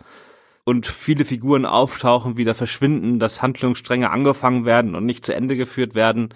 und 0.71 0.87
viele 0.87 1.25
Figuren 1.25 1.67
auftauchen, 1.67 2.37
wieder 2.37 2.55
verschwinden, 2.55 3.19
dass 3.19 3.43
Handlungsstränge 3.43 4.09
angefangen 4.09 4.65
werden 4.65 4.95
und 4.95 5.05
nicht 5.05 5.27
zu 5.27 5.35
Ende 5.35 5.57
geführt 5.57 5.97
werden. 5.97 6.33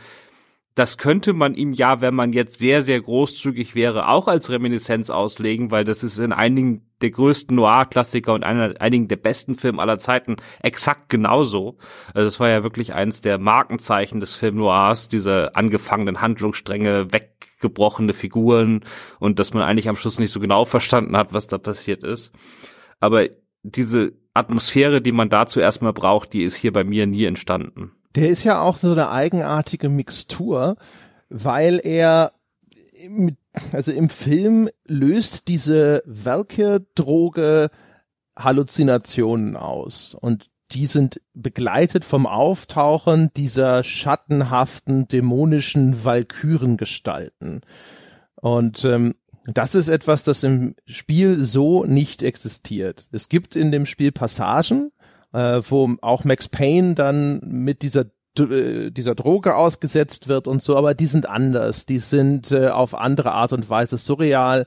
Das 0.75 0.99
könnte 0.99 1.35
man 1.35 1.55
ihm 1.55 1.73
ja, 1.73 2.01
wenn 2.01 2.17
man 2.17 2.33
jetzt 2.33 2.59
sehr, 2.59 2.83
sehr 2.83 3.01
großzügig 3.01 3.77
wäre, 3.77 4.09
auch 4.09 4.27
als 4.27 4.51
Reminiszenz 4.51 5.09
auslegen, 5.09 5.71
weil 5.71 5.85
das 5.85 6.03
ist 6.03 6.19
in 6.19 6.33
einigen 6.33 6.91
der 7.01 7.13
größten 7.13 7.55
Noir-Klassiker 7.55 8.35
und 8.35 8.43
einer, 8.43 8.75
einigen 8.81 9.07
der 9.07 9.19
besten 9.19 9.55
Filme 9.55 9.81
aller 9.81 10.01
Zeiten 10.01 10.35
exakt 10.65 11.11
genauso. 11.11 11.79
Also 12.13 12.27
es 12.27 12.41
war 12.41 12.49
ja 12.49 12.65
wirklich 12.65 12.93
eines 12.93 13.21
der 13.21 13.39
Markenzeichen 13.39 14.19
des 14.19 14.35
Film 14.35 14.57
Noirs, 14.57 15.07
diese 15.09 15.55
angefangenen 15.55 16.21
Handlungsstränge, 16.21 17.13
weggebrochene 17.13 18.15
Figuren 18.15 18.85
und 19.21 19.39
dass 19.39 19.55
man 19.55 19.63
eigentlich 19.63 19.89
am 19.89 19.97
Schluss 19.97 20.19
nicht 20.19 20.33
so 20.33 20.41
genau 20.41 20.65
verstanden 20.65 21.17
hat, 21.17 21.33
was 21.33 21.47
da 21.47 21.59
passiert 21.59 22.03
ist. 22.03 22.33
Aber 22.99 23.29
diese 23.63 24.13
Atmosphäre, 24.35 25.01
die 25.01 25.13
man 25.13 25.31
dazu 25.31 25.61
erstmal 25.61 25.93
braucht, 25.93 26.33
die 26.33 26.43
ist 26.43 26.57
hier 26.57 26.73
bei 26.73 26.85
mir 26.85 27.07
nie 27.07 27.25
entstanden. 27.25 27.93
Der 28.17 28.29
ist 28.29 28.45
ja 28.45 28.61
auch 28.61 28.77
so 28.77 28.93
eine 28.93 29.11
eigenartige 29.11 29.89
Mixtur, 29.89 30.77
weil 31.29 31.81
er 31.83 32.33
im, 33.05 33.37
also 33.73 33.93
im 33.93 34.09
Film 34.09 34.69
löst 34.87 35.49
diese 35.49 36.03
Welke-Droge 36.07 37.71
Halluzinationen 38.37 39.57
aus 39.57 40.17
und 40.21 40.47
die 40.73 40.87
sind 40.87 41.21
begleitet 41.35 42.05
vom 42.05 42.27
Auftauchen 42.27 43.31
dieser 43.37 43.85
schattenhaften, 43.85 45.07
dämonischen 45.07 46.05
Walkürengestalten. 46.05 47.61
Und 48.41 48.85
ähm, 48.85 49.15
das 49.47 49.75
ist 49.75 49.89
etwas, 49.89 50.25
das 50.25 50.43
im 50.43 50.75
Spiel 50.87 51.39
so 51.39 51.85
nicht 51.85 52.23
existiert. 52.23 53.09
Es 53.13 53.29
gibt 53.29 53.57
in 53.57 53.73
dem 53.73 53.87
Spiel 53.87 54.11
Passagen, 54.11 54.91
äh, 55.33 55.61
wo 55.69 55.97
auch 56.01 56.25
Max 56.25 56.49
Payne 56.49 56.95
dann 56.95 57.41
mit 57.45 57.83
dieser 57.83 58.07
äh, 58.39 58.91
dieser 58.91 59.15
Droge 59.15 59.55
ausgesetzt 59.55 60.29
wird 60.29 60.49
und 60.49 60.63
so, 60.63 60.77
aber 60.77 60.95
die 60.95 61.07
sind 61.07 61.29
anders. 61.29 61.87
Die 61.87 61.99
sind 61.99 62.51
äh, 62.53 62.69
auf 62.69 62.95
andere 62.95 63.33
Art 63.33 63.53
und 63.53 63.69
Weise 63.69 63.99
surreal 63.99 64.67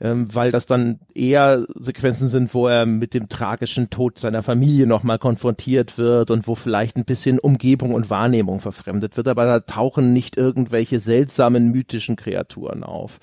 ähm, 0.00 0.34
weil 0.34 0.50
das 0.50 0.66
dann 0.66 1.00
eher 1.14 1.64
Sequenzen 1.78 2.28
sind, 2.28 2.54
wo 2.54 2.66
er 2.66 2.86
mit 2.86 3.12
dem 3.12 3.28
tragischen 3.28 3.90
Tod 3.90 4.18
seiner 4.18 4.42
Familie 4.42 4.86
nochmal 4.86 5.18
konfrontiert 5.18 5.98
wird 5.98 6.30
und 6.30 6.46
wo 6.46 6.54
vielleicht 6.54 6.96
ein 6.96 7.04
bisschen 7.04 7.38
Umgebung 7.38 7.92
und 7.92 8.08
Wahrnehmung 8.08 8.60
verfremdet 8.60 9.16
wird, 9.16 9.28
aber 9.28 9.44
da 9.44 9.60
tauchen 9.60 10.12
nicht 10.12 10.36
irgendwelche 10.36 11.00
seltsamen 11.00 11.70
mythischen 11.70 12.16
Kreaturen 12.16 12.82
auf. 12.82 13.18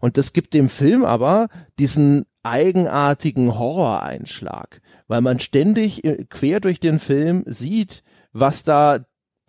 Und 0.00 0.16
das 0.16 0.32
gibt 0.32 0.54
dem 0.54 0.68
Film 0.68 1.04
aber 1.04 1.48
diesen 1.78 2.26
eigenartigen 2.42 3.58
Horroreinschlag, 3.58 4.80
weil 5.08 5.20
man 5.20 5.40
ständig 5.40 6.04
äh, 6.04 6.24
quer 6.28 6.60
durch 6.60 6.80
den 6.80 6.98
Film 6.98 7.44
sieht, 7.46 8.02
was 8.32 8.64
da 8.64 9.00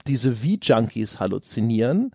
diese 0.08 0.32
V-Junkies 0.34 1.20
halluzinieren 1.20 2.12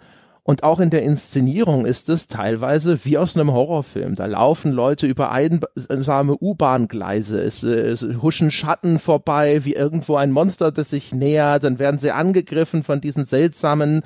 und 0.47 0.63
auch 0.63 0.79
in 0.79 0.91
der 0.91 1.03
Inszenierung 1.03 1.87
ist 1.87 2.09
es 2.09 2.29
teilweise 2.29 3.05
wie 3.05 3.19
aus 3.19 3.35
einem 3.35 3.53
Horrorfilm. 3.53 4.15
Da 4.15 4.27
laufen 4.27 4.71
Leute 4.71 5.09
über 5.09 5.33
einsame 5.33 6.37
U-Bahn-Gleise. 6.41 7.43
Es, 7.43 7.65
es 7.65 8.07
huschen 8.23 8.53
Schatten 8.53 9.01
vorbei, 9.01 9.65
wie 9.65 9.75
irgendwo 9.75 10.15
ein 10.15 10.31
Monster, 10.31 10.71
das 10.71 10.91
sich 10.91 11.13
nähert. 11.13 11.65
Dann 11.65 11.81
werden 11.81 11.99
sie 11.99 12.13
angegriffen 12.13 12.85
von 12.85 13.01
diesen 13.01 13.25
seltsamen, 13.25 14.03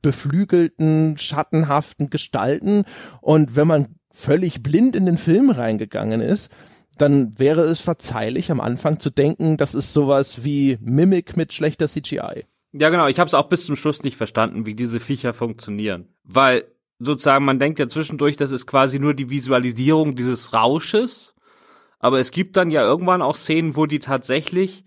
beflügelten, 0.00 1.18
schattenhaften 1.18 2.08
Gestalten. 2.08 2.84
Und 3.20 3.54
wenn 3.54 3.66
man 3.66 3.88
völlig 4.10 4.62
blind 4.62 4.96
in 4.96 5.04
den 5.04 5.18
Film 5.18 5.50
reingegangen 5.50 6.22
ist, 6.22 6.50
dann 6.96 7.38
wäre 7.38 7.60
es 7.60 7.80
verzeihlich 7.80 8.50
am 8.50 8.62
Anfang 8.62 8.98
zu 8.98 9.10
denken, 9.10 9.58
das 9.58 9.74
ist 9.74 9.92
sowas 9.92 10.42
wie 10.42 10.78
Mimic 10.80 11.36
mit 11.36 11.52
schlechter 11.52 11.86
CGI. 11.86 12.46
Ja, 12.72 12.88
genau. 12.88 13.08
Ich 13.08 13.18
habe 13.18 13.28
es 13.28 13.34
auch 13.34 13.48
bis 13.48 13.66
zum 13.66 13.76
Schluss 13.76 14.02
nicht 14.02 14.16
verstanden, 14.16 14.66
wie 14.66 14.74
diese 14.74 15.00
Viecher 15.00 15.34
funktionieren. 15.34 16.08
Weil 16.24 16.64
sozusagen, 16.98 17.44
man 17.44 17.58
denkt 17.58 17.78
ja 17.78 17.88
zwischendurch, 17.88 18.36
das 18.36 18.52
ist 18.52 18.66
quasi 18.66 18.98
nur 18.98 19.14
die 19.14 19.30
Visualisierung 19.30 20.14
dieses 20.14 20.52
Rausches. 20.52 21.34
Aber 21.98 22.20
es 22.20 22.30
gibt 22.30 22.56
dann 22.56 22.70
ja 22.70 22.82
irgendwann 22.82 23.22
auch 23.22 23.34
Szenen, 23.34 23.76
wo 23.76 23.86
die 23.86 23.98
tatsächlich, 23.98 24.84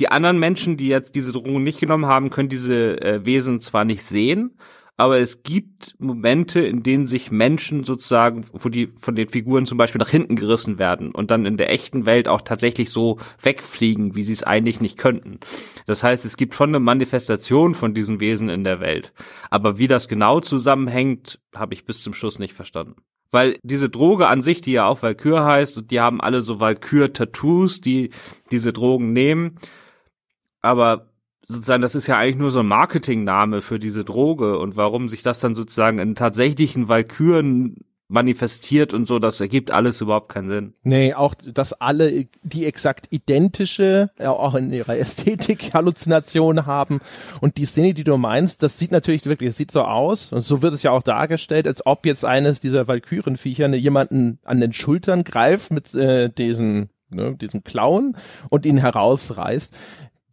die 0.00 0.08
anderen 0.08 0.38
Menschen, 0.38 0.76
die 0.76 0.88
jetzt 0.88 1.14
diese 1.14 1.32
Drohung 1.32 1.62
nicht 1.62 1.80
genommen 1.80 2.06
haben, 2.06 2.30
können 2.30 2.48
diese 2.48 3.00
äh, 3.02 3.24
Wesen 3.24 3.60
zwar 3.60 3.84
nicht 3.84 4.02
sehen, 4.02 4.56
aber 4.96 5.18
es 5.18 5.42
gibt 5.42 5.96
Momente, 5.98 6.60
in 6.60 6.82
denen 6.82 7.06
sich 7.06 7.32
Menschen 7.32 7.82
sozusagen, 7.82 8.46
wo 8.52 8.68
die 8.68 8.86
von 8.86 9.16
den 9.16 9.28
Figuren 9.28 9.66
zum 9.66 9.76
Beispiel 9.76 9.98
nach 9.98 10.08
hinten 10.08 10.36
gerissen 10.36 10.78
werden 10.78 11.10
und 11.10 11.30
dann 11.30 11.46
in 11.46 11.56
der 11.56 11.72
echten 11.72 12.06
Welt 12.06 12.28
auch 12.28 12.42
tatsächlich 12.42 12.90
so 12.90 13.18
wegfliegen, 13.42 14.14
wie 14.14 14.22
sie 14.22 14.32
es 14.32 14.44
eigentlich 14.44 14.80
nicht 14.80 14.96
könnten. 14.96 15.40
Das 15.86 16.04
heißt, 16.04 16.24
es 16.24 16.36
gibt 16.36 16.54
schon 16.54 16.70
eine 16.70 16.80
Manifestation 16.80 17.74
von 17.74 17.92
diesen 17.92 18.20
Wesen 18.20 18.48
in 18.48 18.62
der 18.62 18.80
Welt. 18.80 19.12
Aber 19.50 19.78
wie 19.78 19.88
das 19.88 20.06
genau 20.06 20.40
zusammenhängt, 20.40 21.40
habe 21.54 21.74
ich 21.74 21.84
bis 21.84 22.02
zum 22.02 22.14
Schluss 22.14 22.38
nicht 22.38 22.54
verstanden 22.54 22.96
weil 23.30 23.58
diese 23.64 23.90
Droge 23.90 24.28
an 24.28 24.42
sich, 24.42 24.60
die 24.60 24.70
ja 24.70 24.86
auch 24.86 25.02
Valkyr 25.02 25.44
heißt, 25.44 25.76
und 25.76 25.90
die 25.90 25.98
haben 25.98 26.20
alle 26.20 26.40
so 26.40 26.60
Valkyr-Tattoos, 26.60 27.80
die 27.80 28.10
diese 28.52 28.72
Drogen 28.72 29.12
nehmen. 29.12 29.56
Aber 30.60 31.10
sozusagen, 31.46 31.82
das 31.82 31.94
ist 31.94 32.06
ja 32.06 32.18
eigentlich 32.18 32.36
nur 32.36 32.50
so 32.50 32.60
ein 32.60 32.66
Marketingname 32.66 33.60
für 33.60 33.78
diese 33.78 34.04
Droge 34.04 34.58
und 34.58 34.76
warum 34.76 35.08
sich 35.08 35.22
das 35.22 35.40
dann 35.40 35.54
sozusagen 35.54 35.98
in 35.98 36.14
tatsächlichen 36.14 36.88
Valkyren 36.88 37.76
manifestiert 38.08 38.92
und 38.92 39.06
so, 39.06 39.18
das 39.18 39.40
ergibt 39.40 39.72
alles 39.72 40.00
überhaupt 40.00 40.28
keinen 40.28 40.48
Sinn. 40.48 40.74
Nee, 40.82 41.14
auch, 41.14 41.34
dass 41.34 41.72
alle 41.72 42.26
die 42.42 42.66
exakt 42.66 43.06
identische, 43.10 44.10
auch 44.18 44.54
in 44.54 44.72
ihrer 44.72 44.96
Ästhetik 44.96 45.70
Halluzination 45.74 46.66
haben. 46.66 47.00
Und 47.40 47.56
die 47.56 47.64
Szene, 47.64 47.94
die 47.94 48.04
du 48.04 48.16
meinst, 48.18 48.62
das 48.62 48.78
sieht 48.78 48.92
natürlich 48.92 49.24
wirklich, 49.24 49.50
es 49.50 49.56
sieht 49.56 49.70
so 49.70 49.82
aus, 49.82 50.32
und 50.32 50.42
so 50.42 50.60
wird 50.60 50.74
es 50.74 50.82
ja 50.82 50.90
auch 50.90 51.02
dargestellt, 51.02 51.66
als 51.66 51.84
ob 51.86 52.04
jetzt 52.04 52.24
eines 52.24 52.60
dieser 52.60 52.86
Valkyrenviecher 52.88 53.68
ne, 53.68 53.76
jemanden 53.76 54.38
an 54.44 54.60
den 54.60 54.72
Schultern 54.72 55.24
greift 55.24 55.72
mit 55.72 55.94
äh, 55.94 56.28
diesen 56.28 56.90
ne, 57.10 57.36
diesen 57.36 57.64
Clown 57.64 58.16
und 58.50 58.66
ihn 58.66 58.78
herausreißt 58.78 59.74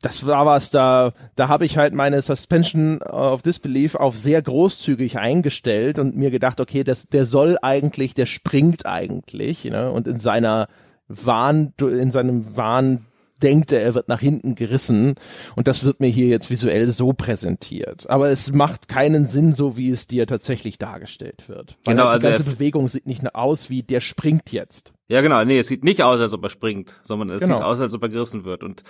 das 0.02 0.26
war 0.26 0.46
was, 0.46 0.72
da, 0.72 1.14
da 1.36 1.48
habe 1.48 1.66
ich 1.66 1.78
halt 1.78 1.94
meine 1.94 2.22
Suspension 2.22 3.02
of 3.04 3.42
Disbelief 3.44 3.96
auf 3.96 4.18
sehr 4.18 4.42
großzügig 4.42 5.18
eingestellt 5.18 6.00
und 6.00 6.16
mir 6.16 6.32
gedacht, 6.32 6.60
okay, 6.60 6.84
das, 6.84 7.08
der 7.08 7.26
soll 7.26 7.58
eigentlich, 7.62 8.14
der 8.14 8.26
springt 8.26 8.86
eigentlich, 8.86 9.66
ne? 9.66 9.92
Und 9.92 10.08
in 10.08 10.20
seiner 10.20 10.68
Wahn, 11.08 11.74
in 11.80 12.10
seinem 12.10 12.58
Wahn 12.58 13.06
denkt 13.42 13.72
er, 13.72 13.82
er 13.82 13.96
wird 13.96 14.08
nach 14.08 14.20
hinten 14.20 14.56
gerissen 14.56 15.16
und 15.56 15.68
das 15.68 15.84
wird 15.84 16.00
mir 16.00 16.08
hier 16.08 16.28
jetzt 16.28 16.50
visuell 16.50 16.88
so 16.88 17.14
präsentiert. 17.14 18.10
Aber 18.10 18.30
es 18.30 18.54
macht 18.54 18.88
keinen 18.88 19.26
Sinn, 19.26 19.54
so 19.54 19.78
wie 19.78 19.90
es 19.90 20.08
dir 20.08 20.28
tatsächlich 20.28 20.78
dargestellt 20.78 21.48
wird. 21.48 21.78
Weil 21.84 21.96
genau, 21.96 22.10
halt 22.10 22.22
die 22.22 22.28
also 22.28 22.44
ganze 22.44 22.56
Bewegung 22.56 22.88
sieht 22.88 23.08
nicht 23.08 23.36
aus 23.36 23.70
wie 23.70 23.84
der 23.84 24.02
springt 24.02 24.52
jetzt. 24.52 24.94
Ja, 25.08 25.22
genau, 25.22 25.44
nee, 25.44 25.60
es 25.60 25.68
sieht 25.68 25.84
nicht 25.84 26.04
aus, 26.04 26.22
als 26.22 26.34
ob 26.34 26.44
er 26.44 26.50
springt, 26.50 27.02
sondern 27.04 27.30
es 27.30 27.42
genau. 27.42 27.58
sieht 27.58 27.66
aus, 27.66 27.82
als 27.82 27.94
ob 27.94 28.04
er 28.04 28.10
gerissen 28.10 28.46
wird 28.46 28.64
und 28.64 28.84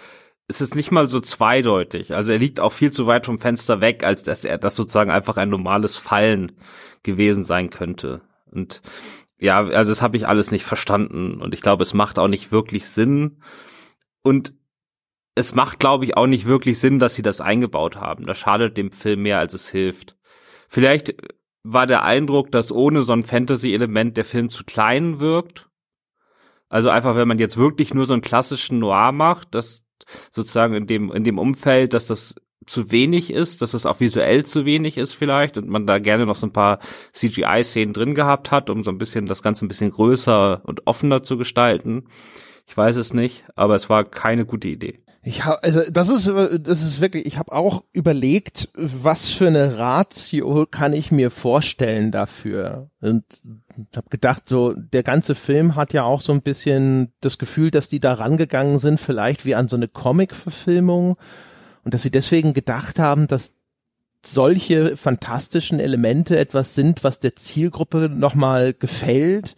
es 0.51 0.59
ist 0.59 0.75
nicht 0.75 0.91
mal 0.91 1.07
so 1.07 1.21
zweideutig. 1.21 2.13
Also 2.13 2.33
er 2.33 2.37
liegt 2.37 2.59
auch 2.59 2.73
viel 2.73 2.91
zu 2.91 3.07
weit 3.07 3.25
vom 3.25 3.39
Fenster 3.39 3.79
weg, 3.79 4.03
als 4.03 4.23
dass 4.23 4.43
er 4.43 4.57
das 4.57 4.75
sozusagen 4.75 5.09
einfach 5.09 5.37
ein 5.37 5.47
normales 5.47 5.95
Fallen 5.95 6.51
gewesen 7.03 7.45
sein 7.45 7.69
könnte. 7.69 8.21
Und 8.51 8.81
ja, 9.39 9.63
also 9.63 9.91
das 9.91 10.01
habe 10.01 10.17
ich 10.17 10.27
alles 10.27 10.51
nicht 10.51 10.65
verstanden 10.65 11.39
und 11.41 11.53
ich 11.53 11.61
glaube, 11.61 11.83
es 11.83 11.93
macht 11.93 12.19
auch 12.19 12.27
nicht 12.27 12.51
wirklich 12.51 12.85
Sinn. 12.87 13.41
Und 14.23 14.53
es 15.35 15.55
macht, 15.55 15.79
glaube 15.79 16.03
ich, 16.03 16.17
auch 16.17 16.27
nicht 16.27 16.45
wirklich 16.45 16.79
Sinn, 16.79 16.99
dass 16.99 17.15
sie 17.15 17.21
das 17.21 17.39
eingebaut 17.39 17.95
haben. 17.95 18.25
Das 18.25 18.37
schadet 18.37 18.75
dem 18.75 18.91
Film 18.91 19.21
mehr, 19.21 19.39
als 19.39 19.53
es 19.53 19.69
hilft. 19.69 20.17
Vielleicht 20.67 21.15
war 21.63 21.87
der 21.87 22.03
Eindruck, 22.03 22.51
dass 22.51 22.73
ohne 22.73 23.03
so 23.03 23.13
ein 23.13 23.23
Fantasy-Element 23.23 24.17
der 24.17 24.25
Film 24.25 24.49
zu 24.49 24.65
klein 24.65 25.21
wirkt. 25.21 25.69
Also 26.67 26.89
einfach, 26.89 27.15
wenn 27.15 27.27
man 27.29 27.39
jetzt 27.39 27.55
wirklich 27.55 27.93
nur 27.93 28.05
so 28.05 28.11
einen 28.11 28.21
klassischen 28.21 28.79
Noir 28.79 29.13
macht, 29.13 29.55
dass 29.55 29.85
sozusagen 30.31 30.73
in 30.73 30.87
dem, 30.87 31.11
in 31.11 31.23
dem 31.23 31.39
Umfeld, 31.39 31.93
dass 31.93 32.07
das 32.07 32.35
zu 32.65 32.91
wenig 32.91 33.33
ist, 33.33 33.61
dass 33.61 33.73
es 33.73 33.85
auch 33.85 33.99
visuell 33.99 34.45
zu 34.45 34.65
wenig 34.65 34.97
ist 34.97 35.13
vielleicht 35.13 35.57
und 35.57 35.67
man 35.67 35.87
da 35.87 35.97
gerne 35.99 36.25
noch 36.25 36.35
so 36.35 36.47
ein 36.47 36.53
paar 36.53 36.79
CGI-Szenen 37.11 37.93
drin 37.93 38.13
gehabt 38.13 38.51
hat, 38.51 38.69
um 38.69 38.83
so 38.83 38.91
ein 38.91 38.97
bisschen 38.97 39.25
das 39.25 39.41
Ganze 39.41 39.65
ein 39.65 39.67
bisschen 39.67 39.89
größer 39.89 40.61
und 40.63 40.85
offener 40.85 41.23
zu 41.23 41.37
gestalten. 41.37 42.03
Ich 42.67 42.77
weiß 42.77 42.97
es 42.97 43.13
nicht, 43.13 43.45
aber 43.55 43.75
es 43.75 43.89
war 43.89 44.03
keine 44.03 44.45
gute 44.45 44.69
Idee. 44.69 44.99
Ich 45.23 45.45
hab, 45.45 45.63
also 45.63 45.81
das 45.91 46.09
ist 46.09 46.27
das 46.27 46.81
ist 46.81 46.99
wirklich, 46.99 47.27
ich 47.27 47.37
habe 47.37 47.51
auch 47.51 47.83
überlegt, 47.93 48.69
was 48.73 49.29
für 49.29 49.47
eine 49.47 49.77
Ratio 49.77 50.65
kann 50.65 50.93
ich 50.93 51.11
mir 51.11 51.29
vorstellen 51.29 52.11
dafür 52.11 52.89
und 53.01 53.23
habe 53.95 54.09
gedacht, 54.09 54.47
so 54.47 54.73
der 54.73 55.03
ganze 55.03 55.35
Film 55.35 55.75
hat 55.75 55.93
ja 55.93 56.03
auch 56.03 56.21
so 56.21 56.31
ein 56.33 56.41
bisschen 56.41 57.13
das 57.21 57.37
Gefühl, 57.37 57.71
dass 57.71 57.87
die 57.87 57.99
da 57.99 58.13
rangegangen 58.13 58.79
sind, 58.79 58.99
vielleicht 58.99 59.45
wie 59.45 59.55
an 59.55 59.67
so 59.67 59.75
eine 59.75 59.87
Comic-Verfilmung 59.87 61.17
und 61.83 61.93
dass 61.93 62.03
sie 62.03 62.11
deswegen 62.11 62.53
gedacht 62.53 62.99
haben, 62.99 63.27
dass 63.27 63.57
solche 64.23 64.97
fantastischen 64.97 65.79
Elemente 65.79 66.37
etwas 66.37 66.75
sind, 66.75 67.03
was 67.03 67.19
der 67.19 67.35
Zielgruppe 67.35 68.09
nochmal 68.09 68.73
gefällt 68.73 69.55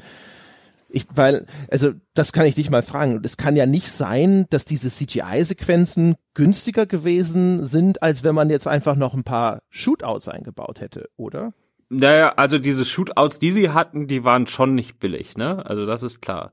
ich, 0.94 1.08
weil, 1.14 1.46
also 1.72 1.92
das 2.14 2.34
kann 2.34 2.46
ich 2.46 2.56
dich 2.56 2.70
mal 2.70 2.84
fragen. 2.84 3.20
Es 3.24 3.36
kann 3.36 3.56
ja 3.56 3.66
nicht 3.66 3.92
sein, 3.92 4.46
dass 4.52 4.64
diese 4.64 4.90
CGI-Sequenzen 4.90 6.16
günstiger 6.36 6.86
gewesen 6.86 7.66
sind, 7.66 8.04
als 8.04 8.24
wenn 8.24 8.36
man 8.36 8.50
jetzt 8.50 8.68
einfach 8.68 8.96
noch 8.96 9.16
ein 9.16 9.24
paar 9.24 9.64
Shootouts 9.70 10.28
eingebaut 10.28 10.82
hätte, 10.82 11.10
oder? 11.18 11.54
Naja, 11.96 12.34
also 12.38 12.58
diese 12.58 12.86
Shootouts, 12.86 13.38
die 13.38 13.52
sie 13.52 13.70
hatten, 13.70 14.08
die 14.08 14.24
waren 14.24 14.48
schon 14.48 14.74
nicht 14.74 15.00
billig, 15.00 15.38
ne? 15.38 15.64
Also 15.66 15.86
das 15.86 16.02
ist 16.02 16.22
klar. 16.22 16.52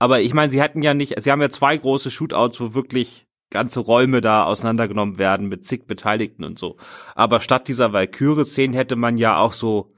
Aber 0.00 0.20
ich 0.20 0.34
meine, 0.34 0.50
sie 0.50 0.60
hatten 0.60 0.82
ja 0.82 0.94
nicht, 0.94 1.20
sie 1.22 1.30
haben 1.30 1.40
ja 1.40 1.48
zwei 1.48 1.76
große 1.76 2.10
Shootouts, 2.10 2.60
wo 2.60 2.74
wirklich 2.74 3.26
ganze 3.50 3.80
Räume 3.80 4.20
da 4.20 4.44
auseinandergenommen 4.44 5.18
werden 5.18 5.48
mit 5.48 5.64
zig 5.64 5.86
Beteiligten 5.86 6.42
und 6.42 6.58
so. 6.58 6.76
Aber 7.14 7.40
statt 7.40 7.68
dieser 7.68 7.92
Valkyrie-Szenen 7.92 8.74
hätte 8.74 8.96
man 8.96 9.16
ja 9.16 9.38
auch 9.38 9.52
so 9.52 9.92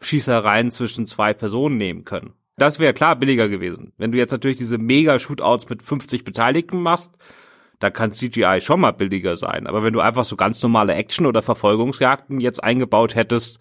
Schießereien 0.00 0.70
zwischen 0.72 1.06
zwei 1.06 1.32
Personen 1.32 1.78
nehmen 1.78 2.04
können. 2.04 2.32
Das 2.56 2.78
wäre 2.78 2.94
klar 2.94 3.16
billiger 3.16 3.48
gewesen. 3.48 3.92
Wenn 3.96 4.12
du 4.12 4.18
jetzt 4.18 4.32
natürlich 4.32 4.56
diese 4.56 4.78
Mega-Shootouts 4.78 5.68
mit 5.68 5.82
50 5.82 6.24
Beteiligten 6.24 6.80
machst, 6.80 7.16
da 7.78 7.90
kann 7.90 8.12
CGI 8.12 8.60
schon 8.60 8.80
mal 8.80 8.92
billiger 8.92 9.36
sein. 9.36 9.66
Aber 9.66 9.84
wenn 9.84 9.92
du 9.92 10.00
einfach 10.00 10.24
so 10.24 10.36
ganz 10.36 10.62
normale 10.62 10.94
Action- 10.94 11.26
oder 11.26 11.42
Verfolgungsjagden 11.42 12.40
jetzt 12.40 12.64
eingebaut 12.64 13.14
hättest, 13.14 13.60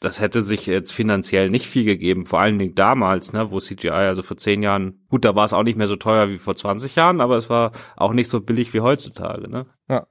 das 0.00 0.20
hätte 0.20 0.42
sich 0.42 0.66
jetzt 0.66 0.92
finanziell 0.92 1.50
nicht 1.50 1.66
viel 1.66 1.84
gegeben, 1.84 2.26
vor 2.26 2.40
allen 2.40 2.58
Dingen 2.58 2.74
damals, 2.74 3.32
ne, 3.32 3.50
wo 3.50 3.60
CGI, 3.60 3.90
also 3.90 4.22
vor 4.22 4.36
zehn 4.36 4.62
Jahren, 4.62 5.04
gut, 5.08 5.24
da 5.24 5.34
war 5.34 5.44
es 5.44 5.52
auch 5.52 5.62
nicht 5.62 5.78
mehr 5.78 5.86
so 5.86 5.96
teuer 5.96 6.28
wie 6.28 6.38
vor 6.38 6.56
20 6.56 6.94
Jahren, 6.96 7.20
aber 7.20 7.36
es 7.36 7.48
war 7.48 7.72
auch 7.96 8.12
nicht 8.12 8.28
so 8.28 8.40
billig 8.40 8.74
wie 8.74 8.80
heutzutage, 8.80 9.48
ne? 9.48 9.66
Ja. 9.88 10.06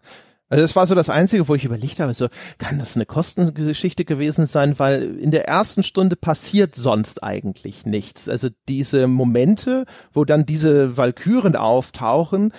Also 0.49 0.61
das 0.61 0.75
war 0.75 0.85
so 0.85 0.93
das 0.93 1.09
Einzige, 1.09 1.47
wo 1.47 1.55
ich 1.55 1.65
überlegt 1.65 1.99
habe, 1.99 2.13
so 2.13 2.27
kann 2.59 2.77
das 2.77 2.95
eine 2.95 3.07
Kostengeschichte 3.07 4.05
gewesen 4.05 4.45
sein, 4.45 4.77
weil 4.77 5.17
in 5.17 5.31
der 5.31 5.47
ersten 5.47 5.81
Stunde 5.81 6.15
passiert 6.15 6.75
sonst 6.75 7.23
eigentlich 7.23 7.87
nichts. 7.87 8.29
Also 8.29 8.49
diese 8.67 9.07
Momente, 9.07 9.85
wo 10.11 10.25
dann 10.25 10.45
diese 10.45 10.95
Walküren 10.95 11.55
auftauchen, 11.55 12.53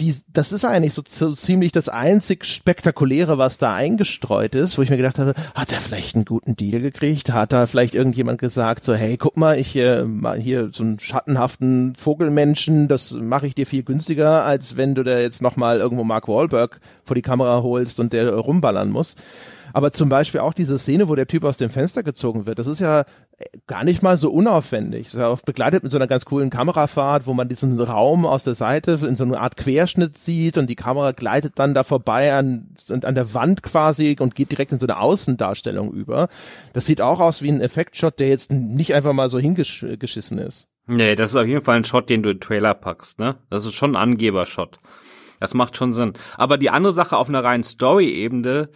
die, 0.00 0.14
das 0.32 0.52
ist 0.52 0.64
eigentlich 0.64 0.94
so, 0.94 1.02
so 1.06 1.34
ziemlich 1.34 1.72
das 1.72 1.88
einzig 1.88 2.44
Spektakuläre, 2.44 3.38
was 3.38 3.58
da 3.58 3.74
eingestreut 3.74 4.54
ist, 4.54 4.76
wo 4.76 4.82
ich 4.82 4.90
mir 4.90 4.96
gedacht 4.96 5.18
habe, 5.18 5.34
hat 5.54 5.72
er 5.72 5.80
vielleicht 5.80 6.14
einen 6.14 6.24
guten 6.24 6.56
Deal 6.56 6.80
gekriegt? 6.80 7.32
Hat 7.32 7.52
da 7.52 7.66
vielleicht 7.66 7.94
irgendjemand 7.94 8.40
gesagt, 8.40 8.84
so, 8.84 8.94
hey, 8.94 9.16
guck 9.16 9.36
mal, 9.36 9.58
ich 9.58 9.76
äh, 9.76 10.04
hier 10.40 10.70
so 10.72 10.82
einen 10.82 10.98
schattenhaften 10.98 11.94
Vogelmenschen, 11.94 12.88
das 12.88 13.12
mache 13.12 13.46
ich 13.46 13.54
dir 13.54 13.66
viel 13.66 13.82
günstiger, 13.82 14.44
als 14.44 14.76
wenn 14.76 14.94
du 14.94 15.02
da 15.02 15.18
jetzt 15.18 15.42
nochmal 15.42 15.78
irgendwo 15.78 16.04
Mark 16.04 16.28
Wahlberg 16.28 16.80
vor 17.04 17.14
die 17.14 17.22
Kamera 17.22 17.62
holst 17.62 18.00
und 18.00 18.12
der 18.12 18.34
rumballern 18.34 18.90
muss. 18.90 19.16
Aber 19.74 19.90
zum 19.92 20.08
Beispiel 20.08 20.40
auch 20.40 20.52
diese 20.52 20.78
Szene, 20.78 21.08
wo 21.08 21.16
der 21.16 21.26
Typ 21.26 21.42
aus 21.42 21.58
dem 21.58 21.68
Fenster 21.68 22.04
gezogen 22.04 22.46
wird, 22.46 22.60
das 22.60 22.68
ist 22.68 22.78
ja 22.78 23.04
gar 23.66 23.84
nicht 23.84 24.02
mal 24.02 24.16
so 24.16 24.30
unaufwendig. 24.30 25.04
Das 25.04 25.14
ist 25.14 25.20
auch 25.20 25.40
begleitet 25.40 25.82
mit 25.82 25.90
so 25.90 25.98
einer 25.98 26.06
ganz 26.06 26.24
coolen 26.24 26.50
Kamerafahrt, 26.50 27.26
wo 27.26 27.34
man 27.34 27.48
diesen 27.48 27.78
Raum 27.80 28.26
aus 28.26 28.44
der 28.44 28.54
Seite 28.54 29.00
in 29.06 29.16
so 29.16 29.24
einer 29.24 29.40
Art 29.40 29.56
Querschnitt 29.56 30.16
sieht 30.16 30.58
und 30.58 30.68
die 30.68 30.76
Kamera 30.76 31.12
gleitet 31.12 31.58
dann 31.58 31.74
da 31.74 31.82
vorbei 31.82 32.34
an, 32.34 32.68
an 32.88 33.14
der 33.14 33.34
Wand 33.34 33.62
quasi 33.62 34.16
und 34.20 34.34
geht 34.34 34.52
direkt 34.52 34.72
in 34.72 34.78
so 34.78 34.86
eine 34.86 34.98
Außendarstellung 34.98 35.92
über. 35.92 36.28
Das 36.72 36.86
sieht 36.86 37.00
auch 37.00 37.20
aus 37.20 37.42
wie 37.42 37.50
ein 37.50 37.60
Effektshot, 37.60 38.20
der 38.20 38.28
jetzt 38.28 38.52
nicht 38.52 38.94
einfach 38.94 39.12
mal 39.12 39.28
so 39.28 39.38
hingeschissen 39.38 40.38
ist. 40.38 40.68
Nee, 40.86 41.14
das 41.14 41.30
ist 41.30 41.36
auf 41.36 41.46
jeden 41.46 41.64
Fall 41.64 41.78
ein 41.78 41.84
Shot, 41.84 42.10
den 42.10 42.22
du 42.22 42.30
in 42.30 42.40
Trailer 42.40 42.74
packst, 42.74 43.18
ne? 43.18 43.36
Das 43.48 43.64
ist 43.64 43.72
schon 43.72 43.92
ein 43.92 44.10
Angebershot. 44.10 44.78
Das 45.40 45.54
macht 45.54 45.76
schon 45.76 45.92
Sinn. 45.92 46.12
Aber 46.36 46.58
die 46.58 46.70
andere 46.70 46.92
Sache 46.92 47.16
auf 47.16 47.28
einer 47.28 47.42
reinen 47.42 47.64
Story-Ebene 47.64 48.68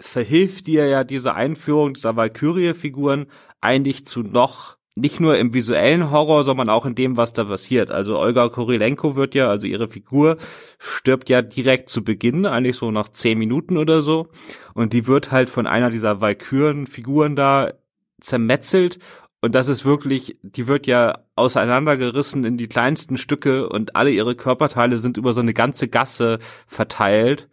verhilft 0.00 0.66
dir 0.66 0.86
ja 0.86 1.04
diese 1.04 1.34
Einführung 1.34 1.94
dieser 1.94 2.16
Valkyrie-Figuren 2.16 3.26
eigentlich 3.60 4.06
zu 4.06 4.22
noch 4.22 4.76
nicht 4.96 5.20
nur 5.20 5.38
im 5.38 5.54
visuellen 5.54 6.10
Horror, 6.10 6.44
sondern 6.44 6.68
auch 6.68 6.84
in 6.84 6.94
dem, 6.94 7.16
was 7.16 7.32
da 7.32 7.44
passiert. 7.44 7.90
Also 7.90 8.18
Olga 8.18 8.48
Korilenko 8.48 9.16
wird 9.16 9.34
ja, 9.34 9.48
also 9.48 9.66
ihre 9.66 9.88
Figur 9.88 10.36
stirbt 10.78 11.30
ja 11.30 11.42
direkt 11.42 11.88
zu 11.88 12.04
Beginn, 12.04 12.44
eigentlich 12.44 12.76
so 12.76 12.90
nach 12.90 13.08
zehn 13.08 13.38
Minuten 13.38 13.76
oder 13.78 14.02
so. 14.02 14.28
Und 14.74 14.92
die 14.92 15.06
wird 15.06 15.30
halt 15.30 15.48
von 15.48 15.66
einer 15.66 15.90
dieser 15.90 16.20
Valkyren-Figuren 16.20 17.36
da 17.36 17.72
zermetzelt. 18.20 18.98
Und 19.40 19.54
das 19.54 19.68
ist 19.68 19.86
wirklich, 19.86 20.36
die 20.42 20.66
wird 20.66 20.86
ja 20.86 21.20
auseinandergerissen 21.34 22.44
in 22.44 22.58
die 22.58 22.68
kleinsten 22.68 23.16
Stücke 23.16 23.68
und 23.68 23.96
alle 23.96 24.10
ihre 24.10 24.34
Körperteile 24.34 24.98
sind 24.98 25.16
über 25.16 25.32
so 25.32 25.40
eine 25.40 25.54
ganze 25.54 25.88
Gasse 25.88 26.40
verteilt 26.66 27.48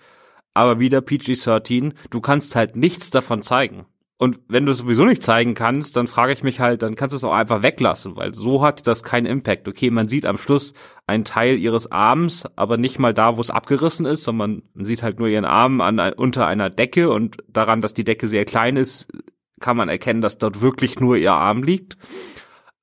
aber 0.57 0.79
wieder 0.79 1.01
PG-13, 1.01 1.93
du 2.09 2.19
kannst 2.19 2.55
halt 2.55 2.75
nichts 2.75 3.11
davon 3.11 3.43
zeigen. 3.43 3.85
Und 4.19 4.39
wenn 4.47 4.65
du 4.65 4.71
es 4.71 4.79
sowieso 4.79 5.05
nicht 5.05 5.21
zeigen 5.21 5.53
kannst, 5.53 5.95
dann 5.95 6.07
frage 6.07 6.33
ich 6.33 6.41
mich 6.41 6.59
halt, 6.59 6.81
dann 6.81 6.95
kannst 6.95 7.13
du 7.13 7.17
es 7.17 7.23
auch 7.23 7.33
einfach 7.33 7.61
weglassen, 7.61 8.15
weil 8.15 8.33
so 8.33 8.63
hat 8.63 8.87
das 8.87 9.03
keinen 9.03 9.27
Impact. 9.27 9.67
Okay, 9.67 9.91
man 9.91 10.07
sieht 10.07 10.25
am 10.25 10.39
Schluss 10.39 10.73
einen 11.05 11.23
Teil 11.23 11.57
ihres 11.57 11.91
Arms, 11.91 12.43
aber 12.55 12.77
nicht 12.77 12.97
mal 12.97 13.13
da, 13.13 13.37
wo 13.37 13.41
es 13.41 13.51
abgerissen 13.51 14.07
ist, 14.07 14.23
sondern 14.23 14.63
man 14.73 14.85
sieht 14.85 15.03
halt 15.03 15.19
nur 15.19 15.27
ihren 15.27 15.45
Arm 15.45 15.81
an, 15.81 15.99
unter 16.13 16.47
einer 16.47 16.71
Decke 16.71 17.11
und 17.11 17.37
daran, 17.47 17.81
dass 17.81 17.93
die 17.93 18.03
Decke 18.03 18.27
sehr 18.27 18.45
klein 18.45 18.75
ist, 18.75 19.07
kann 19.59 19.77
man 19.77 19.87
erkennen, 19.87 20.21
dass 20.21 20.39
dort 20.39 20.61
wirklich 20.61 20.99
nur 20.99 21.15
ihr 21.15 21.33
Arm 21.33 21.61
liegt. 21.61 21.97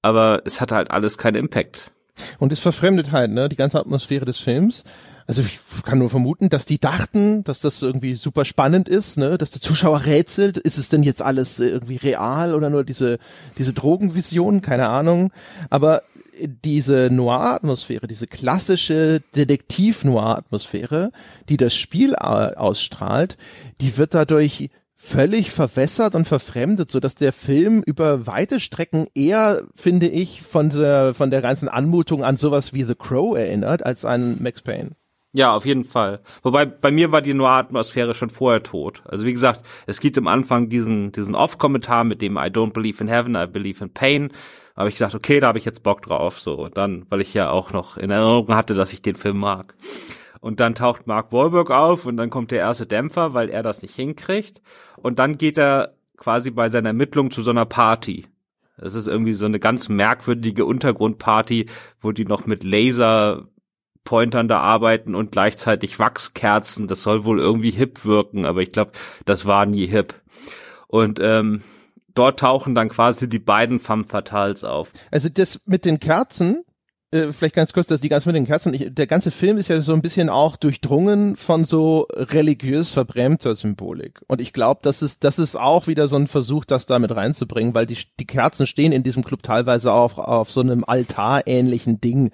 Aber 0.02 0.42
es 0.44 0.60
hat 0.60 0.70
halt 0.70 0.92
alles 0.92 1.18
keinen 1.18 1.36
Impact. 1.36 1.90
Und 2.38 2.52
es 2.52 2.60
verfremdet 2.60 3.10
halt, 3.10 3.32
ne, 3.32 3.48
die 3.48 3.56
ganze 3.56 3.80
Atmosphäre 3.80 4.24
des 4.24 4.38
Films. 4.38 4.84
Also 5.26 5.42
ich 5.42 5.58
kann 5.84 5.98
nur 5.98 6.10
vermuten, 6.10 6.50
dass 6.50 6.66
die 6.66 6.78
dachten, 6.78 7.44
dass 7.44 7.60
das 7.60 7.80
irgendwie 7.80 8.14
super 8.14 8.44
spannend 8.44 8.88
ist, 8.88 9.16
ne, 9.16 9.38
dass 9.38 9.52
der 9.52 9.62
Zuschauer 9.62 10.04
rätselt, 10.04 10.58
ist 10.58 10.76
es 10.76 10.90
denn 10.90 11.02
jetzt 11.02 11.22
alles 11.22 11.60
irgendwie 11.60 11.96
real 11.96 12.54
oder 12.54 12.68
nur 12.68 12.84
diese 12.84 13.18
diese 13.56 13.72
Drogenvision, 13.72 14.60
keine 14.60 14.88
Ahnung, 14.88 15.32
aber 15.70 16.02
diese 16.40 17.08
Noir-Atmosphäre, 17.10 18.06
diese 18.06 18.26
klassische 18.26 19.20
Detektiv-Noir-Atmosphäre, 19.36 21.10
die 21.48 21.56
das 21.56 21.74
Spiel 21.74 22.16
ausstrahlt, 22.16 23.36
die 23.80 23.96
wird 23.96 24.14
dadurch 24.14 24.70
völlig 24.96 25.50
verwässert 25.50 26.14
und 26.14 26.26
verfremdet, 26.26 26.90
so 26.90 26.98
dass 26.98 27.14
der 27.14 27.32
Film 27.32 27.82
über 27.84 28.26
weite 28.26 28.58
Strecken 28.58 29.06
eher, 29.14 29.62
finde 29.74 30.08
ich, 30.08 30.42
von 30.42 30.70
der, 30.70 31.12
von 31.12 31.30
der 31.30 31.42
ganzen 31.42 31.68
Anmutung 31.68 32.24
an 32.24 32.36
sowas 32.36 32.72
wie 32.72 32.84
The 32.84 32.94
Crow 32.94 33.36
erinnert, 33.36 33.84
als 33.84 34.04
an 34.04 34.42
Max 34.42 34.62
Payne. 34.62 34.92
Ja, 35.36 35.52
auf 35.52 35.66
jeden 35.66 35.82
Fall. 35.82 36.20
Wobei 36.44 36.64
bei 36.64 36.92
mir 36.92 37.10
war 37.10 37.20
die 37.20 37.34
Noir-Atmosphäre 37.34 38.14
schon 38.14 38.30
vorher 38.30 38.62
tot. 38.62 39.02
Also 39.04 39.24
wie 39.24 39.32
gesagt, 39.32 39.62
es 39.84 39.98
gibt 39.98 40.16
am 40.16 40.28
Anfang 40.28 40.68
diesen 40.68 41.10
diesen 41.10 41.34
Off-Kommentar 41.34 42.04
mit 42.04 42.22
dem 42.22 42.36
I 42.36 42.46
don't 42.46 42.72
believe 42.72 43.02
in 43.02 43.08
heaven, 43.08 43.34
I 43.34 43.48
believe 43.48 43.82
in 43.82 43.92
pain. 43.92 44.30
Habe 44.76 44.90
ich 44.90 44.94
gesagt, 44.94 45.16
okay, 45.16 45.40
da 45.40 45.48
habe 45.48 45.58
ich 45.58 45.64
jetzt 45.64 45.82
Bock 45.82 46.02
drauf. 46.02 46.38
So 46.38 46.68
dann, 46.68 47.06
weil 47.08 47.20
ich 47.20 47.34
ja 47.34 47.50
auch 47.50 47.72
noch 47.72 47.96
in 47.96 48.10
Erinnerung 48.10 48.54
hatte, 48.54 48.74
dass 48.74 48.92
ich 48.92 49.02
den 49.02 49.16
Film 49.16 49.38
mag. 49.38 49.74
Und 50.40 50.60
dann 50.60 50.76
taucht 50.76 51.08
Mark 51.08 51.32
Wahlberg 51.32 51.72
auf 51.72 52.06
und 52.06 52.16
dann 52.16 52.30
kommt 52.30 52.52
der 52.52 52.60
erste 52.60 52.86
Dämpfer, 52.86 53.34
weil 53.34 53.50
er 53.50 53.64
das 53.64 53.82
nicht 53.82 53.96
hinkriegt. 53.96 54.62
Und 54.96 55.18
dann 55.18 55.36
geht 55.36 55.58
er 55.58 55.94
quasi 56.16 56.52
bei 56.52 56.68
seiner 56.68 56.90
Ermittlung 56.90 57.32
zu 57.32 57.42
so 57.42 57.50
einer 57.50 57.66
Party. 57.66 58.28
Das 58.76 58.94
ist 58.94 59.08
irgendwie 59.08 59.34
so 59.34 59.46
eine 59.46 59.58
ganz 59.58 59.88
merkwürdige 59.88 60.64
Untergrundparty, 60.64 61.66
wo 61.98 62.12
die 62.12 62.24
noch 62.24 62.46
mit 62.46 62.62
Laser 62.62 63.48
Pointern 64.04 64.48
da 64.48 64.60
arbeiten 64.60 65.14
und 65.14 65.32
gleichzeitig 65.32 65.98
Wachskerzen. 65.98 66.86
Das 66.86 67.02
soll 67.02 67.24
wohl 67.24 67.40
irgendwie 67.40 67.70
hip 67.70 68.04
wirken, 68.04 68.44
aber 68.44 68.60
ich 68.60 68.72
glaube, 68.72 68.92
das 69.24 69.46
war 69.46 69.66
nie 69.66 69.86
hip. 69.86 70.14
Und 70.86 71.18
ähm, 71.20 71.62
dort 72.14 72.40
tauchen 72.40 72.74
dann 72.74 72.88
quasi 72.88 73.28
die 73.28 73.38
beiden 73.38 73.80
Femme 73.80 74.04
Fatales 74.04 74.64
auf. 74.64 74.92
Also 75.10 75.28
das 75.28 75.62
mit 75.66 75.84
den 75.84 75.98
Kerzen, 75.98 76.64
äh, 77.10 77.32
vielleicht 77.32 77.54
ganz 77.54 77.72
kurz, 77.72 77.86
dass 77.86 78.00
die 78.00 78.08
ganze 78.08 78.28
mit 78.28 78.36
den 78.36 78.46
Kerzen, 78.46 78.74
ich, 78.74 78.92
der 78.92 79.06
ganze 79.06 79.30
Film 79.30 79.56
ist 79.56 79.68
ja 79.68 79.80
so 79.80 79.92
ein 79.92 80.02
bisschen 80.02 80.28
auch 80.28 80.56
durchdrungen 80.56 81.36
von 81.36 81.64
so 81.64 82.06
religiös 82.12 82.90
verbrämter 82.90 83.54
Symbolik. 83.54 84.20
Und 84.26 84.40
ich 84.40 84.52
glaube, 84.52 84.80
das 84.82 85.00
ist, 85.00 85.24
das 85.24 85.38
ist 85.38 85.56
auch 85.56 85.86
wieder 85.86 86.08
so 86.08 86.16
ein 86.16 86.26
Versuch, 86.26 86.64
das 86.64 86.86
da 86.86 86.98
mit 86.98 87.14
reinzubringen, 87.14 87.74
weil 87.74 87.86
die, 87.86 87.98
die 88.18 88.26
Kerzen 88.26 88.66
stehen 88.66 88.92
in 88.92 89.02
diesem 89.02 89.24
Club 89.24 89.42
teilweise 89.42 89.92
auf, 89.92 90.18
auf 90.18 90.50
so 90.50 90.60
einem 90.60 90.84
altarähnlichen 90.84 92.00
Ding. 92.00 92.30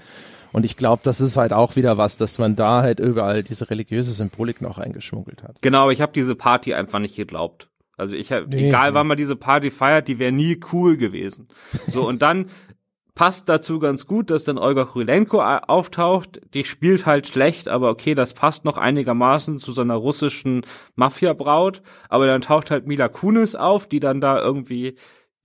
Und 0.53 0.64
ich 0.64 0.76
glaube, 0.76 1.03
das 1.05 1.20
ist 1.20 1.36
halt 1.36 1.53
auch 1.53 1.76
wieder 1.76 1.96
was, 1.96 2.16
dass 2.16 2.38
man 2.38 2.57
da 2.57 2.82
halt 2.82 3.01
überall 3.01 3.42
diese 3.42 3.70
religiöse 3.70 4.12
Symbolik 4.12 4.61
noch 4.61 4.78
eingeschmuggelt 4.78 5.42
hat. 5.42 5.57
Genau, 5.61 5.82
aber 5.82 5.92
ich 5.92 6.01
habe 6.01 6.12
diese 6.12 6.34
Party 6.34 6.74
einfach 6.74 6.98
nicht 6.98 7.16
geglaubt. 7.16 7.68
Also 7.96 8.16
ich 8.16 8.32
habe, 8.32 8.48
nee, 8.48 8.68
egal 8.68 8.94
wann 8.94 9.07
man 9.07 9.18
diese 9.18 9.36
Party 9.36 9.70
feiert, 9.70 10.09
die 10.09 10.18
wäre 10.18 10.32
nie 10.32 10.59
cool 10.72 10.96
gewesen. 10.96 11.48
So, 11.88 12.09
und 12.09 12.22
dann 12.22 12.46
passt 13.14 13.51
dazu 13.51 13.78
ganz 13.78 14.07
gut, 14.07 14.30
dass 14.30 14.44
dann 14.44 14.57
Olga 14.57 14.86
Krylenko 14.86 15.42
auftaucht. 15.42 16.40
Die 16.55 16.64
spielt 16.64 17.05
halt 17.05 17.26
schlecht, 17.26 17.68
aber 17.68 17.90
okay, 17.90 18.14
das 18.14 18.32
passt 18.32 18.64
noch 18.64 18.78
einigermaßen 18.78 19.59
zu 19.59 19.72
so 19.72 19.82
einer 19.82 19.96
russischen 19.96 20.62
Mafia-Braut. 20.96 21.82
Aber 22.09 22.26
dann 22.26 22.40
taucht 22.40 22.70
halt 22.70 22.86
Mila 22.86 23.09
Kunis 23.09 23.55
auf, 23.55 23.86
die 23.86 24.01
dann 24.01 24.22
da 24.22 24.40
irgendwie 24.40 24.94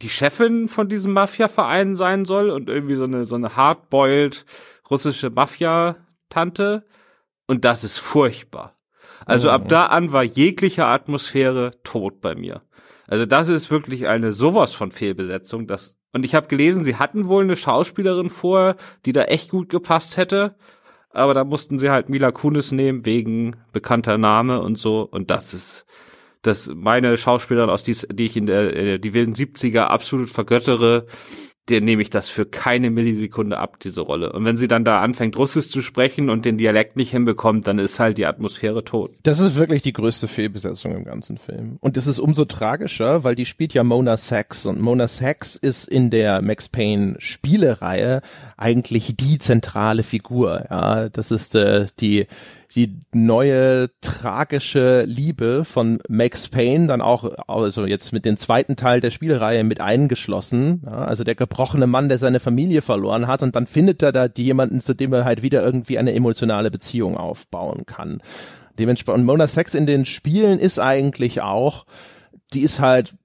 die 0.02 0.10
Chefin 0.10 0.70
von 0.70 0.88
diesem 0.88 1.12
Mafia-Verein 1.12 1.98
sein 1.98 2.24
soll 2.24 2.50
und 2.50 2.70
irgendwie 2.70 2.96
so 2.96 3.04
eine, 3.04 3.26
so 3.26 3.36
eine 3.36 3.58
hardboiled 3.58 4.46
russische 4.90 5.30
Mafia-Tante. 5.30 6.86
Und 7.48 7.66
das 7.66 7.84
ist 7.84 8.00
furchtbar. 8.00 8.76
Also 9.26 9.50
oh. 9.50 9.52
ab 9.52 9.70
da 9.70 9.88
an 9.88 10.12
war 10.12 10.24
jegliche 10.24 10.86
Atmosphäre 10.86 11.72
tot 11.84 12.22
bei 12.22 12.36
mir. 12.36 12.62
Also 13.08 13.26
das 13.26 13.50
ist 13.50 13.70
wirklich 13.70 14.08
eine 14.08 14.32
sowas 14.32 14.74
von 14.74 14.92
Fehlbesetzung. 14.92 15.68
Das 15.68 15.98
und 16.12 16.24
ich 16.24 16.34
habe 16.34 16.48
gelesen, 16.48 16.86
sie 16.86 16.96
hatten 16.96 17.28
wohl 17.28 17.44
eine 17.44 17.58
Schauspielerin 17.58 18.30
vorher, 18.30 18.78
die 19.06 19.12
da 19.12 19.24
echt 19.24 19.52
gut 19.52 19.68
gepasst 19.70 20.16
hätte. 20.16 20.56
Aber 21.10 21.34
da 21.34 21.44
mussten 21.44 21.78
sie 21.78 21.90
halt 21.90 22.10
Mila 22.10 22.32
Kunis 22.32 22.72
nehmen 22.72 23.06
wegen 23.06 23.58
bekannter 23.74 24.18
Name 24.18 24.62
und 24.62 24.78
so. 24.78 25.02
Und 25.02 25.30
das 25.30 25.54
ist, 25.54 25.86
dass 26.42 26.72
meine 26.74 27.18
Schauspielerin 27.18 27.70
aus 27.70 27.84
dies, 27.84 28.08
die 28.12 28.26
ich 28.26 28.38
in 28.38 28.46
der 28.46 28.76
äh, 28.76 29.00
die 29.00 29.14
wilden 29.14 29.34
70er 29.34 29.82
absolut 29.82 30.30
vergöttere, 30.30 31.06
der 31.70 31.82
nehme 31.82 32.02
ich 32.02 32.12
das 32.12 32.30
für 32.30 32.46
keine 32.46 32.92
Millisekunde 32.92 33.58
ab, 33.58 33.80
diese 33.80 34.02
Rolle. 34.02 34.32
Und 34.34 34.46
wenn 34.46 34.56
sie 34.56 34.68
dann 34.68 34.86
da 34.86 35.02
anfängt, 35.02 35.36
Russisch 35.38 35.70
zu 35.70 35.82
sprechen 35.82 36.30
und 36.30 36.46
den 36.46 36.58
Dialekt 36.58 36.96
nicht 36.96 37.12
hinbekommt, 37.12 37.66
dann 37.66 37.80
ist 37.80 38.00
halt 38.00 38.20
die 38.20 38.28
Atmosphäre 38.28 38.84
tot. 38.84 39.12
Das 39.24 39.40
ist 39.40 39.56
wirklich 39.56 39.82
die 39.82 39.94
größte 39.94 40.28
Fehlbesetzung 40.28 40.96
im 40.96 41.04
ganzen 41.04 41.38
Film. 41.38 41.78
Und 41.82 41.98
das 41.98 42.06
ist 42.06 42.20
umso 42.20 42.46
tragischer, 42.46 43.24
weil 43.24 43.36
die 43.36 43.48
spielt 43.48 43.74
ja 43.74 43.84
Mona 43.84 44.18
Sachs. 44.18 44.68
Und 44.68 44.80
Mona 44.80 45.08
Sachs 45.08 45.56
ist 45.56 45.88
in 45.88 46.12
der 46.12 46.44
Max 46.44 46.70
Payne 46.70 47.16
Spielereihe 47.18 48.22
eigentlich 48.58 49.16
die 49.18 49.40
zentrale 49.40 50.04
Figur. 50.04 50.66
Ja, 50.70 51.10
das 51.10 51.32
ist 51.32 51.56
äh, 51.56 51.88
die 52.00 52.28
die 52.76 53.02
neue 53.14 53.90
tragische 54.02 55.04
Liebe 55.04 55.64
von 55.64 56.00
Max 56.10 56.50
Payne 56.50 56.88
dann 56.88 57.02
auch, 57.02 57.24
also 57.48 57.86
jetzt 57.86 58.12
mit 58.12 58.26
dem 58.26 58.36
zweiten 58.36 58.76
Teil 58.76 59.00
der 59.00 59.12
Spielreihe 59.12 59.64
mit 59.64 59.80
eingeschlossen. 59.80 60.84
Ja, 60.86 61.06
also 61.06 61.24
der 61.24 61.36
gebrochene 61.36 61.88
Mann, 61.88 62.10
der 62.10 62.18
seine 62.18 62.42
Familie 62.42 62.82
verloren 62.82 63.28
hat 63.28 63.44
und 63.44 63.56
dann 63.56 63.66
findet 63.66 64.04
er 64.04 64.12
da 64.12 64.28
jemanden, 64.36 64.82
zu 64.82 64.94
dem 64.94 65.14
er 65.14 65.24
halt 65.24 65.42
wieder 65.42 65.64
irgendwie 65.64 65.98
eine 65.98 66.14
emotionale 66.14 66.70
Beziehung 66.70 67.16
aufbauen 67.16 67.86
kann. 67.86 68.22
Dementsprechend, 68.78 69.26
Mona 69.26 69.48
Sex 69.48 69.74
in 69.74 69.86
den 69.86 70.06
Spielen 70.06 70.60
ist 70.60 70.80
eigentlich 70.80 71.42
auch, 71.42 71.86
die 72.54 72.62
ist 72.62 72.82
halt 72.82 73.16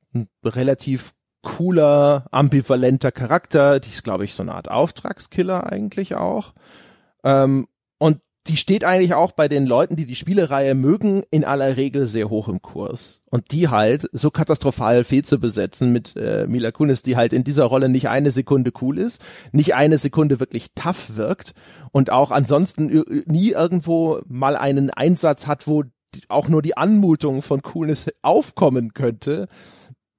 relativ 0.44 1.12
cooler, 1.42 2.26
ambivalenter 2.30 3.10
Charakter. 3.10 3.80
Die 3.80 3.88
ist, 3.88 4.04
glaube 4.04 4.24
ich, 4.24 4.34
so 4.34 4.42
eine 4.42 4.54
Art 4.54 4.70
Auftragskiller 4.70 5.72
eigentlich 5.72 6.14
auch. 6.14 6.52
Ähm, 7.24 7.66
die 8.46 8.56
steht 8.56 8.84
eigentlich 8.84 9.14
auch 9.14 9.32
bei 9.32 9.48
den 9.48 9.66
Leuten, 9.66 9.96
die 9.96 10.06
die 10.06 10.16
Spielereihe 10.16 10.74
mögen, 10.74 11.22
in 11.30 11.44
aller 11.44 11.76
Regel 11.76 12.06
sehr 12.06 12.30
hoch 12.30 12.48
im 12.48 12.62
Kurs. 12.62 13.20
Und 13.30 13.52
die 13.52 13.68
halt 13.68 14.08
so 14.12 14.30
katastrophal 14.30 15.04
fehl 15.04 15.24
zu 15.24 15.38
besetzen 15.38 15.92
mit 15.92 16.16
äh, 16.16 16.46
Mila 16.48 16.70
Kunis, 16.72 17.02
die 17.02 17.16
halt 17.16 17.32
in 17.32 17.44
dieser 17.44 17.64
Rolle 17.64 17.88
nicht 17.88 18.08
eine 18.08 18.30
Sekunde 18.30 18.72
cool 18.80 18.98
ist, 18.98 19.22
nicht 19.52 19.74
eine 19.74 19.98
Sekunde 19.98 20.40
wirklich 20.40 20.68
tough 20.74 21.16
wirkt 21.16 21.52
und 21.92 22.10
auch 22.10 22.30
ansonsten 22.30 23.04
nie 23.26 23.50
irgendwo 23.50 24.20
mal 24.26 24.56
einen 24.56 24.90
Einsatz 24.90 25.46
hat, 25.46 25.66
wo 25.66 25.84
auch 26.28 26.48
nur 26.48 26.62
die 26.62 26.76
Anmutung 26.76 27.42
von 27.42 27.62
Coolness 27.62 28.08
aufkommen 28.22 28.94
könnte 28.94 29.48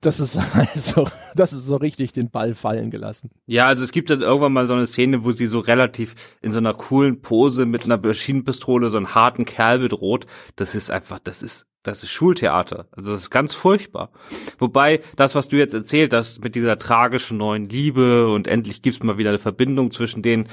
das 0.02 0.20
ist 0.20 0.38
also, 0.56 1.08
das 1.36 1.54
ist 1.54 1.66
so 1.66 1.78
richtig 1.78 2.12
den 2.12 2.30
Ball 2.30 2.54
fallen 2.54 2.90
gelassen. 2.90 3.30
Ja, 3.46 3.68
also 3.68 3.84
es 3.84 3.92
gibt 3.92 4.10
dann 4.10 4.22
irgendwann 4.22 4.54
mal 4.54 4.68
so 4.68 4.74
eine 4.74 4.88
Szene, 4.88 5.24
wo 5.24 5.32
sie 5.32 5.48
so 5.48 5.60
relativ 5.60 6.16
in 6.42 6.52
so 6.52 6.58
einer 6.58 6.74
coolen 6.74 7.22
Pose 7.22 7.66
mit 7.66 7.86
einer 7.86 7.98
Maschinenpistole 7.98 8.90
so 8.90 8.98
einen 8.98 9.16
harten 9.16 9.46
Kerl 9.46 9.80
bedroht. 9.80 10.26
Das 10.56 10.76
ist 10.76 10.90
einfach, 10.90 11.20
das 11.20 11.44
ist, 11.44 11.68
das 11.84 12.04
ist 12.04 12.10
Schultheater. 12.10 12.88
Also 12.92 13.12
das 13.12 13.22
ist 13.22 13.30
ganz 13.30 13.54
furchtbar. 13.54 14.12
Wobei 14.58 15.02
das, 15.16 15.36
was 15.36 15.48
du 15.50 15.58
jetzt 15.58 15.76
erzählt 15.76 16.14
hast 16.14 16.44
mit 16.44 16.56
dieser 16.56 16.80
tragischen 16.80 17.38
neuen 17.38 17.66
Liebe 17.66 18.28
und 18.28 18.48
endlich 18.48 18.82
gibt's 18.82 19.04
mal 19.04 19.20
wieder 19.20 19.30
eine 19.30 19.40
Verbindung 19.40 19.92
zwischen 19.92 20.24
denen, 20.24 20.48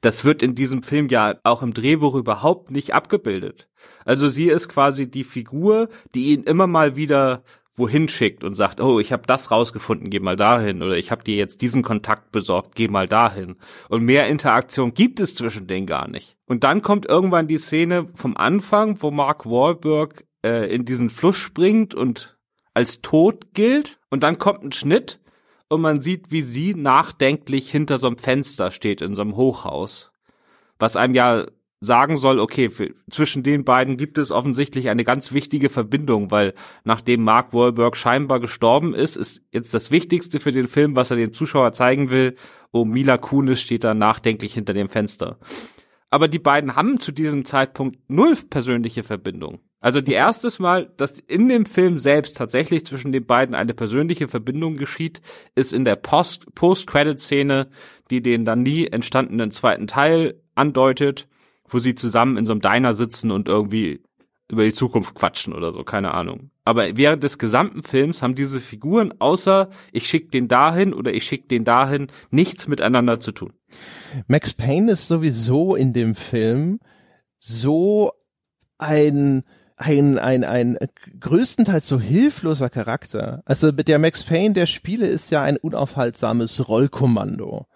das 0.00 0.24
wird 0.24 0.42
in 0.42 0.54
diesem 0.54 0.82
Film 0.82 1.08
ja 1.08 1.34
auch 1.44 1.62
im 1.62 1.74
Drehbuch 1.74 2.14
überhaupt 2.14 2.70
nicht 2.70 2.94
abgebildet. 2.94 3.68
Also 4.06 4.28
sie 4.28 4.48
ist 4.48 4.68
quasi 4.68 5.10
die 5.10 5.24
Figur, 5.24 5.90
die 6.14 6.32
ihn 6.32 6.44
immer 6.44 6.66
mal 6.66 6.96
wieder 6.96 7.42
wohin 7.76 8.08
schickt 8.08 8.44
und 8.44 8.54
sagt, 8.54 8.80
oh, 8.80 9.00
ich 9.00 9.12
habe 9.12 9.24
das 9.26 9.50
rausgefunden, 9.50 10.10
geh 10.10 10.20
mal 10.20 10.36
dahin 10.36 10.82
oder 10.82 10.96
ich 10.96 11.10
habe 11.10 11.24
dir 11.24 11.36
jetzt 11.36 11.60
diesen 11.60 11.82
Kontakt 11.82 12.30
besorgt, 12.30 12.74
geh 12.74 12.88
mal 12.88 13.08
dahin. 13.08 13.56
Und 13.88 14.04
mehr 14.04 14.28
Interaktion 14.28 14.94
gibt 14.94 15.20
es 15.20 15.34
zwischen 15.34 15.66
denen 15.66 15.86
gar 15.86 16.08
nicht. 16.08 16.36
Und 16.46 16.64
dann 16.64 16.82
kommt 16.82 17.06
irgendwann 17.06 17.48
die 17.48 17.58
Szene 17.58 18.06
vom 18.14 18.36
Anfang, 18.36 19.02
wo 19.02 19.10
Mark 19.10 19.46
Wahlberg 19.46 20.24
äh, 20.44 20.72
in 20.72 20.84
diesen 20.84 21.10
Fluss 21.10 21.36
springt 21.36 21.94
und 21.94 22.38
als 22.74 23.00
tot 23.02 23.54
gilt 23.54 23.98
und 24.10 24.22
dann 24.22 24.38
kommt 24.38 24.62
ein 24.62 24.72
Schnitt 24.72 25.20
und 25.68 25.80
man 25.80 26.00
sieht, 26.00 26.30
wie 26.30 26.42
sie 26.42 26.74
nachdenklich 26.74 27.70
hinter 27.70 27.98
so 27.98 28.06
einem 28.06 28.18
Fenster 28.18 28.70
steht 28.70 29.00
in 29.00 29.14
so 29.14 29.22
einem 29.22 29.36
Hochhaus. 29.36 30.12
Was 30.78 30.96
einem 30.96 31.14
ja 31.14 31.46
sagen 31.84 32.16
soll, 32.16 32.38
okay, 32.38 32.70
für, 32.70 32.94
zwischen 33.10 33.42
den 33.42 33.64
beiden 33.64 33.96
gibt 33.96 34.18
es 34.18 34.30
offensichtlich 34.30 34.88
eine 34.88 35.04
ganz 35.04 35.32
wichtige 35.32 35.68
Verbindung, 35.68 36.30
weil 36.30 36.54
nachdem 36.84 37.22
Mark 37.22 37.52
Wahlberg 37.52 37.96
scheinbar 37.96 38.40
gestorben 38.40 38.94
ist, 38.94 39.16
ist 39.16 39.42
jetzt 39.52 39.74
das 39.74 39.90
Wichtigste 39.90 40.40
für 40.40 40.52
den 40.52 40.68
Film, 40.68 40.96
was 40.96 41.10
er 41.10 41.16
den 41.16 41.32
Zuschauer 41.32 41.72
zeigen 41.72 42.10
will, 42.10 42.34
oh, 42.72 42.84
Mila 42.84 43.18
Kunis 43.18 43.60
steht 43.60 43.84
da 43.84 43.94
nachdenklich 43.94 44.54
hinter 44.54 44.74
dem 44.74 44.88
Fenster. 44.88 45.38
Aber 46.10 46.28
die 46.28 46.38
beiden 46.38 46.76
haben 46.76 47.00
zu 47.00 47.12
diesem 47.12 47.44
Zeitpunkt 47.44 47.98
null 48.08 48.36
persönliche 48.48 49.02
Verbindung. 49.02 49.60
Also 49.80 50.00
die 50.00 50.12
erstes 50.12 50.58
Mal, 50.58 50.90
dass 50.96 51.18
in 51.18 51.48
dem 51.48 51.66
Film 51.66 51.98
selbst 51.98 52.38
tatsächlich 52.38 52.86
zwischen 52.86 53.12
den 53.12 53.26
beiden 53.26 53.54
eine 53.54 53.74
persönliche 53.74 54.28
Verbindung 54.28 54.76
geschieht, 54.78 55.20
ist 55.54 55.74
in 55.74 55.84
der 55.84 55.96
Post-Credit-Szene, 55.96 57.68
die 58.10 58.22
den 58.22 58.46
dann 58.46 58.62
nie 58.62 58.86
entstandenen 58.86 59.50
zweiten 59.50 59.86
Teil 59.86 60.40
andeutet, 60.54 61.28
wo 61.68 61.78
sie 61.78 61.94
zusammen 61.94 62.36
in 62.36 62.46
so 62.46 62.52
einem 62.52 62.60
Diner 62.60 62.94
sitzen 62.94 63.30
und 63.30 63.48
irgendwie 63.48 64.02
über 64.50 64.64
die 64.64 64.72
Zukunft 64.72 65.14
quatschen 65.14 65.52
oder 65.52 65.72
so, 65.72 65.84
keine 65.84 66.12
Ahnung. 66.12 66.50
Aber 66.64 66.96
während 66.96 67.22
des 67.22 67.38
gesamten 67.38 67.82
Films 67.82 68.22
haben 68.22 68.34
diese 68.34 68.60
Figuren 68.60 69.14
außer 69.18 69.70
ich 69.92 70.06
schick 70.06 70.30
den 70.30 70.48
dahin 70.48 70.92
oder 70.92 71.12
ich 71.12 71.24
schick 71.24 71.48
den 71.48 71.64
dahin 71.64 72.08
nichts 72.30 72.68
miteinander 72.68 73.20
zu 73.20 73.32
tun. 73.32 73.52
Max 74.26 74.54
Payne 74.54 74.92
ist 74.92 75.08
sowieso 75.08 75.74
in 75.74 75.92
dem 75.92 76.14
Film 76.14 76.78
so 77.38 78.12
ein 78.78 79.44
ein, 79.76 80.18
ein, 80.18 80.44
ein 80.44 80.78
größtenteils 81.18 81.88
so 81.88 81.98
hilfloser 81.98 82.70
Charakter. 82.70 83.42
Also 83.44 83.72
der 83.72 83.98
Max 83.98 84.22
Payne 84.22 84.54
der 84.54 84.66
Spiele 84.66 85.06
ist 85.06 85.30
ja 85.30 85.42
ein 85.42 85.56
unaufhaltsames 85.56 86.68
Rollkommando. 86.68 87.66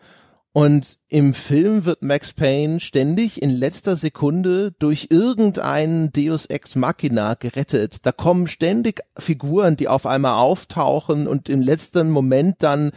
Und 0.59 0.98
im 1.06 1.34
Film 1.34 1.84
wird 1.84 2.02
Max 2.02 2.32
Payne 2.32 2.80
ständig 2.80 3.40
in 3.40 3.50
letzter 3.50 3.96
Sekunde 3.96 4.72
durch 4.80 5.06
irgendeinen 5.09 6.11
Deus 6.11 6.46
Ex 6.46 6.74
Machina 6.74 7.34
gerettet. 7.34 8.04
Da 8.04 8.11
kommen 8.11 8.48
ständig 8.48 9.02
Figuren, 9.16 9.76
die 9.76 9.86
auf 9.86 10.04
einmal 10.04 10.34
auftauchen 10.34 11.28
und 11.28 11.48
im 11.48 11.62
letzten 11.62 12.11
Moment 12.11 12.56
dann 12.64 12.90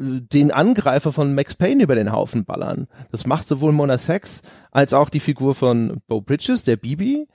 den 0.00 0.50
Angreifer 0.50 1.12
von 1.12 1.32
Max 1.32 1.54
Payne 1.54 1.84
über 1.84 1.94
den 1.94 2.10
Haufen 2.10 2.44
ballern. 2.44 2.88
Das 3.12 3.24
macht 3.24 3.46
sowohl 3.46 3.70
Mona 3.70 3.96
Sex 3.96 4.42
als 4.72 4.92
auch 4.92 5.10
die 5.10 5.20
Figur 5.20 5.54
von 5.54 6.02
Bo 6.08 6.20
Bridges, 6.20 6.64
der 6.64 6.74
Bibi, 6.74 7.28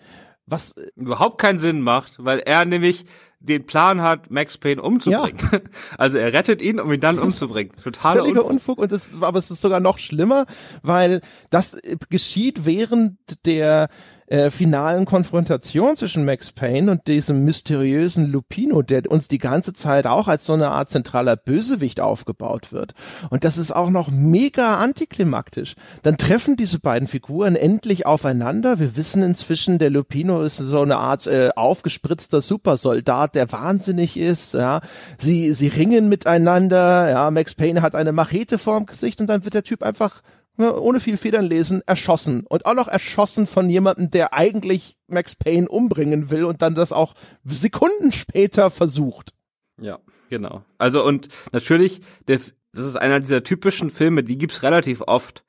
was 0.46 0.76
überhaupt 0.98 1.40
keinen 1.40 1.60
Sinn 1.60 1.80
macht, 1.80 2.26
weil 2.26 2.40
er 2.40 2.66
nämlich 2.66 3.06
den 3.46 3.66
Plan 3.66 4.02
hat, 4.02 4.32
Max 4.32 4.58
Payne 4.58 4.82
umzubringen. 4.82 5.38
Ja. 5.52 5.60
Also 5.98 6.18
er 6.18 6.34
rettet 6.34 6.62
ihn, 6.62 6.80
um 6.80 6.92
ihn 6.92 7.00
dann 7.00 7.20
umzubringen. 7.20 7.72
Totaler 7.84 8.22
Völliger 8.22 8.46
Unfug. 8.46 8.52
Unfug 8.52 8.78
und 8.80 8.92
das, 8.92 9.12
aber 9.22 9.40
es 9.40 9.52
ist 9.52 9.62
sogar 9.62 9.80
noch 9.80 9.98
schlimmer, 9.98 10.46
weil 10.84 11.22
das 11.50 11.78
geschieht 12.10 12.66
während 12.66 13.18
der 13.46 13.90
äh, 14.28 14.50
finalen 14.50 15.06
Konfrontation 15.06 15.96
zwischen 15.96 16.26
Max 16.26 16.52
Payne 16.52 16.92
und 16.92 17.08
diesem 17.08 17.46
mysteriösen 17.46 18.32
Lupino, 18.32 18.82
der 18.82 19.04
uns 19.10 19.28
die 19.28 19.38
ganze 19.38 19.74
Zeit 19.74 20.08
auch 20.08 20.28
als 20.28 20.46
so 20.46 20.54
eine 20.54 20.70
Art 20.70 20.90
zentraler 20.90 21.36
Bösewicht 21.36 22.00
aufgebaut 22.00 22.72
wird. 22.72 22.94
Und 23.30 23.44
das 23.44 23.58
ist 23.58 23.72
auch 23.72 23.90
noch 23.90 24.10
mega 24.10 24.78
antiklimaktisch. 24.78 25.76
Dann 26.04 26.18
treffen 26.18 26.56
diese 26.56 26.80
beiden 26.80 27.08
Figuren 27.08 27.56
endlich 27.56 28.06
aufeinander. 28.06 28.80
Wir 28.80 28.98
wissen 28.98 29.22
inzwischen, 29.22 29.78
der 29.78 29.90
Lupino 29.90 30.42
ist 30.42 30.58
so 30.58 30.82
eine 30.82 30.98
Art 30.98 31.28
äh, 31.28 31.52
aufgespritzter 31.56 32.42
Supersoldat, 32.42 33.36
der 33.36 33.52
wahnsinnig 33.52 34.18
ist. 34.18 34.54
Ja, 34.54 34.82
sie 35.20 35.54
sie 35.54 35.68
ringen 35.68 36.10
miteinander. 36.10 37.10
Ja, 37.10 37.32
Max 37.32 37.54
Payne 37.54 37.82
hat 37.82 37.96
eine 37.96 38.12
Machete 38.12 38.58
vorm 38.58 38.86
Gesicht 38.86 39.22
und 39.22 39.28
dann 39.28 39.44
wird 39.44 39.54
der 39.54 39.64
Typ 39.64 39.84
einfach 39.84 40.22
ohne 40.58 41.00
viel 41.00 41.18
Federn 41.18 41.46
lesen, 41.46 41.82
erschossen. 41.86 42.46
Und 42.48 42.66
auch 42.66 42.76
noch 42.76 42.88
erschossen 42.88 43.48
von 43.48 43.70
jemandem, 43.70 44.12
der 44.12 44.34
eigentlich 44.34 44.98
Max 45.08 45.36
Payne 45.36 45.68
umbringen 45.68 46.30
will 46.30 46.46
und 46.46 46.62
dann 46.62 46.76
das 46.76 46.94
auch 46.94 47.14
Sekunden 47.44 48.12
später 48.12 48.70
versucht. 48.70 49.32
Ja, 49.82 50.00
genau. 50.30 50.64
Also 50.78 51.04
und 51.04 51.28
natürlich, 51.52 52.02
das 52.26 52.54
ist 52.74 52.96
einer 52.96 53.20
dieser 53.20 53.44
typischen 53.44 53.90
Filme, 53.90 54.24
die 54.24 54.38
gibt's 54.38 54.64
relativ 54.64 55.02
oft. 55.02 55.44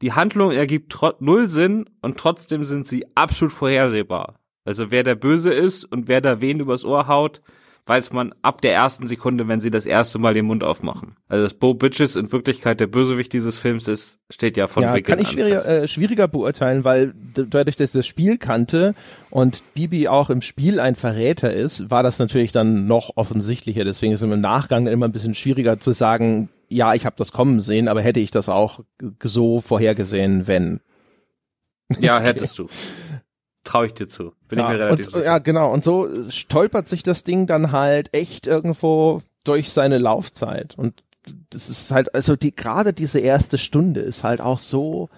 Die 0.00 0.12
Handlung 0.12 0.50
ergibt 0.50 0.96
null 1.20 1.48
Sinn 1.48 1.88
und 2.00 2.18
trotzdem 2.18 2.64
sind 2.64 2.86
sie 2.86 3.06
absolut 3.14 3.52
vorhersehbar. 3.52 4.40
Also 4.64 4.90
wer 4.90 5.02
der 5.02 5.14
Böse 5.14 5.52
ist 5.52 5.84
und 5.84 6.08
wer 6.08 6.20
da 6.20 6.40
wen 6.40 6.60
übers 6.60 6.84
Ohr 6.84 7.08
haut, 7.08 7.40
weiß 7.86 8.12
man 8.12 8.32
ab 8.42 8.60
der 8.60 8.72
ersten 8.74 9.06
Sekunde, 9.06 9.48
wenn 9.48 9.60
sie 9.60 9.70
das 9.70 9.86
erste 9.86 10.18
Mal 10.18 10.34
den 10.34 10.46
Mund 10.46 10.62
aufmachen. 10.62 11.16
Also 11.26 11.44
dass 11.44 11.54
Bo 11.54 11.74
Bitches 11.74 12.14
in 12.14 12.30
Wirklichkeit 12.30 12.78
der 12.78 12.86
Bösewicht 12.86 13.32
dieses 13.32 13.58
Films 13.58 13.88
ist, 13.88 14.20
steht 14.30 14.56
ja 14.56 14.68
von 14.68 14.84
ja, 14.84 14.92
Beginn 14.92 15.16
kann 15.16 15.24
ich 15.24 15.32
schwieriger, 15.32 15.66
äh, 15.66 15.88
schwieriger 15.88 16.28
beurteilen, 16.28 16.84
weil 16.84 17.12
dadurch, 17.34 17.74
dass 17.74 17.90
ich 17.90 17.98
das 17.98 18.06
Spiel 18.06 18.38
kannte 18.38 18.94
und 19.30 19.62
Bibi 19.74 20.06
auch 20.06 20.30
im 20.30 20.42
Spiel 20.42 20.78
ein 20.78 20.94
Verräter 20.94 21.52
ist, 21.52 21.90
war 21.90 22.04
das 22.04 22.20
natürlich 22.20 22.52
dann 22.52 22.86
noch 22.86 23.16
offensichtlicher. 23.16 23.84
Deswegen 23.84 24.12
ist 24.12 24.22
es 24.22 24.30
im 24.30 24.40
Nachgang 24.40 24.86
immer 24.86 25.08
ein 25.08 25.12
bisschen 25.12 25.34
schwieriger 25.34 25.80
zu 25.80 25.92
sagen, 25.92 26.50
ja, 26.68 26.94
ich 26.94 27.04
habe 27.04 27.16
das 27.18 27.32
kommen 27.32 27.60
sehen, 27.60 27.88
aber 27.88 28.00
hätte 28.00 28.20
ich 28.20 28.30
das 28.30 28.48
auch 28.48 28.80
so 29.22 29.60
vorhergesehen, 29.60 30.46
wenn. 30.46 30.80
Ja, 31.98 32.20
hättest 32.20 32.60
okay. 32.60 32.68
du. 32.68 33.11
Traue 33.64 33.86
ich 33.86 33.94
dir 33.94 34.08
zu. 34.08 34.32
Bin 34.48 34.58
ja, 34.58 34.66
ich 34.66 34.72
mir 34.72 34.84
relativ 34.84 35.06
und, 35.06 35.14
sicher. 35.14 35.24
Ja, 35.24 35.38
genau. 35.38 35.72
Und 35.72 35.84
so 35.84 36.08
stolpert 36.30 36.88
sich 36.88 37.02
das 37.02 37.24
Ding 37.24 37.46
dann 37.46 37.72
halt 37.72 38.14
echt 38.14 38.46
irgendwo 38.46 39.22
durch 39.44 39.70
seine 39.70 39.98
Laufzeit. 39.98 40.76
Und 40.76 41.04
das 41.50 41.68
ist 41.68 41.90
halt, 41.92 42.14
also 42.14 42.36
die, 42.36 42.54
gerade 42.54 42.92
diese 42.92 43.20
erste 43.20 43.58
Stunde 43.58 44.00
ist 44.00 44.24
halt 44.24 44.40
auch 44.40 44.58
so 44.58 45.08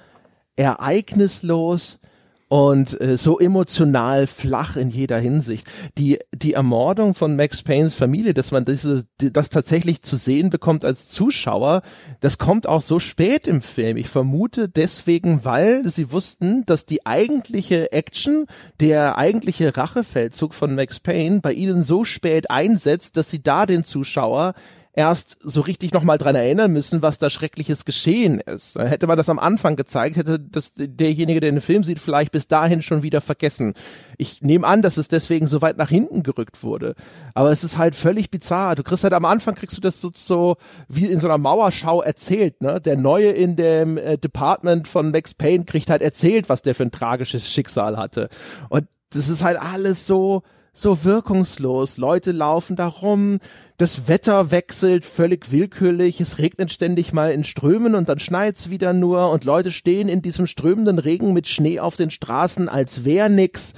ereignislos 0.56 2.00
und 2.48 3.00
äh, 3.00 3.16
so 3.16 3.38
emotional 3.38 4.26
flach 4.26 4.76
in 4.76 4.90
jeder 4.90 5.18
Hinsicht. 5.18 5.66
Die 5.98 6.18
die 6.34 6.54
Ermordung 6.54 7.14
von 7.14 7.36
Max 7.36 7.62
Paynes 7.62 7.94
Familie, 7.94 8.34
dass 8.34 8.52
man 8.52 8.64
diese 8.64 9.04
das 9.18 9.50
tatsächlich 9.50 10.02
zu 10.02 10.16
sehen 10.16 10.50
bekommt 10.50 10.84
als 10.84 11.08
Zuschauer, 11.08 11.82
das 12.20 12.38
kommt 12.38 12.68
auch 12.68 12.82
so 12.82 13.00
spät 13.00 13.46
im 13.46 13.60
Film. 13.60 13.96
Ich 13.96 14.08
vermute 14.08 14.68
deswegen, 14.68 15.44
weil 15.44 15.88
sie 15.88 16.12
wussten, 16.12 16.64
dass 16.66 16.86
die 16.86 17.06
eigentliche 17.06 17.92
Action, 17.92 18.46
der 18.80 19.18
eigentliche 19.18 19.76
Rachefeldzug 19.76 20.54
von 20.54 20.74
Max 20.74 21.00
Payne 21.00 21.40
bei 21.40 21.52
ihnen 21.52 21.82
so 21.82 22.04
spät 22.04 22.50
einsetzt, 22.50 23.16
dass 23.16 23.30
sie 23.30 23.42
da 23.42 23.66
den 23.66 23.84
Zuschauer 23.84 24.54
erst 24.96 25.36
so 25.40 25.60
richtig 25.60 25.92
nochmal 25.92 26.18
dran 26.18 26.36
erinnern 26.36 26.72
müssen, 26.72 27.02
was 27.02 27.18
da 27.18 27.28
Schreckliches 27.28 27.84
geschehen 27.84 28.40
ist. 28.40 28.78
Hätte 28.78 29.06
man 29.06 29.16
das 29.16 29.28
am 29.28 29.38
Anfang 29.38 29.76
gezeigt, 29.76 30.16
hätte 30.16 30.38
das 30.38 30.72
derjenige, 30.76 31.40
der 31.40 31.50
den 31.50 31.60
Film 31.60 31.82
sieht, 31.82 31.98
vielleicht 31.98 32.32
bis 32.32 32.46
dahin 32.46 32.80
schon 32.80 33.02
wieder 33.02 33.20
vergessen. 33.20 33.74
Ich 34.18 34.40
nehme 34.42 34.66
an, 34.66 34.82
dass 34.82 34.96
es 34.96 35.08
deswegen 35.08 35.48
so 35.48 35.62
weit 35.62 35.76
nach 35.76 35.88
hinten 35.88 36.22
gerückt 36.22 36.62
wurde. 36.62 36.94
Aber 37.34 37.50
es 37.50 37.64
ist 37.64 37.76
halt 37.76 37.96
völlig 37.96 38.30
bizarr. 38.30 38.76
Du 38.76 38.82
kriegst 38.82 39.02
halt 39.02 39.14
am 39.14 39.24
Anfang 39.24 39.54
kriegst 39.54 39.76
du 39.76 39.80
das 39.80 40.00
so, 40.00 40.10
so 40.14 40.56
wie 40.88 41.06
in 41.06 41.18
so 41.18 41.26
einer 41.26 41.38
Mauerschau 41.38 42.00
erzählt, 42.00 42.62
ne? 42.62 42.80
Der 42.80 42.96
Neue 42.96 43.30
in 43.30 43.56
dem 43.56 43.98
äh, 43.98 44.16
Department 44.16 44.86
von 44.86 45.10
Max 45.10 45.34
Payne 45.34 45.64
kriegt 45.64 45.90
halt 45.90 46.02
erzählt, 46.02 46.48
was 46.48 46.62
der 46.62 46.74
für 46.74 46.84
ein 46.84 46.92
tragisches 46.92 47.50
Schicksal 47.50 47.96
hatte. 47.96 48.28
Und 48.68 48.86
das 49.10 49.28
ist 49.28 49.42
halt 49.42 49.60
alles 49.60 50.06
so, 50.06 50.42
so 50.72 51.04
wirkungslos. 51.04 51.96
Leute 51.96 52.32
laufen 52.32 52.76
da 52.76 52.88
rum, 52.88 53.38
das 53.76 54.06
Wetter 54.06 54.50
wechselt 54.50 55.04
völlig 55.04 55.50
willkürlich, 55.50 56.20
es 56.20 56.38
regnet 56.38 56.70
ständig 56.72 57.12
mal 57.12 57.32
in 57.32 57.42
Strömen 57.42 57.94
und 57.94 58.08
dann 58.08 58.20
schneit's 58.20 58.70
wieder 58.70 58.92
nur 58.92 59.30
und 59.30 59.44
Leute 59.44 59.72
stehen 59.72 60.08
in 60.08 60.22
diesem 60.22 60.46
strömenden 60.46 60.98
Regen 60.98 61.32
mit 61.32 61.48
Schnee 61.48 61.80
auf 61.80 61.96
den 61.96 62.10
Straßen, 62.10 62.68
als 62.68 63.04
wär 63.04 63.28
nix. 63.28 63.74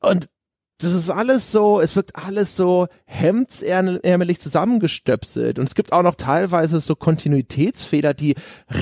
Und 0.00 0.28
das 0.82 0.94
ist 0.94 1.10
alles 1.10 1.52
so, 1.52 1.78
es 1.80 1.94
wirkt 1.94 2.16
alles 2.16 2.56
so 2.56 2.86
hemdsärmelig 3.04 4.40
zusammengestöpselt. 4.40 5.58
Und 5.58 5.66
es 5.66 5.74
gibt 5.74 5.92
auch 5.92 6.02
noch 6.02 6.14
teilweise 6.14 6.80
so 6.80 6.96
Kontinuitätsfehler, 6.96 8.14
die 8.14 8.34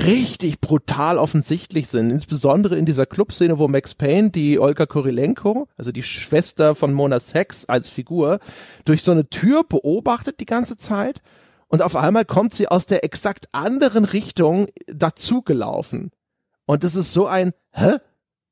richtig 0.05 0.61
brutal 0.61 1.17
offensichtlich 1.17 1.89
sind. 1.89 2.09
Insbesondere 2.09 2.77
in 2.77 2.85
dieser 2.85 3.05
Clubszene, 3.05 3.59
wo 3.59 3.67
Max 3.67 3.95
Payne 3.95 4.29
die 4.31 4.59
Olga 4.59 4.85
Kurilenko, 4.85 5.67
also 5.77 5.91
die 5.91 6.03
Schwester 6.03 6.73
von 6.73 6.93
Mona 6.93 7.19
Sex 7.19 7.65
als 7.65 7.89
Figur, 7.89 8.39
durch 8.85 9.03
so 9.03 9.11
eine 9.11 9.29
Tür 9.29 9.63
beobachtet 9.67 10.39
die 10.39 10.45
ganze 10.45 10.77
Zeit. 10.77 11.21
Und 11.67 11.81
auf 11.81 11.97
einmal 11.97 12.23
kommt 12.23 12.53
sie 12.53 12.69
aus 12.69 12.85
der 12.85 13.03
exakt 13.03 13.49
anderen 13.51 14.05
Richtung 14.05 14.67
dazugelaufen. 14.87 16.11
Und 16.65 16.85
das 16.85 16.95
ist 16.95 17.11
so 17.11 17.27
ein, 17.27 17.51
hä? 17.71 17.95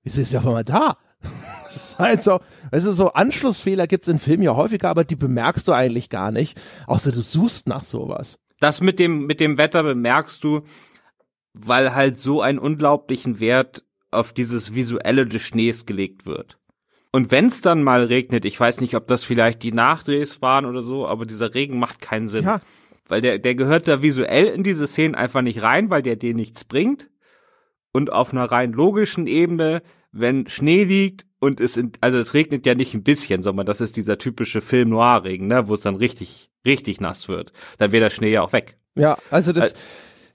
Wieso 0.03 0.21
ist 0.21 0.31
sie 0.31 0.37
auf 0.37 0.45
einmal 0.45 0.63
da? 0.63 0.97
Ist 1.75 1.99
halt 1.99 2.23
so, 2.23 2.39
weißt 2.71 2.87
du, 2.87 2.91
so 2.91 3.13
Anschlussfehler 3.13 3.87
gibt's 3.87 4.07
in 4.07 4.19
Filmen 4.19 4.43
ja 4.43 4.55
häufiger, 4.55 4.89
aber 4.89 5.03
die 5.03 5.15
bemerkst 5.15 5.67
du 5.67 5.73
eigentlich 5.73 6.09
gar 6.09 6.31
nicht. 6.31 6.59
Außer 6.87 7.11
du 7.11 7.21
suchst 7.21 7.67
nach 7.67 7.83
sowas. 7.83 8.39
Das 8.59 8.81
mit 8.81 8.99
dem, 8.99 9.25
mit 9.25 9.39
dem 9.39 9.57
Wetter 9.57 9.83
bemerkst 9.83 10.43
du, 10.43 10.61
weil 11.53 11.93
halt 11.93 12.17
so 12.17 12.41
einen 12.41 12.59
unglaublichen 12.59 13.39
Wert 13.39 13.83
auf 14.11 14.33
dieses 14.33 14.73
Visuelle 14.73 15.25
des 15.25 15.41
Schnees 15.41 15.85
gelegt 15.85 16.25
wird. 16.25 16.57
Und 17.11 17.31
wenn's 17.31 17.61
dann 17.61 17.83
mal 17.83 18.03
regnet, 18.03 18.45
ich 18.45 18.59
weiß 18.59 18.81
nicht, 18.81 18.95
ob 18.95 19.07
das 19.07 19.23
vielleicht 19.23 19.63
die 19.63 19.71
Nachdrehs 19.71 20.41
waren 20.41 20.65
oder 20.65 20.81
so, 20.81 21.07
aber 21.07 21.25
dieser 21.25 21.53
Regen 21.53 21.79
macht 21.79 22.01
keinen 22.01 22.27
Sinn. 22.27 22.45
Ja. 22.45 22.61
Weil 23.07 23.21
der, 23.21 23.39
der 23.39 23.55
gehört 23.55 23.87
da 23.87 24.01
visuell 24.01 24.45
in 24.45 24.63
diese 24.63 24.87
Szenen 24.87 25.15
einfach 25.15 25.41
nicht 25.41 25.61
rein, 25.61 25.89
weil 25.89 26.01
der 26.01 26.15
dir 26.15 26.33
nichts 26.33 26.63
bringt. 26.63 27.09
und 27.93 28.11
auf 28.11 28.31
einer 28.31 28.45
rein 28.45 28.73
logischen 28.73 29.27
Ebene, 29.27 29.81
wenn 30.11 30.47
Schnee 30.47 30.83
liegt 30.83 31.25
und 31.39 31.59
es 31.59 31.79
also 32.01 32.17
es 32.17 32.33
regnet 32.33 32.65
ja 32.65 32.75
nicht 32.75 32.93
ein 32.93 33.03
bisschen, 33.03 33.41
sondern 33.43 33.65
das 33.65 33.81
ist 33.81 33.97
dieser 33.97 34.17
typische 34.17 34.61
Film 34.61 34.89
Noir 34.89 35.23
Regen, 35.23 35.47
ne, 35.47 35.67
wo 35.67 35.75
es 35.75 35.81
dann 35.81 35.95
richtig 35.95 36.49
richtig 36.65 36.99
nass 36.99 37.27
wird. 37.27 37.53
Dann 37.77 37.91
wäre 37.91 38.05
der 38.05 38.09
Schnee 38.09 38.31
ja 38.31 38.41
auch 38.41 38.53
weg. 38.53 38.77
Ja, 38.95 39.17
also 39.29 39.53
das 39.53 39.73
äh, 39.73 39.75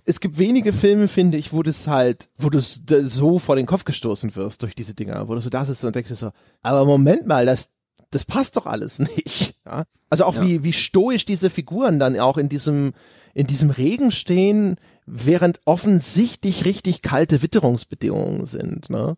es 0.05 0.20
gibt 0.20 0.38
wenige 0.38 0.72
Filme, 0.72 1.09
finde 1.09 1.38
ich, 1.38 1.53
wo 1.53 1.62
das 1.62 1.86
halt, 1.86 2.28
wo 2.36 2.50
du 2.50 2.61
so 2.61 3.38
vor 3.38 3.57
den 3.57 3.66
Kopf 3.66 3.84
gestoßen 3.84 4.34
wirst 4.34 4.62
durch 4.62 4.74
diese 4.74 4.94
Dinger, 4.94 5.28
wo 5.28 5.34
du 5.34 5.40
so 5.40 5.50
da 5.50 5.64
sitzt 5.64 5.84
und 5.84 5.94
denkst 5.94 6.09
dir 6.09 6.16
so, 6.16 6.30
aber 6.62 6.84
Moment 6.84 7.26
mal, 7.26 7.46
das, 7.46 7.74
das 8.11 8.24
passt 8.24 8.57
doch 8.57 8.66
alles 8.66 8.98
nicht. 9.16 9.55
Ja? 9.64 9.84
Also 10.11 10.24
auch 10.24 10.36
ja. 10.36 10.42
wie, 10.42 10.64
wie 10.64 10.72
stoisch 10.72 11.24
diese 11.24 11.50
Figuren 11.50 12.00
dann 12.00 12.18
auch 12.18 12.36
in 12.36 12.48
diesem, 12.48 12.92
in 13.34 13.46
diesem 13.46 13.70
Regen 13.70 14.11
stehen, 14.11 14.76
während 15.07 15.61
offensichtlich 15.64 16.64
richtig 16.64 17.03
kalte 17.03 17.42
Witterungsbedingungen 17.42 18.44
sind. 18.44 18.90
Ne? 18.90 19.16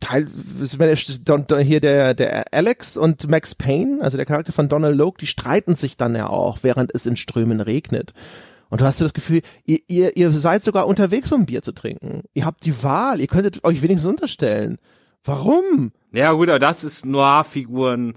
Teil, 0.00 0.26
hier 1.62 1.80
der, 1.80 2.14
der 2.14 2.52
Alex 2.52 2.96
und 2.96 3.28
Max 3.28 3.54
Payne, 3.54 4.02
also 4.02 4.16
der 4.16 4.26
Charakter 4.26 4.52
von 4.52 4.68
Donald 4.68 4.96
Logue, 4.96 5.18
die 5.20 5.26
streiten 5.26 5.74
sich 5.74 5.96
dann 5.96 6.16
ja 6.16 6.28
auch, 6.28 6.58
während 6.62 6.94
es 6.94 7.06
in 7.06 7.16
Strömen 7.16 7.60
regnet. 7.60 8.12
Und 8.70 8.80
du 8.80 8.84
hast 8.84 9.00
das 9.00 9.14
Gefühl, 9.14 9.42
ihr, 9.66 9.80
ihr, 9.88 10.16
ihr 10.16 10.30
seid 10.30 10.64
sogar 10.64 10.86
unterwegs, 10.86 11.32
um 11.32 11.44
Bier 11.44 11.62
zu 11.62 11.72
trinken. 11.72 12.22
Ihr 12.34 12.46
habt 12.46 12.64
die 12.64 12.82
Wahl, 12.82 13.20
ihr 13.20 13.26
könntet 13.26 13.64
euch 13.64 13.82
wenigstens 13.82 14.08
unterstellen. 14.08 14.78
Warum? 15.24 15.92
Ja 16.12 16.32
gut, 16.32 16.48
aber 16.48 16.58
das 16.58 16.82
ist 16.84 17.04
Noir-Figuren 17.04 18.14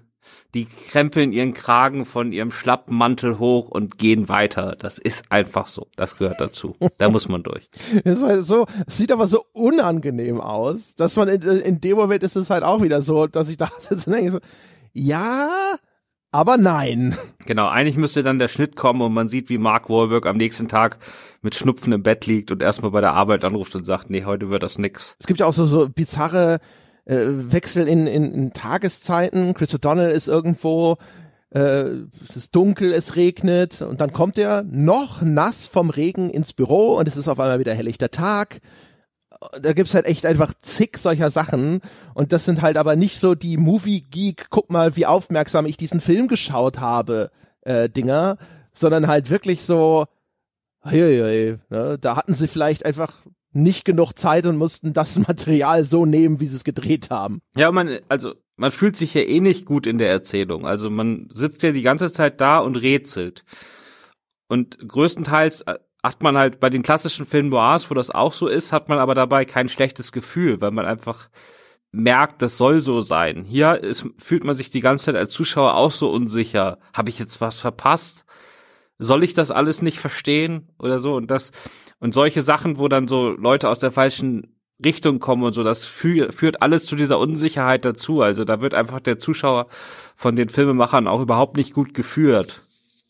die 0.53 0.65
krempeln 0.65 1.31
ihren 1.31 1.53
Kragen 1.53 2.05
von 2.05 2.31
ihrem 2.31 2.51
schlappen 2.51 2.95
Mantel 2.95 3.39
hoch 3.39 3.69
und 3.69 3.97
gehen 3.97 4.29
weiter. 4.29 4.75
Das 4.77 4.97
ist 4.99 5.31
einfach 5.31 5.67
so. 5.67 5.87
Das 5.95 6.17
gehört 6.17 6.39
dazu. 6.39 6.75
Da 6.97 7.09
muss 7.09 7.27
man 7.27 7.43
durch. 7.43 7.69
Es 8.03 8.19
ist 8.19 8.23
halt 8.23 8.43
so, 8.43 8.65
sieht 8.87 9.11
aber 9.11 9.27
so 9.27 9.43
unangenehm 9.53 10.41
aus, 10.41 10.95
dass 10.95 11.15
man 11.15 11.27
in, 11.27 11.41
in 11.41 11.81
dem 11.81 11.97
Moment 11.97 12.23
ist 12.23 12.35
es 12.35 12.49
halt 12.49 12.63
auch 12.63 12.81
wieder 12.81 13.01
so, 13.01 13.27
dass 13.27 13.49
ich 13.49 13.57
dachte, 13.63 13.97
so, 13.97 14.39
ja, 14.93 15.49
aber 16.33 16.57
nein. 16.57 17.15
Genau, 17.45 17.67
eigentlich 17.67 17.95
müsste 17.95 18.23
dann 18.23 18.39
der 18.39 18.47
Schnitt 18.47 18.75
kommen 18.75 19.01
und 19.01 19.13
man 19.13 19.27
sieht, 19.27 19.49
wie 19.49 19.59
Mark 19.59 19.89
Wahlberg 19.89 20.25
am 20.25 20.37
nächsten 20.37 20.67
Tag 20.67 20.97
mit 21.43 21.53
Schnupfen 21.53 21.93
im 21.93 22.01
Bett 22.01 22.25
liegt 22.25 22.51
und 22.51 22.61
erstmal 22.61 22.89
bei 22.89 23.01
der 23.01 23.13
Arbeit 23.13 23.43
anruft 23.43 23.75
und 23.75 23.85
sagt, 23.85 24.09
nee, 24.09 24.25
heute 24.25 24.49
wird 24.49 24.63
das 24.63 24.79
nix. 24.79 25.15
Es 25.19 25.27
gibt 25.27 25.39
ja 25.39 25.45
auch 25.45 25.53
so, 25.53 25.65
so 25.65 25.87
bizarre 25.87 26.59
äh, 27.05 27.25
Wechsel 27.25 27.87
in, 27.87 28.07
in, 28.07 28.33
in 28.33 28.53
Tageszeiten. 28.53 29.53
Chris 29.53 29.73
O'Donnell 29.73 30.09
ist 30.09 30.27
irgendwo, 30.27 30.97
äh, 31.51 31.85
es 32.27 32.35
ist 32.35 32.55
dunkel, 32.55 32.93
es 32.93 33.15
regnet 33.15 33.81
und 33.81 34.01
dann 34.01 34.13
kommt 34.13 34.37
er 34.37 34.63
noch 34.63 35.21
nass 35.21 35.67
vom 35.67 35.89
Regen 35.89 36.29
ins 36.29 36.53
Büro 36.53 36.97
und 36.97 37.07
es 37.07 37.17
ist 37.17 37.27
auf 37.27 37.39
einmal 37.39 37.59
wieder 37.59 37.73
helllichter 37.73 38.11
Tag. 38.11 38.59
Da 39.61 39.73
gibt's 39.73 39.93
halt 39.93 40.05
echt 40.05 40.25
einfach 40.25 40.53
zig 40.61 40.97
solcher 40.97 41.29
Sachen 41.29 41.81
und 42.13 42.31
das 42.31 42.45
sind 42.45 42.61
halt 42.61 42.77
aber 42.77 42.95
nicht 42.95 43.19
so 43.19 43.35
die 43.35 43.57
Movie-Geek, 43.57 44.47
guck 44.49 44.69
mal, 44.69 44.95
wie 44.95 45.05
aufmerksam 45.05 45.65
ich 45.65 45.75
diesen 45.75 45.99
Film 45.99 46.27
geschaut 46.27 46.79
habe, 46.79 47.29
äh, 47.61 47.89
Dinger, 47.89 48.37
sondern 48.71 49.07
halt 49.07 49.29
wirklich 49.29 49.63
so, 49.63 50.05
hey, 50.81 51.19
hey, 51.19 51.57
ne, 51.69 51.97
da 51.99 52.15
hatten 52.15 52.33
sie 52.33 52.47
vielleicht 52.47 52.85
einfach 52.85 53.17
nicht 53.53 53.85
genug 53.85 54.13
Zeit 54.13 54.45
und 54.45 54.57
mussten 54.57 54.93
das 54.93 55.19
Material 55.27 55.83
so 55.83 56.05
nehmen, 56.05 56.39
wie 56.39 56.47
sie 56.47 56.55
es 56.55 56.63
gedreht 56.63 57.09
haben. 57.09 57.41
Ja, 57.55 57.71
man, 57.71 57.99
also 58.09 58.33
man 58.55 58.71
fühlt 58.71 58.95
sich 58.95 59.13
ja 59.13 59.21
eh 59.21 59.39
nicht 59.39 59.65
gut 59.65 59.87
in 59.87 59.97
der 59.97 60.09
Erzählung. 60.09 60.65
Also 60.65 60.89
man 60.89 61.27
sitzt 61.31 61.63
ja 61.63 61.71
die 61.71 61.81
ganze 61.81 62.11
Zeit 62.11 62.41
da 62.41 62.59
und 62.59 62.75
rätselt. 62.75 63.43
Und 64.47 64.77
größtenteils 64.87 65.61
äh, 65.61 65.79
hat 66.03 66.21
man 66.21 66.37
halt 66.37 66.59
bei 66.59 66.69
den 66.69 66.83
klassischen 66.83 67.25
Filmen 67.25 67.49
Noirs, 67.49 67.89
wo 67.89 67.95
das 67.95 68.11
auch 68.11 68.33
so 68.33 68.47
ist, 68.47 68.71
hat 68.71 68.89
man 68.89 68.99
aber 68.99 69.15
dabei 69.15 69.45
kein 69.45 69.69
schlechtes 69.69 70.11
Gefühl, 70.11 70.61
weil 70.61 70.71
man 70.71 70.85
einfach 70.85 71.29
merkt, 71.91 72.41
das 72.41 72.57
soll 72.57 72.81
so 72.81 73.01
sein. 73.01 73.45
Hier 73.45 73.81
ist, 73.81 74.05
fühlt 74.17 74.43
man 74.43 74.55
sich 74.55 74.69
die 74.69 74.81
ganze 74.81 75.05
Zeit 75.05 75.15
als 75.15 75.31
Zuschauer 75.31 75.75
auch 75.75 75.91
so 75.91 76.11
unsicher. 76.11 76.79
Habe 76.93 77.09
ich 77.09 77.19
jetzt 77.19 77.39
was 77.39 77.59
verpasst? 77.59 78.25
Soll 79.03 79.23
ich 79.23 79.33
das 79.33 79.51
alles 79.51 79.81
nicht 79.81 79.99
verstehen 79.99 80.69
oder 80.79 80.99
so? 80.99 81.15
Und 81.15 81.29
das, 81.29 81.51
und 81.99 82.13
solche 82.13 82.41
Sachen, 82.41 82.77
wo 82.77 82.87
dann 82.87 83.07
so 83.07 83.29
Leute 83.31 83.69
aus 83.69 83.79
der 83.79 83.91
falschen 83.91 84.55
Richtung 84.83 85.19
kommen 85.19 85.43
und 85.43 85.53
so, 85.53 85.63
das 85.63 85.85
fü 85.85 86.31
führt 86.31 86.61
alles 86.61 86.85
zu 86.85 86.95
dieser 86.95 87.19
Unsicherheit 87.19 87.85
dazu. 87.85 88.21
Also 88.21 88.45
da 88.45 88.61
wird 88.61 88.73
einfach 88.73 88.99
der 88.99 89.17
Zuschauer 89.17 89.67
von 90.15 90.35
den 90.35 90.49
Filmemachern 90.49 91.07
auch 91.07 91.21
überhaupt 91.21 91.57
nicht 91.57 91.73
gut 91.73 91.93
geführt. 91.93 92.61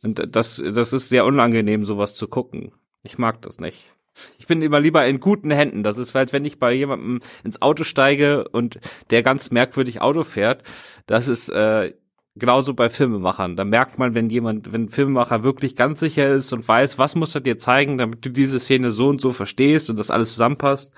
Und 0.01 0.35
das, 0.35 0.61
das 0.63 0.93
ist 0.93 1.09
sehr 1.09 1.25
unangenehm, 1.25 1.85
sowas 1.85 2.15
zu 2.15 2.27
gucken. 2.27 2.71
Ich 3.03 3.17
mag 3.17 3.41
das 3.41 3.59
nicht. 3.59 3.89
Ich 4.37 4.47
bin 4.47 4.61
immer 4.61 4.79
lieber 4.79 5.05
in 5.05 5.19
guten 5.19 5.51
Händen. 5.51 5.83
Das 5.83 5.97
ist, 5.97 6.15
als 6.15 6.33
wenn 6.33 6.45
ich 6.45 6.59
bei 6.59 6.73
jemandem 6.73 7.21
ins 7.43 7.61
Auto 7.61 7.83
steige 7.83 8.47
und 8.49 8.79
der 9.09 9.23
ganz 9.23 9.51
merkwürdig 9.51 10.01
Auto 10.01 10.23
fährt. 10.23 10.63
Das 11.07 11.27
ist 11.27 11.49
äh, 11.49 11.93
genauso 12.35 12.73
bei 12.73 12.89
Filmemachern. 12.89 13.55
Da 13.55 13.63
merkt 13.63 13.99
man, 13.99 14.15
wenn 14.15 14.29
jemand, 14.29 14.71
wenn 14.71 14.83
ein 14.83 14.89
Filmemacher 14.89 15.43
wirklich 15.43 15.75
ganz 15.75 15.99
sicher 15.99 16.27
ist 16.27 16.53
und 16.53 16.67
weiß, 16.67 16.97
was 16.97 17.15
muss 17.15 17.35
er 17.35 17.41
dir 17.41 17.57
zeigen, 17.57 17.97
damit 17.97 18.25
du 18.25 18.29
diese 18.29 18.59
Szene 18.59 18.91
so 18.91 19.09
und 19.09 19.21
so 19.21 19.31
verstehst 19.31 19.89
und 19.89 19.99
das 19.99 20.11
alles 20.11 20.31
zusammenpasst. 20.31 20.91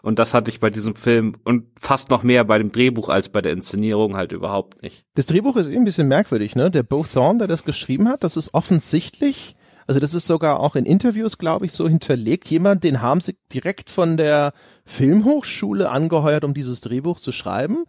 Und 0.00 0.18
das 0.18 0.32
hatte 0.32 0.50
ich 0.50 0.60
bei 0.60 0.70
diesem 0.70 0.94
Film 0.94 1.34
und 1.44 1.66
fast 1.78 2.10
noch 2.10 2.22
mehr 2.22 2.44
bei 2.44 2.58
dem 2.58 2.70
Drehbuch 2.70 3.08
als 3.08 3.28
bei 3.28 3.42
der 3.42 3.52
Inszenierung 3.52 4.16
halt 4.16 4.32
überhaupt 4.32 4.80
nicht. 4.82 5.04
Das 5.14 5.26
Drehbuch 5.26 5.56
ist 5.56 5.68
eh 5.68 5.76
ein 5.76 5.84
bisschen 5.84 6.08
merkwürdig, 6.08 6.54
ne? 6.54 6.70
Der 6.70 6.84
Bo 6.84 7.04
Thorne, 7.04 7.40
der 7.40 7.48
das 7.48 7.64
geschrieben 7.64 8.08
hat, 8.08 8.22
das 8.22 8.36
ist 8.36 8.54
offensichtlich, 8.54 9.56
also 9.88 10.00
das 10.00 10.14
ist 10.14 10.26
sogar 10.26 10.60
auch 10.60 10.76
in 10.76 10.86
Interviews, 10.86 11.36
glaube 11.36 11.66
ich, 11.66 11.72
so 11.72 11.88
hinterlegt. 11.88 12.48
Jemand, 12.48 12.84
den 12.84 13.02
haben 13.02 13.20
sie 13.20 13.36
direkt 13.52 13.90
von 13.90 14.16
der 14.16 14.52
Filmhochschule 14.84 15.90
angeheuert, 15.90 16.44
um 16.44 16.54
dieses 16.54 16.80
Drehbuch 16.80 17.18
zu 17.18 17.32
schreiben. 17.32 17.84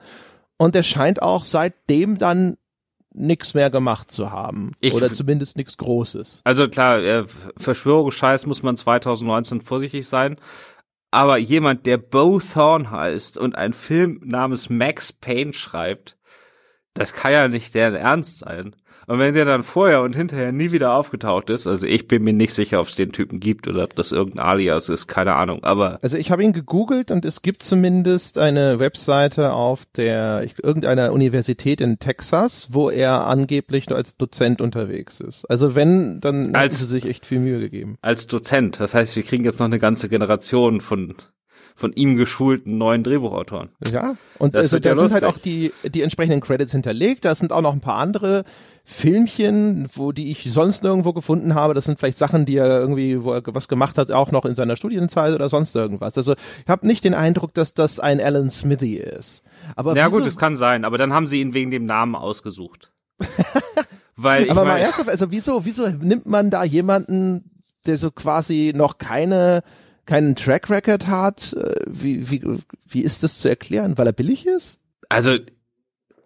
Und 0.57 0.75
der 0.75 0.83
scheint 0.83 1.21
auch 1.21 1.45
seitdem 1.45 2.17
dann 2.17 2.57
nichts 3.13 3.53
mehr 3.53 3.69
gemacht 3.69 4.11
zu 4.11 4.31
haben. 4.31 4.71
Ich, 4.79 4.93
oder 4.93 5.11
zumindest 5.11 5.57
nichts 5.57 5.77
Großes. 5.77 6.41
Also 6.43 6.67
klar, 6.67 6.99
äh, 6.99 7.25
Verschwörungsscheiß 7.57 8.45
muss 8.45 8.63
man 8.63 8.77
2019 8.77 9.61
vorsichtig 9.61 10.07
sein. 10.07 10.37
Aber 11.11 11.37
jemand, 11.37 11.85
der 11.85 11.97
Bo 11.97 12.39
Thorne 12.39 12.91
heißt 12.91 13.37
und 13.37 13.55
einen 13.55 13.73
Film 13.73 14.21
namens 14.23 14.69
Max 14.69 15.11
Payne 15.11 15.53
schreibt, 15.53 16.17
das 16.93 17.13
kann 17.13 17.31
ja 17.31 17.47
nicht 17.47 17.73
deren 17.73 17.95
Ernst 17.95 18.39
sein. 18.39 18.75
Und 19.09 19.17
wenn 19.17 19.33
der 19.33 19.43
dann 19.43 19.63
vorher 19.63 20.03
und 20.03 20.15
hinterher 20.15 20.51
nie 20.51 20.71
wieder 20.71 20.93
aufgetaucht 20.93 21.49
ist, 21.49 21.65
also 21.65 21.87
ich 21.87 22.07
bin 22.07 22.23
mir 22.23 22.31
nicht 22.31 22.53
sicher, 22.53 22.79
ob 22.79 22.89
es 22.89 22.95
den 22.95 23.11
Typen 23.11 23.39
gibt 23.39 23.67
oder 23.67 23.85
ob 23.85 23.95
das 23.95 24.11
irgendein 24.11 24.45
Alias 24.45 24.87
ist, 24.87 25.07
keine 25.07 25.33
Ahnung, 25.33 25.63
aber. 25.63 25.97
Also 26.03 26.15
ich 26.15 26.29
habe 26.29 26.43
ihn 26.43 26.53
gegoogelt 26.53 27.09
und 27.09 27.25
es 27.25 27.41
gibt 27.41 27.63
zumindest 27.63 28.37
eine 28.37 28.77
Webseite 28.77 29.53
auf 29.53 29.87
der 29.95 30.43
ich, 30.43 30.63
irgendeiner 30.63 31.11
Universität 31.11 31.81
in 31.81 31.97
Texas, 31.97 32.67
wo 32.69 32.91
er 32.91 33.25
angeblich 33.25 33.89
nur 33.89 33.97
als 33.97 34.15
Dozent 34.15 34.61
unterwegs 34.61 35.21
ist. 35.21 35.43
Also 35.49 35.73
wenn, 35.73 36.21
dann 36.21 36.53
als, 36.53 36.75
haben 36.75 36.85
sie 36.85 36.91
sich 36.91 37.05
echt 37.05 37.25
viel 37.25 37.39
Mühe 37.39 37.59
gegeben. 37.59 37.97
Als 38.03 38.27
Dozent, 38.27 38.79
das 38.79 38.93
heißt, 38.93 39.15
wir 39.15 39.23
kriegen 39.23 39.43
jetzt 39.43 39.59
noch 39.59 39.65
eine 39.65 39.79
ganze 39.79 40.07
Generation 40.07 40.81
von 40.81 41.15
von 41.79 41.93
ihm 41.93 42.17
geschulten 42.17 42.77
neuen 42.77 43.03
Drehbuchautoren. 43.03 43.69
Ja, 43.89 44.15
und 44.37 44.55
das 44.55 44.63
also, 44.63 44.79
da 44.79 44.89
ja 44.89 44.95
sind 44.95 45.13
halt 45.13 45.23
auch 45.23 45.37
die, 45.37 45.71
die 45.85 46.01
entsprechenden 46.01 46.41
Credits 46.41 46.73
hinterlegt. 46.73 47.23
Da 47.23 47.33
sind 47.33 47.53
auch 47.53 47.61
noch 47.61 47.71
ein 47.71 47.79
paar 47.79 47.95
andere 47.95 48.43
Filmchen, 48.91 49.87
wo 49.93 50.11
die 50.11 50.31
ich 50.31 50.51
sonst 50.51 50.81
nirgendwo 50.81 51.13
gefunden 51.13 51.53
habe. 51.53 51.75
Das 51.75 51.85
sind 51.85 51.99
vielleicht 51.99 52.17
Sachen, 52.17 52.47
die 52.47 52.57
er 52.57 52.79
irgendwie, 52.79 53.23
wo 53.23 53.33
er 53.33 53.43
was 53.53 53.67
gemacht 53.67 53.99
hat, 53.99 54.09
auch 54.09 54.31
noch 54.31 54.45
in 54.45 54.55
seiner 54.55 54.75
Studienzeit 54.75 55.31
oder 55.35 55.47
sonst 55.47 55.75
irgendwas. 55.75 56.17
Also 56.17 56.33
ich 56.33 56.67
habe 56.67 56.87
nicht 56.87 57.03
den 57.03 57.13
Eindruck, 57.13 57.53
dass 57.53 57.75
das 57.75 57.99
ein 57.99 58.19
Alan 58.19 58.49
Smithy 58.49 58.95
ist. 58.95 59.43
Aber 59.75 59.95
ja 59.95 60.07
gut, 60.07 60.25
es 60.25 60.37
kann 60.37 60.55
sein, 60.55 60.85
aber 60.85 60.97
dann 60.97 61.13
haben 61.13 61.27
sie 61.27 61.39
ihn 61.39 61.53
wegen 61.53 61.69
dem 61.69 61.85
Namen 61.85 62.15
ausgesucht. 62.15 62.91
Weil 64.15 64.45
ich 64.45 64.51
aber 64.51 64.65
mal 64.65 64.79
ernsthaft, 64.79 65.07
also 65.07 65.31
wieso, 65.31 65.65
wieso 65.65 65.87
nimmt 65.87 66.25
man 66.25 66.49
da 66.49 66.63
jemanden, 66.63 67.61
der 67.85 67.95
so 67.95 68.09
quasi 68.09 68.73
noch 68.75 68.97
keine 68.97 69.61
keinen 70.07 70.35
Track 70.35 70.71
Record 70.71 71.05
hat, 71.05 71.53
äh, 71.53 71.75
wie, 71.85 72.31
wie, 72.31 72.41
wie 72.87 73.01
ist 73.01 73.21
das 73.21 73.37
zu 73.37 73.49
erklären? 73.49 73.99
Weil 73.99 74.07
er 74.07 74.13
billig 74.13 74.47
ist? 74.47 74.79
Also, 75.09 75.37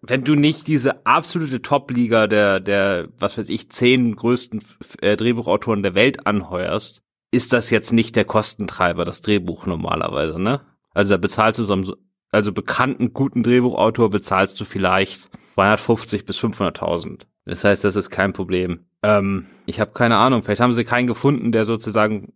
wenn 0.06 0.26
du 0.26 0.36
nicht 0.36 0.68
diese 0.68 1.06
absolute 1.06 1.62
Top-Liga 1.62 2.28
der, 2.28 2.60
der, 2.60 3.08
was 3.18 3.38
weiß 3.38 3.50
ich, 3.50 3.70
zehn 3.70 4.16
größten 4.16 4.62
äh, 5.02 5.16
Drehbuchautoren 5.16 5.82
der 5.82 5.96
Welt 5.96 6.28
anheuerst, 6.28 7.02
ist 7.32 7.54
das 7.54 7.70
jetzt 7.70 7.94
nicht 7.94 8.16
der 8.18 8.26
Kostentreiber, 8.26 9.06
das 9.06 9.22
Drehbuch 9.22 9.66
normalerweise, 9.66 10.40
ne? 10.40 10.62
Also 10.94 11.16
da 11.16 11.18
bezahlst 11.18 11.58
du 11.58 11.64
so 11.64 11.74
einem, 11.74 11.92
also 12.30 12.52
bekannten 12.52 13.14
guten 13.14 13.44
Drehbuchautor 13.44 14.10
bezahlst 14.10 14.60
du 14.60 14.66
vielleicht 14.66 15.32
250 15.56 16.26
bis 16.26 16.38
500.000. 16.38 17.22
Das 17.46 17.64
heißt, 17.64 17.84
das 17.84 17.96
ist 17.96 18.10
kein 18.10 18.34
Problem. 18.34 18.86
Ähm, 19.04 19.48
ich 19.66 19.80
habe 19.80 19.94
keine 19.94 20.18
Ahnung, 20.18 20.44
vielleicht 20.44 20.62
haben 20.62 20.74
sie 20.74 20.84
keinen 20.84 21.08
gefunden, 21.08 21.52
der 21.52 21.64
sozusagen 21.64 22.34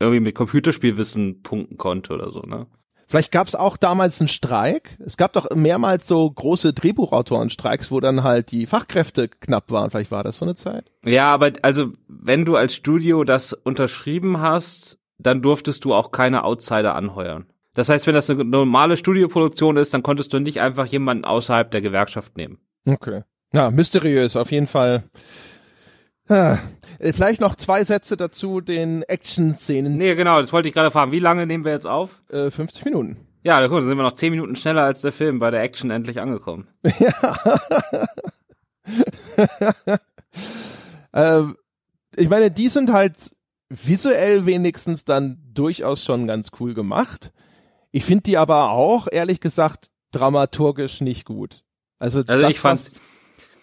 irgendwie 0.00 0.20
mit 0.20 0.34
Computerspielwissen 0.34 1.42
punkten 1.42 1.76
konnte 1.76 2.14
oder 2.14 2.30
so, 2.30 2.40
ne? 2.40 2.66
Vielleicht 3.10 3.32
gab 3.32 3.48
es 3.48 3.56
auch 3.56 3.76
damals 3.76 4.20
einen 4.20 4.28
Streik. 4.28 4.96
Es 5.04 5.16
gab 5.16 5.32
doch 5.32 5.50
mehrmals 5.56 6.06
so 6.06 6.30
große 6.30 6.72
Drehbuchautorenstreiks, 6.72 7.90
wo 7.90 7.98
dann 7.98 8.22
halt 8.22 8.52
die 8.52 8.66
Fachkräfte 8.66 9.26
knapp 9.26 9.72
waren. 9.72 9.90
Vielleicht 9.90 10.12
war 10.12 10.22
das 10.22 10.38
so 10.38 10.44
eine 10.44 10.54
Zeit. 10.54 10.92
Ja, 11.04 11.34
aber 11.34 11.50
also 11.62 11.90
wenn 12.06 12.44
du 12.44 12.54
als 12.54 12.72
Studio 12.72 13.24
das 13.24 13.52
unterschrieben 13.52 14.38
hast, 14.38 15.00
dann 15.18 15.42
durftest 15.42 15.84
du 15.84 15.92
auch 15.92 16.12
keine 16.12 16.44
Outsider 16.44 16.94
anheuern. 16.94 17.46
Das 17.74 17.88
heißt, 17.88 18.06
wenn 18.06 18.14
das 18.14 18.30
eine 18.30 18.44
normale 18.44 18.96
Studioproduktion 18.96 19.76
ist, 19.76 19.92
dann 19.92 20.04
konntest 20.04 20.32
du 20.32 20.38
nicht 20.38 20.60
einfach 20.60 20.86
jemanden 20.86 21.24
außerhalb 21.24 21.68
der 21.68 21.80
Gewerkschaft 21.80 22.36
nehmen. 22.36 22.58
Okay. 22.86 23.24
Ja, 23.52 23.72
mysteriös, 23.72 24.36
auf 24.36 24.52
jeden 24.52 24.68
Fall. 24.68 25.02
Ah, 26.30 26.58
vielleicht 27.00 27.40
noch 27.40 27.56
zwei 27.56 27.82
Sätze 27.84 28.16
dazu, 28.16 28.60
den 28.60 29.02
Action-Szenen. 29.02 29.96
Nee, 29.96 30.14
genau, 30.14 30.40
das 30.40 30.52
wollte 30.52 30.68
ich 30.68 30.74
gerade 30.74 30.92
fragen. 30.92 31.10
Wie 31.10 31.18
lange 31.18 31.44
nehmen 31.44 31.64
wir 31.64 31.72
jetzt 31.72 31.88
auf? 31.88 32.22
Äh, 32.30 32.52
50 32.52 32.84
Minuten. 32.84 33.16
Ja, 33.42 33.60
guck, 33.66 33.78
dann 33.78 33.88
sind 33.88 33.96
wir 33.96 34.04
noch 34.04 34.12
10 34.12 34.30
Minuten 34.30 34.54
schneller 34.54 34.84
als 34.84 35.00
der 35.00 35.12
Film 35.12 35.40
bei 35.40 35.50
der 35.50 35.62
Action 35.62 35.90
endlich 35.90 36.20
angekommen. 36.20 36.68
Ja. 36.98 37.12
ähm, 41.12 41.56
ich 42.16 42.28
meine, 42.28 42.50
die 42.50 42.68
sind 42.68 42.92
halt 42.92 43.30
visuell 43.68 44.46
wenigstens 44.46 45.04
dann 45.04 45.38
durchaus 45.52 46.04
schon 46.04 46.26
ganz 46.26 46.50
cool 46.58 46.74
gemacht. 46.74 47.32
Ich 47.92 48.04
finde 48.04 48.22
die 48.22 48.36
aber 48.36 48.70
auch, 48.70 49.06
ehrlich 49.10 49.40
gesagt, 49.40 49.88
dramaturgisch 50.12 51.00
nicht 51.00 51.24
gut. 51.24 51.62
Also, 51.98 52.20
Also 52.26 52.40
das 52.40 52.50
ich 52.50 52.60
fand, 52.60 52.90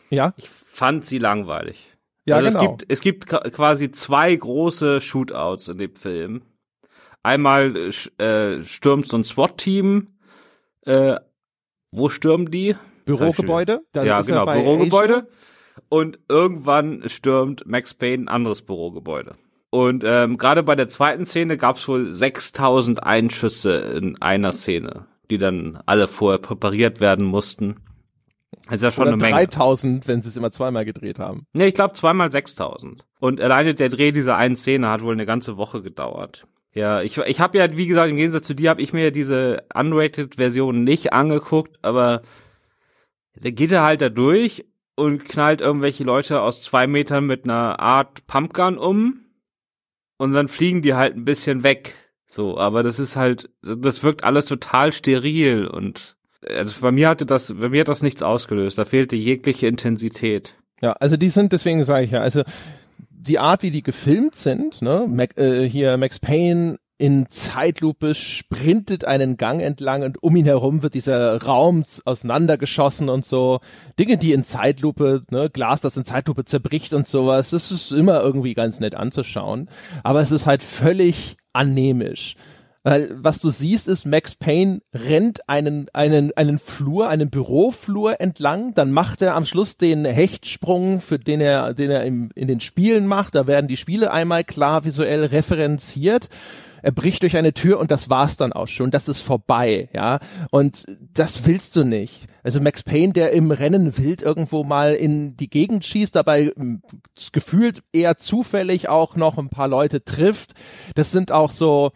ja, 0.09 0.33
ich 0.37 0.49
fand 0.49 1.05
sie 1.05 1.17
langweilig. 1.17 1.96
Ja, 2.27 2.37
also 2.37 2.59
genau. 2.59 2.59
es 2.59 2.77
gibt, 2.77 2.91
es 2.91 3.01
gibt 3.01 3.53
quasi 3.53 3.91
zwei 3.91 4.35
große 4.35 5.01
Shootouts 5.01 5.69
in 5.69 5.77
dem 5.77 5.95
Film. 5.95 6.41
Einmal 7.23 7.75
äh, 7.75 8.23
äh, 8.23 8.63
stürmt 8.63 9.07
so 9.07 9.17
ein 9.17 9.23
SWAT-Team. 9.23 10.07
Äh, 10.85 11.15
wo 11.91 12.09
stürmen 12.09 12.51
die? 12.51 12.75
Bürogebäude. 13.05 13.81
Ja, 13.95 14.21
genau, 14.21 14.45
Bürogebäude. 14.45 15.15
Asia. 15.15 15.27
Und 15.89 16.19
irgendwann 16.27 17.07
stürmt 17.07 17.65
Max 17.65 17.93
Payne 17.93 18.23
ein 18.23 18.27
anderes 18.27 18.61
Bürogebäude. 18.61 19.35
Und 19.69 20.03
ähm, 20.05 20.37
gerade 20.37 20.63
bei 20.63 20.75
der 20.75 20.87
zweiten 20.87 21.25
Szene 21.25 21.57
gab 21.57 21.77
es 21.77 21.87
wohl 21.87 22.09
6000 22.09 23.03
Einschüsse 23.03 23.73
in 23.73 24.21
einer 24.21 24.53
Szene, 24.53 25.05
die 25.29 25.37
dann 25.37 25.79
alle 25.85 26.07
vorher 26.07 26.39
präpariert 26.39 26.99
werden 26.99 27.25
mussten. 27.25 27.75
Das 28.67 28.75
ist 28.75 28.83
ja 28.83 28.91
schon 28.91 29.03
Oder 29.03 29.13
eine 29.13 29.21
Menge. 29.21 29.35
3000, 29.35 30.07
wenn 30.07 30.21
sie 30.21 30.29
es 30.29 30.37
immer 30.37 30.51
zweimal 30.51 30.85
gedreht 30.85 31.19
haben. 31.19 31.45
Nee, 31.53 31.67
ich 31.67 31.73
glaube 31.73 31.93
zweimal 31.93 32.31
6000. 32.31 33.05
Und 33.19 33.41
alleine 33.41 33.73
der 33.73 33.89
Dreh 33.89 34.11
dieser 34.11 34.35
einen 34.35 34.55
Szene 34.55 34.89
hat 34.89 35.01
wohl 35.01 35.13
eine 35.13 35.25
ganze 35.25 35.57
Woche 35.57 35.81
gedauert. 35.81 36.47
Ja, 36.73 37.01
ich, 37.01 37.17
ich 37.17 37.39
habe 37.39 37.57
ja, 37.57 37.75
wie 37.75 37.87
gesagt, 37.87 38.09
im 38.09 38.17
Gegensatz 38.17 38.45
zu 38.45 38.53
dir 38.53 38.69
habe 38.69 38.81
ich 38.81 38.93
mir 38.93 39.11
diese 39.11 39.63
Unrated-Version 39.73 40.83
nicht 40.83 41.13
angeguckt, 41.13 41.77
aber 41.81 42.21
da 43.35 43.49
geht 43.49 43.71
er 43.71 43.83
halt 43.83 44.01
da 44.01 44.09
durch 44.09 44.65
und 44.95 45.25
knallt 45.25 45.61
irgendwelche 45.61 46.03
Leute 46.03 46.41
aus 46.41 46.61
zwei 46.61 46.87
Metern 46.87 47.25
mit 47.25 47.45
einer 47.45 47.79
Art 47.79 48.27
Pumpgun 48.27 48.77
um 48.77 49.21
und 50.17 50.33
dann 50.33 50.47
fliegen 50.47 50.81
die 50.81 50.93
halt 50.93 51.15
ein 51.15 51.25
bisschen 51.25 51.63
weg. 51.63 51.95
So, 52.25 52.57
aber 52.57 52.83
das 52.83 52.99
ist 52.99 53.15
halt, 53.15 53.49
das 53.61 54.03
wirkt 54.03 54.25
alles 54.25 54.45
total 54.45 54.91
steril 54.91 55.65
und 55.67 56.16
also 56.55 56.81
bei 56.81 56.91
mir 56.91 57.09
hatte 57.09 57.25
das, 57.25 57.53
bei 57.53 57.69
mir 57.69 57.81
hat 57.81 57.87
das 57.87 58.03
nichts 58.03 58.21
ausgelöst. 58.21 58.77
Da 58.77 58.85
fehlte 58.85 59.15
jegliche 59.15 59.67
Intensität. 59.67 60.55
Ja, 60.81 60.93
also 60.93 61.17
die 61.17 61.29
sind, 61.29 61.53
deswegen 61.53 61.83
sage 61.83 62.05
ich 62.05 62.11
ja, 62.11 62.21
also 62.21 62.43
die 63.09 63.39
Art, 63.39 63.63
wie 63.63 63.71
die 63.71 63.83
gefilmt 63.83 64.35
sind, 64.35 64.81
ne, 64.81 65.05
Mac, 65.09 65.37
äh, 65.37 65.67
hier 65.67 65.97
Max 65.97 66.19
Payne 66.19 66.77
in 66.99 67.27
Zeitlupe 67.29 68.15
sprintet 68.15 69.05
einen 69.05 69.37
Gang 69.37 69.61
entlang 69.61 70.01
und 70.01 70.23
um 70.23 70.35
ihn 70.35 70.45
herum 70.45 70.81
wird 70.81 70.95
dieser 70.95 71.41
Raum 71.43 71.83
auseinandergeschossen 72.05 73.09
und 73.09 73.23
so. 73.23 73.59
Dinge, 73.99 74.17
die 74.17 74.33
in 74.33 74.43
Zeitlupe, 74.43 75.21
ne, 75.29 75.49
Glas, 75.49 75.81
das 75.81 75.97
in 75.97 76.05
Zeitlupe 76.05 76.45
zerbricht 76.45 76.93
und 76.93 77.05
sowas, 77.05 77.51
das 77.51 77.71
ist 77.71 77.91
immer 77.91 78.21
irgendwie 78.21 78.55
ganz 78.55 78.79
nett 78.79 78.95
anzuschauen. 78.95 79.69
Aber 80.03 80.21
es 80.21 80.31
ist 80.31 80.47
halt 80.47 80.63
völlig 80.63 81.37
anämisch. 81.53 82.35
Weil 82.87 83.09
was 83.13 83.39
du 83.39 83.49
siehst 83.49 83.89
ist, 83.89 84.05
Max 84.05 84.35
Payne 84.35 84.79
rennt 84.93 85.49
einen, 85.49 85.87
einen, 85.91 86.31
einen 86.37 86.57
Flur, 86.57 87.09
einen 87.09 87.29
Büroflur 87.29 88.21
entlang, 88.21 88.75
dann 88.75 88.93
macht 88.93 89.21
er 89.21 89.35
am 89.35 89.45
Schluss 89.45 89.75
den 89.75 90.05
Hechtsprung, 90.05 91.01
für 91.01 91.19
den 91.19 91.41
er, 91.41 91.73
den 91.73 91.91
er 91.91 92.05
im, 92.05 92.29
in 92.33 92.47
den 92.47 92.61
Spielen 92.61 93.05
macht. 93.05 93.35
Da 93.35 93.45
werden 93.45 93.67
die 93.67 93.75
Spiele 93.75 94.11
einmal 94.11 94.45
klar 94.45 94.85
visuell 94.85 95.25
referenziert. 95.25 96.29
Er 96.81 96.93
bricht 96.93 97.23
durch 97.23 97.35
eine 97.35 97.53
Tür 97.53 97.77
und 97.77 97.91
das 97.91 98.09
war's 98.09 98.37
dann 98.37 98.53
auch 98.53 98.69
schon. 98.69 98.89
Das 98.89 99.09
ist 99.09 99.19
vorbei, 99.19 99.89
ja. 99.93 100.19
Und 100.51 100.85
das 101.13 101.45
willst 101.45 101.75
du 101.75 101.83
nicht. 101.83 102.27
Also 102.41 102.61
Max 102.61 102.83
Payne, 102.83 103.11
der 103.11 103.33
im 103.33 103.51
Rennen 103.51 103.97
wild 103.97 104.21
irgendwo 104.21 104.63
mal 104.63 104.93
in 104.93 105.35
die 105.35 105.49
Gegend 105.49 105.83
schießt, 105.83 106.15
dabei 106.15 106.53
m, 106.55 106.81
gefühlt 107.33 107.83
eher 107.91 108.15
zufällig 108.15 108.87
auch 108.87 109.17
noch 109.17 109.37
ein 109.37 109.49
paar 109.49 109.67
Leute 109.67 110.05
trifft. 110.05 110.53
Das 110.95 111.11
sind 111.11 111.33
auch 111.33 111.49
so, 111.49 111.91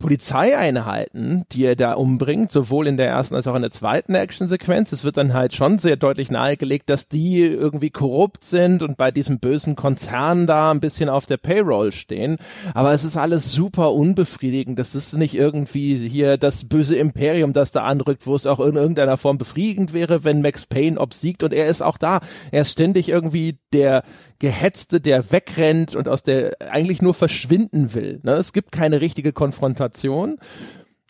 Polizeieinheiten, 0.00 1.44
die 1.52 1.64
er 1.64 1.76
da 1.76 1.92
umbringt, 1.92 2.50
sowohl 2.50 2.86
in 2.86 2.96
der 2.96 3.06
ersten 3.06 3.34
als 3.36 3.46
auch 3.46 3.54
in 3.54 3.62
der 3.62 3.70
zweiten 3.70 4.14
Actionsequenz. 4.14 4.92
Es 4.92 5.04
wird 5.04 5.18
dann 5.18 5.34
halt 5.34 5.54
schon 5.54 5.78
sehr 5.78 5.96
deutlich 5.96 6.30
nahegelegt, 6.30 6.88
dass 6.88 7.06
die 7.06 7.42
irgendwie 7.42 7.90
korrupt 7.90 8.42
sind 8.42 8.82
und 8.82 8.96
bei 8.96 9.10
diesem 9.10 9.38
bösen 9.38 9.76
Konzern 9.76 10.46
da 10.46 10.70
ein 10.70 10.80
bisschen 10.80 11.10
auf 11.10 11.26
der 11.26 11.36
Payroll 11.36 11.92
stehen. 11.92 12.38
Aber 12.72 12.92
es 12.92 13.04
ist 13.04 13.18
alles 13.18 13.52
super 13.52 13.92
unbefriedigend. 13.92 14.78
Das 14.78 14.94
ist 14.94 15.16
nicht 15.16 15.34
irgendwie 15.34 15.96
hier 16.08 16.38
das 16.38 16.64
böse 16.64 16.96
Imperium, 16.96 17.52
das 17.52 17.70
da 17.70 17.84
anrückt, 17.84 18.26
wo 18.26 18.34
es 18.34 18.46
auch 18.46 18.60
in 18.60 18.76
irgendeiner 18.76 19.18
Form 19.18 19.36
befriedigend 19.36 19.92
wäre, 19.92 20.24
wenn 20.24 20.40
Max 20.40 20.66
Payne 20.66 20.98
obsiegt 20.98 21.42
und 21.42 21.52
er 21.52 21.66
ist 21.66 21.82
auch 21.82 21.98
da. 21.98 22.20
Er 22.50 22.62
ist 22.62 22.72
ständig 22.72 23.10
irgendwie 23.10 23.58
der 23.74 24.02
Gehetzte, 24.40 25.00
der 25.00 25.30
wegrennt 25.30 25.94
und 25.94 26.08
aus 26.08 26.24
der 26.24 26.56
eigentlich 26.60 27.00
nur 27.00 27.14
verschwinden 27.14 27.94
will. 27.94 28.20
Ne? 28.24 28.32
Es 28.32 28.52
gibt 28.52 28.72
keine 28.72 29.00
richtige 29.00 29.32
Konfrontation. 29.32 30.38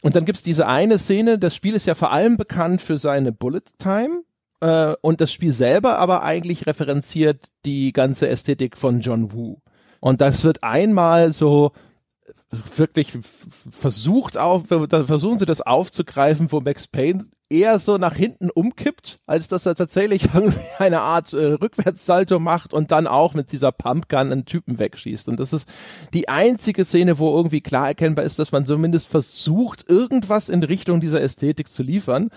Und 0.02 0.16
dann 0.16 0.24
gibt's 0.24 0.42
diese 0.42 0.66
eine 0.66 0.98
Szene, 0.98 1.38
das 1.38 1.54
Spiel 1.54 1.74
ist 1.74 1.86
ja 1.86 1.94
vor 1.94 2.12
allem 2.12 2.36
bekannt 2.36 2.82
für 2.82 2.98
seine 2.98 3.32
Bullet 3.32 3.62
Time. 3.78 4.24
Äh, 4.60 4.94
und 5.00 5.20
das 5.20 5.32
Spiel 5.32 5.52
selber 5.52 5.98
aber 5.98 6.22
eigentlich 6.22 6.66
referenziert 6.66 7.46
die 7.64 7.92
ganze 7.92 8.28
Ästhetik 8.28 8.76
von 8.76 9.00
John 9.00 9.32
Woo. 9.32 9.58
Und 10.00 10.20
das 10.20 10.44
wird 10.44 10.62
einmal 10.62 11.32
so 11.32 11.72
wirklich 12.76 13.12
versucht 13.70 14.36
auf, 14.36 14.64
da 14.66 15.04
versuchen 15.04 15.38
sie 15.38 15.46
das 15.46 15.60
aufzugreifen, 15.60 16.50
wo 16.50 16.60
Max 16.60 16.88
Payne 16.88 17.24
eher 17.50 17.78
so 17.80 17.98
nach 17.98 18.14
hinten 18.14 18.48
umkippt, 18.48 19.18
als 19.26 19.48
dass 19.48 19.66
er 19.66 19.74
tatsächlich 19.74 20.22
eine 20.78 21.00
Art 21.00 21.32
äh, 21.32 21.44
Rückwärtssalto 21.54 22.38
macht 22.38 22.72
und 22.72 22.92
dann 22.92 23.06
auch 23.06 23.34
mit 23.34 23.52
dieser 23.52 23.72
Pumpgun 23.72 24.32
einen 24.32 24.44
Typen 24.44 24.78
wegschießt. 24.78 25.28
Und 25.28 25.40
das 25.40 25.52
ist 25.52 25.68
die 26.14 26.28
einzige 26.28 26.84
Szene, 26.84 27.18
wo 27.18 27.36
irgendwie 27.36 27.60
klar 27.60 27.88
erkennbar 27.88 28.24
ist, 28.24 28.38
dass 28.38 28.52
man 28.52 28.66
zumindest 28.66 29.08
versucht, 29.08 29.90
irgendwas 29.90 30.48
in 30.48 30.62
Richtung 30.62 31.00
dieser 31.00 31.20
Ästhetik 31.20 31.68
zu 31.68 31.82
liefern. 31.82 32.30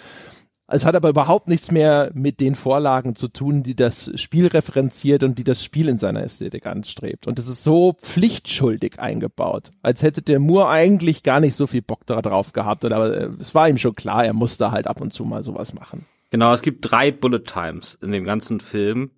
Es 0.67 0.85
hat 0.85 0.95
aber 0.95 1.09
überhaupt 1.09 1.49
nichts 1.49 1.71
mehr 1.71 2.09
mit 2.13 2.39
den 2.39 2.55
Vorlagen 2.55 3.15
zu 3.15 3.27
tun, 3.27 3.63
die 3.63 3.75
das 3.75 4.11
Spiel 4.15 4.47
referenziert 4.47 5.23
und 5.23 5.37
die 5.37 5.43
das 5.43 5.63
Spiel 5.63 5.89
in 5.89 5.97
seiner 5.97 6.23
Ästhetik 6.23 6.65
anstrebt. 6.65 7.27
Und 7.27 7.37
es 7.37 7.47
ist 7.47 7.63
so 7.63 7.93
pflichtschuldig 7.93 8.99
eingebaut, 8.99 9.71
als 9.81 10.03
hätte 10.03 10.21
der 10.21 10.39
Moore 10.39 10.69
eigentlich 10.69 11.21
gar 11.21 11.41
nicht 11.41 11.55
so 11.55 11.67
viel 11.67 11.81
Bock 11.81 12.05
darauf 12.05 12.53
gehabt. 12.53 12.85
Aber 12.85 13.15
äh, 13.15 13.29
es 13.39 13.53
war 13.53 13.67
ihm 13.67 13.77
schon 13.77 13.93
klar, 13.93 14.25
er 14.25 14.33
musste 14.33 14.71
halt 14.71 14.87
ab 14.87 15.01
und 15.01 15.11
zu 15.11 15.25
mal 15.25 15.43
sowas 15.43 15.73
machen. 15.73 16.05
Genau, 16.31 16.53
es 16.53 16.61
gibt 16.61 16.89
drei 16.89 17.11
Bullet 17.11 17.43
Times 17.43 17.95
in 18.01 18.11
dem 18.11 18.23
ganzen 18.23 18.59
Film 18.59 19.11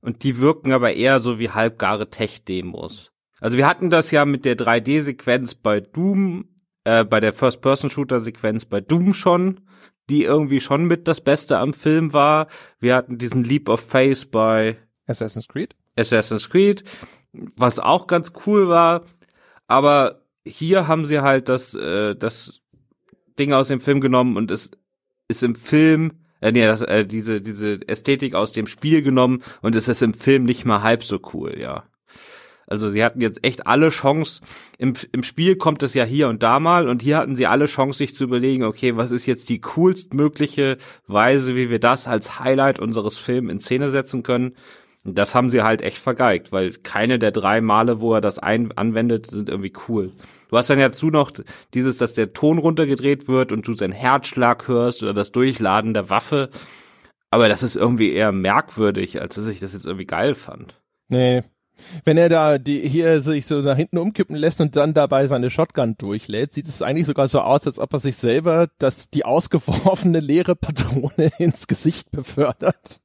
und 0.00 0.22
die 0.22 0.38
wirken 0.38 0.72
aber 0.72 0.94
eher 0.94 1.20
so 1.20 1.38
wie 1.38 1.50
halbgare 1.50 2.08
Tech-Demos. 2.08 3.10
Also 3.40 3.56
wir 3.56 3.66
hatten 3.66 3.90
das 3.90 4.10
ja 4.12 4.24
mit 4.24 4.44
der 4.44 4.56
3D-Sequenz 4.56 5.56
bei 5.56 5.80
Doom, 5.80 6.46
äh, 6.84 7.04
bei 7.04 7.20
der 7.20 7.32
First-Person-Shooter-Sequenz 7.32 8.66
bei 8.66 8.80
Doom 8.80 9.14
schon, 9.14 9.60
die 10.10 10.24
irgendwie 10.24 10.60
schon 10.60 10.86
mit 10.86 11.08
das 11.08 11.20
Beste 11.20 11.58
am 11.58 11.72
Film 11.72 12.12
war. 12.12 12.48
Wir 12.80 12.96
hatten 12.96 13.18
diesen 13.18 13.44
Leap 13.44 13.68
of 13.68 13.80
Faith 13.80 14.30
bei 14.30 14.76
Assassin's 15.06 15.48
Creed? 15.48 15.74
Assassin's 15.96 16.48
Creed, 16.48 16.84
was 17.56 17.78
auch 17.78 18.06
ganz 18.06 18.32
cool 18.46 18.68
war, 18.68 19.04
aber 19.66 20.22
hier 20.46 20.88
haben 20.88 21.06
sie 21.06 21.20
halt 21.20 21.48
das, 21.48 21.74
äh, 21.74 22.14
das 22.16 22.60
Ding 23.38 23.52
aus 23.52 23.68
dem 23.68 23.80
Film 23.80 24.00
genommen 24.00 24.36
und 24.36 24.50
es 24.50 24.70
ist 25.28 25.42
im 25.42 25.54
Film, 25.54 26.12
äh, 26.40 26.52
nee, 26.52 26.64
das, 26.64 26.82
äh, 26.82 27.06
diese, 27.06 27.40
diese 27.40 27.78
Ästhetik 27.88 28.34
aus 28.34 28.52
dem 28.52 28.66
Spiel 28.66 29.02
genommen 29.02 29.42
und 29.60 29.76
es 29.76 29.88
ist 29.88 30.02
im 30.02 30.14
Film 30.14 30.44
nicht 30.44 30.64
mal 30.64 30.82
halb 30.82 31.04
so 31.04 31.20
cool, 31.32 31.58
ja. 31.58 31.84
Also 32.72 32.88
sie 32.88 33.04
hatten 33.04 33.20
jetzt 33.20 33.44
echt 33.44 33.66
alle 33.66 33.90
Chance, 33.90 34.40
im, 34.78 34.94
im 35.12 35.22
Spiel 35.22 35.56
kommt 35.56 35.82
es 35.82 35.92
ja 35.92 36.04
hier 36.04 36.28
und 36.28 36.42
da 36.42 36.58
mal 36.58 36.88
und 36.88 37.02
hier 37.02 37.18
hatten 37.18 37.36
sie 37.36 37.46
alle 37.46 37.66
Chance, 37.66 37.98
sich 37.98 38.14
zu 38.14 38.24
überlegen, 38.24 38.64
okay, 38.64 38.96
was 38.96 39.10
ist 39.10 39.26
jetzt 39.26 39.50
die 39.50 39.60
coolstmögliche 39.60 40.78
Weise, 41.06 41.54
wie 41.54 41.68
wir 41.68 41.80
das 41.80 42.08
als 42.08 42.40
Highlight 42.40 42.78
unseres 42.78 43.18
Films 43.18 43.52
in 43.52 43.60
Szene 43.60 43.90
setzen 43.90 44.22
können. 44.22 44.56
Und 45.04 45.18
Das 45.18 45.34
haben 45.34 45.50
sie 45.50 45.62
halt 45.62 45.82
echt 45.82 45.98
vergeigt, 45.98 46.50
weil 46.50 46.72
keine 46.72 47.18
der 47.18 47.30
drei 47.30 47.60
Male, 47.60 48.00
wo 48.00 48.14
er 48.14 48.22
das 48.22 48.38
ein 48.38 48.72
anwendet, 48.72 49.26
sind 49.26 49.50
irgendwie 49.50 49.74
cool. 49.86 50.12
Du 50.48 50.56
hast 50.56 50.70
dann 50.70 50.78
ja 50.78 50.88
dazu 50.88 51.10
noch 51.10 51.30
dieses, 51.74 51.98
dass 51.98 52.14
der 52.14 52.32
Ton 52.32 52.56
runtergedreht 52.56 53.28
wird 53.28 53.52
und 53.52 53.68
du 53.68 53.74
seinen 53.74 53.92
Herzschlag 53.92 54.66
hörst 54.66 55.02
oder 55.02 55.12
das 55.12 55.30
Durchladen 55.30 55.92
der 55.92 56.08
Waffe. 56.08 56.48
Aber 57.28 57.50
das 57.50 57.62
ist 57.62 57.76
irgendwie 57.76 58.12
eher 58.12 58.32
merkwürdig, 58.32 59.20
als 59.20 59.34
dass 59.34 59.48
ich 59.48 59.60
das 59.60 59.74
jetzt 59.74 59.84
irgendwie 59.84 60.06
geil 60.06 60.34
fand. 60.34 60.80
Nee. 61.08 61.42
Wenn 62.04 62.18
er 62.18 62.28
da 62.28 62.58
die, 62.58 62.80
hier 62.80 63.20
sich 63.20 63.46
so 63.46 63.60
nach 63.60 63.76
hinten 63.76 63.98
umkippen 63.98 64.36
lässt 64.36 64.60
und 64.60 64.76
dann 64.76 64.94
dabei 64.94 65.26
seine 65.26 65.50
Shotgun 65.50 65.96
durchlädt, 65.98 66.52
sieht 66.52 66.66
es 66.66 66.82
eigentlich 66.82 67.06
sogar 67.06 67.28
so 67.28 67.40
aus, 67.40 67.66
als 67.66 67.78
ob 67.78 67.92
er 67.92 68.00
sich 68.00 68.16
selber 68.16 68.68
das, 68.78 69.10
die 69.10 69.24
ausgeworfene 69.24 70.20
leere 70.20 70.56
Patrone 70.56 71.30
ins 71.38 71.66
Gesicht 71.66 72.10
befördert. 72.10 73.00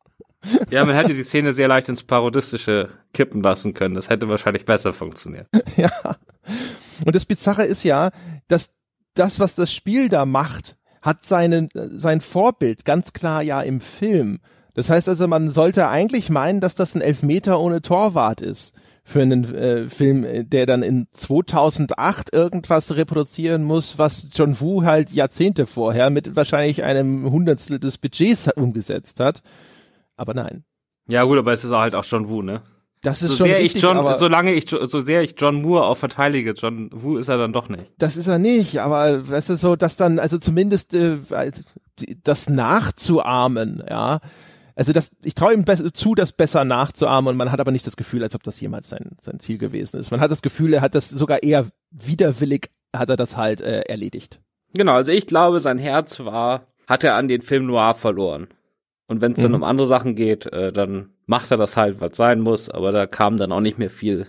Ja, 0.70 0.86
man 0.86 0.96
hätte 0.96 1.14
die 1.14 1.24
Szene 1.24 1.54
sehr 1.54 1.68
leicht 1.68 1.90
ins 1.90 2.04
Parodistische 2.04 2.86
kippen 3.14 3.42
lassen 3.42 3.74
können. 3.74 3.96
Das 3.96 4.10
hätte 4.10 4.30
wahrscheinlich 4.30 4.66
besser 4.66 4.94
funktioniert. 4.94 5.48
Ja. 5.76 5.92
Und 7.06 7.16
das 7.16 7.26
Bizarre 7.26 7.66
ist 7.66 7.84
ja, 7.84 8.10
dass 8.48 8.76
das, 9.14 9.40
was 9.40 9.56
das 9.56 9.74
Spiel 9.74 10.10
da 10.10 10.26
macht, 10.26 10.78
hat 11.02 11.24
seinen, 11.24 11.70
sein 11.74 12.22
Vorbild 12.22 12.86
ganz 12.86 13.14
klar 13.14 13.42
ja 13.42 13.62
im 13.62 13.80
Film. 13.80 14.40
Das 14.78 14.92
heißt 14.92 15.10
also, 15.10 15.28
man 15.28 15.50
sollte 15.50 15.90
eigentlich 15.90 16.30
meinen, 16.30 16.62
dass 16.62 16.76
das 16.76 16.94
ein 16.94 17.02
Elfmeter 17.02 17.60
ohne 17.60 17.82
Torwart 17.82 18.42
ist 18.42 18.76
für 19.04 19.24
einen 19.24 19.44
äh, 19.56 19.90
Film, 19.90 20.48
der 20.48 20.68
dann 20.68 20.84
in 20.84 21.08
2008 21.10 22.32
irgendwas 22.32 22.96
reproduzieren 22.96 23.64
muss, 23.64 23.98
was 23.98 24.30
John 24.32 24.62
Woo 24.62 24.84
halt 24.84 25.10
Jahrzehnte 25.10 25.66
vorher 25.66 26.12
mit 26.12 26.36
wahrscheinlich 26.36 26.84
einem 26.84 27.32
Hundertstel 27.32 27.80
des 27.80 27.98
Budgets 27.98 28.52
umgesetzt 28.56 29.20
hat. 29.20 29.42
Aber 30.16 30.36
nein. 30.36 30.64
Ja 31.10 31.24
gut, 31.24 31.40
aber 31.40 31.54
es 31.54 31.66
ist 31.66 31.72
halt 31.72 31.96
auch 31.96 32.06
John 32.06 32.30
Woo, 32.30 32.44
ne? 32.44 32.62
Das 33.02 33.24
ist 33.24 33.32
so 33.32 33.38
schon 33.38 33.48
sehr 33.48 33.58
richtig, 33.58 33.78
ich 33.78 33.82
John, 33.82 34.18
solange 34.20 34.54
ich, 34.54 34.70
so 34.70 35.02
sehr 35.02 35.24
ich 35.24 35.34
John 35.40 35.64
Moore 35.64 35.86
auch 35.86 35.98
verteidige, 35.98 36.52
John 36.52 36.92
Woo 36.94 37.18
ist 37.18 37.30
er 37.30 37.38
dann 37.38 37.52
doch 37.52 37.68
nicht. 37.68 37.86
das 37.98 38.16
ist 38.16 38.28
er 38.28 38.38
nicht, 38.38 38.78
aber 38.78 39.28
weißt 39.28 39.50
du 39.50 39.58
so, 39.58 39.76
dass 39.76 39.98
dann 39.98 40.20
also 40.20 40.38
zumindest 40.38 40.94
äh, 40.94 41.18
das 42.24 42.48
nachzuahmen, 42.48 43.82
ja. 43.90 44.20
Also 44.78 44.94
das, 44.94 45.12
ich 45.24 45.34
traue 45.34 45.56
ihm 45.56 45.66
zu, 45.94 46.14
das 46.14 46.34
besser 46.34 46.64
nachzuahmen 46.64 47.30
und 47.32 47.36
man 47.38 47.52
hat 47.52 47.60
aber 47.60 47.72
nicht 47.72 47.88
das 47.88 47.98
Gefühl, 47.98 48.22
als 48.22 48.36
ob 48.36 48.44
das 48.44 48.62
jemals 48.62 48.88
sein, 48.90 49.18
sein 49.20 49.40
Ziel 49.40 49.58
gewesen 49.58 50.00
ist. 50.00 50.12
Man 50.12 50.20
hat 50.20 50.30
das 50.30 50.44
Gefühl, 50.44 50.74
er 50.76 50.82
hat 50.82 50.94
das 50.94 51.10
sogar 51.10 51.42
eher 51.42 51.66
widerwillig, 51.90 52.70
hat 52.96 53.10
er 53.10 53.18
das 53.18 53.36
halt 53.38 53.60
äh, 53.62 53.82
erledigt. 53.82 54.40
Genau, 54.74 54.94
also 54.94 55.12
ich 55.12 55.26
glaube, 55.26 55.60
sein 55.60 55.80
Herz 55.80 56.20
war, 56.20 56.68
hat 56.88 57.04
er 57.04 57.16
an 57.16 57.28
den 57.28 57.42
Film 57.42 57.66
Noir 57.66 57.96
verloren. 57.96 58.48
Und 59.08 59.20
wenn 59.22 59.32
es 59.32 59.42
dann 59.42 59.52
Mhm. 59.52 59.56
um 59.58 59.64
andere 59.64 59.88
Sachen 59.88 60.16
geht, 60.16 60.46
äh, 60.54 60.72
dann 60.72 61.10
macht 61.26 61.50
er 61.50 61.58
das 61.58 61.76
halt, 61.76 62.00
was 62.00 62.16
sein 62.16 62.40
muss, 62.42 62.70
aber 62.70 62.92
da 62.92 63.08
kam 63.08 63.38
dann 63.38 63.52
auch 63.52 63.62
nicht 63.62 63.80
mehr 63.80 63.90
viel 63.90 64.28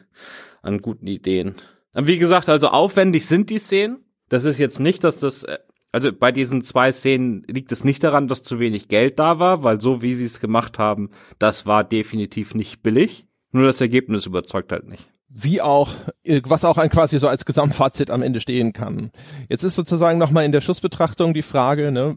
an 0.62 0.78
guten 0.78 1.06
Ideen. 1.06 1.56
Und 1.94 2.06
wie 2.06 2.18
gesagt, 2.18 2.48
also 2.48 2.68
aufwendig 2.68 3.26
sind 3.26 3.50
die 3.50 3.58
Szenen. 3.58 3.98
Das 4.30 4.44
ist 4.44 4.56
jetzt 4.58 4.80
nicht, 4.80 5.04
dass 5.04 5.20
das, 5.20 5.42
äh, 5.42 5.58
also 5.98 6.12
bei 6.12 6.30
diesen 6.30 6.62
zwei 6.62 6.92
Szenen 6.92 7.42
liegt 7.48 7.72
es 7.72 7.82
nicht 7.82 8.04
daran, 8.04 8.28
dass 8.28 8.44
zu 8.44 8.60
wenig 8.60 8.86
Geld 8.86 9.18
da 9.18 9.40
war, 9.40 9.64
weil 9.64 9.80
so 9.80 10.00
wie 10.00 10.14
sie 10.14 10.26
es 10.26 10.38
gemacht 10.38 10.78
haben, 10.78 11.10
das 11.40 11.66
war 11.66 11.82
definitiv 11.82 12.54
nicht 12.54 12.84
billig. 12.84 13.26
Nur 13.50 13.64
das 13.64 13.80
Ergebnis 13.80 14.24
überzeugt 14.24 14.70
halt 14.70 14.86
nicht. 14.86 15.10
Wie 15.28 15.60
auch, 15.60 15.92
äh, 16.22 16.40
was 16.44 16.64
auch 16.64 16.78
ein 16.78 16.88
quasi 16.88 17.18
so 17.18 17.26
als 17.26 17.44
Gesamtfazit 17.44 18.12
am 18.12 18.22
Ende 18.22 18.38
stehen 18.38 18.72
kann. 18.72 19.10
Jetzt 19.48 19.64
ist 19.64 19.74
sozusagen 19.74 20.20
nochmal 20.20 20.44
in 20.44 20.52
der 20.52 20.60
Schussbetrachtung 20.60 21.34
die 21.34 21.42
Frage, 21.42 21.90
ne, 21.90 22.16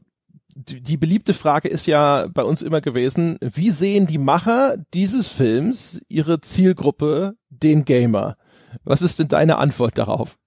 die, 0.55 0.81
die 0.81 0.97
beliebte 0.97 1.33
Frage 1.33 1.67
ist 1.67 1.87
ja 1.87 2.27
bei 2.31 2.43
uns 2.43 2.61
immer 2.61 2.81
gewesen, 2.81 3.39
wie 3.41 3.71
sehen 3.71 4.05
die 4.05 4.19
Macher 4.19 4.75
dieses 4.93 5.27
Films 5.27 5.99
ihre 6.07 6.39
Zielgruppe, 6.39 7.33
den 7.49 7.83
Gamer? 7.83 8.37
Was 8.83 9.01
ist 9.01 9.17
denn 9.17 9.27
deine 9.27 9.57
Antwort 9.57 9.97
darauf? 9.97 10.37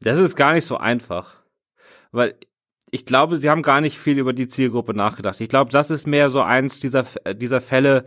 Das 0.00 0.18
ist 0.18 0.36
gar 0.36 0.54
nicht 0.54 0.64
so 0.64 0.78
einfach. 0.78 1.39
Weil 2.12 2.34
ich 2.90 3.06
glaube, 3.06 3.36
sie 3.36 3.48
haben 3.48 3.62
gar 3.62 3.80
nicht 3.80 3.98
viel 3.98 4.18
über 4.18 4.32
die 4.32 4.48
Zielgruppe 4.48 4.94
nachgedacht. 4.94 5.40
Ich 5.40 5.48
glaube, 5.48 5.70
das 5.70 5.90
ist 5.90 6.06
mehr 6.06 6.28
so 6.30 6.42
eins 6.42 6.80
dieser, 6.80 7.04
äh, 7.24 7.34
dieser 7.34 7.60
Fälle, 7.60 8.04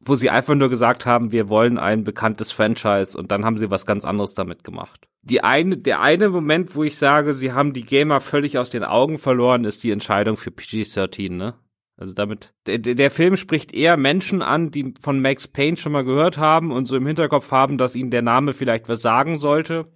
wo 0.00 0.16
sie 0.16 0.30
einfach 0.30 0.54
nur 0.54 0.68
gesagt 0.68 1.06
haben, 1.06 1.32
wir 1.32 1.48
wollen 1.48 1.78
ein 1.78 2.04
bekanntes 2.04 2.52
Franchise 2.52 3.16
und 3.16 3.32
dann 3.32 3.44
haben 3.44 3.56
sie 3.56 3.70
was 3.70 3.86
ganz 3.86 4.04
anderes 4.04 4.34
damit 4.34 4.64
gemacht. 4.64 5.08
Die 5.22 5.42
eine, 5.42 5.78
der 5.78 6.00
eine 6.00 6.28
Moment, 6.28 6.74
wo 6.76 6.84
ich 6.84 6.98
sage, 6.98 7.32
sie 7.32 7.52
haben 7.52 7.72
die 7.72 7.84
Gamer 7.84 8.20
völlig 8.20 8.58
aus 8.58 8.70
den 8.70 8.84
Augen 8.84 9.18
verloren, 9.18 9.64
ist 9.64 9.82
die 9.82 9.92
Entscheidung 9.92 10.36
für 10.36 10.50
PG-13, 10.50 11.32
ne? 11.32 11.54
Also 11.96 12.12
damit, 12.12 12.52
der, 12.66 12.78
der 12.78 12.96
der 12.96 13.10
Film 13.10 13.36
spricht 13.36 13.72
eher 13.72 13.96
Menschen 13.96 14.42
an, 14.42 14.72
die 14.72 14.94
von 15.00 15.22
Max 15.22 15.46
Payne 15.46 15.76
schon 15.76 15.92
mal 15.92 16.04
gehört 16.04 16.38
haben 16.38 16.72
und 16.72 16.86
so 16.86 16.96
im 16.96 17.06
Hinterkopf 17.06 17.52
haben, 17.52 17.78
dass 17.78 17.94
ihnen 17.94 18.10
der 18.10 18.20
Name 18.20 18.52
vielleicht 18.52 18.88
was 18.88 19.00
sagen 19.00 19.36
sollte 19.38 19.86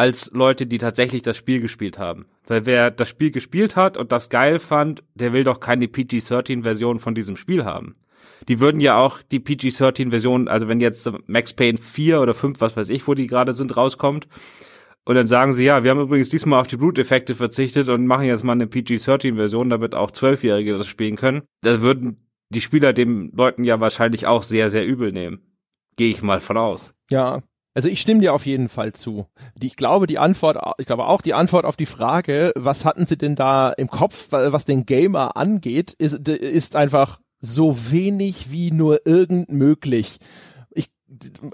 als 0.00 0.30
Leute, 0.32 0.66
die 0.66 0.78
tatsächlich 0.78 1.20
das 1.20 1.36
Spiel 1.36 1.60
gespielt 1.60 1.98
haben. 1.98 2.24
Weil 2.46 2.64
wer 2.64 2.90
das 2.90 3.10
Spiel 3.10 3.30
gespielt 3.30 3.76
hat 3.76 3.98
und 3.98 4.12
das 4.12 4.30
geil 4.30 4.58
fand, 4.58 5.04
der 5.14 5.34
will 5.34 5.44
doch 5.44 5.60
keine 5.60 5.88
PG-13-Version 5.88 6.98
von 6.98 7.14
diesem 7.14 7.36
Spiel 7.36 7.66
haben. 7.66 7.96
Die 8.48 8.60
würden 8.60 8.80
ja 8.80 8.96
auch 8.96 9.20
die 9.20 9.40
PG-13-Version, 9.40 10.48
also 10.48 10.68
wenn 10.68 10.80
jetzt 10.80 11.10
Max 11.26 11.52
Payne 11.52 11.76
4 11.76 12.22
oder 12.22 12.32
5, 12.32 12.62
was 12.62 12.78
weiß 12.78 12.88
ich, 12.88 13.06
wo 13.06 13.12
die 13.12 13.26
gerade 13.26 13.52
sind, 13.52 13.76
rauskommt, 13.76 14.26
und 15.04 15.16
dann 15.16 15.26
sagen 15.26 15.52
sie, 15.52 15.64
ja, 15.64 15.84
wir 15.84 15.90
haben 15.90 16.00
übrigens 16.00 16.30
diesmal 16.30 16.60
auf 16.60 16.66
die 16.66 16.78
Bluteffekte 16.78 17.34
verzichtet 17.34 17.90
und 17.90 18.06
machen 18.06 18.24
jetzt 18.24 18.42
mal 18.42 18.52
eine 18.52 18.68
PG-13-Version, 18.68 19.68
damit 19.68 19.94
auch 19.94 20.12
Zwölfjährige 20.12 20.78
das 20.78 20.86
spielen 20.86 21.16
können. 21.16 21.42
Da 21.60 21.82
würden 21.82 22.26
die 22.48 22.62
Spieler 22.62 22.94
den 22.94 23.32
Leuten 23.32 23.64
ja 23.64 23.80
wahrscheinlich 23.80 24.26
auch 24.26 24.44
sehr, 24.44 24.70
sehr 24.70 24.86
übel 24.86 25.12
nehmen. 25.12 25.40
Gehe 25.96 26.08
ich 26.08 26.22
mal 26.22 26.40
von 26.40 26.56
aus. 26.56 26.94
Ja. 27.10 27.42
Also 27.72 27.88
ich 27.88 28.00
stimme 28.00 28.20
dir 28.20 28.34
auf 28.34 28.46
jeden 28.46 28.68
Fall 28.68 28.92
zu. 28.92 29.26
Die, 29.54 29.68
ich 29.68 29.76
glaube, 29.76 30.06
die 30.06 30.18
Antwort, 30.18 30.58
ich 30.78 30.86
glaube 30.86 31.06
auch 31.06 31.22
die 31.22 31.34
Antwort 31.34 31.64
auf 31.64 31.76
die 31.76 31.86
Frage, 31.86 32.52
was 32.56 32.84
hatten 32.84 33.06
sie 33.06 33.16
denn 33.16 33.36
da 33.36 33.70
im 33.70 33.88
Kopf, 33.88 34.28
was 34.30 34.64
den 34.64 34.86
Gamer 34.86 35.36
angeht, 35.36 35.92
ist, 35.92 36.28
ist 36.28 36.74
einfach 36.74 37.20
so 37.40 37.90
wenig 37.90 38.50
wie 38.50 38.72
nur 38.72 39.06
irgend 39.06 39.50
möglich. 39.50 40.18
Ich, 40.70 40.90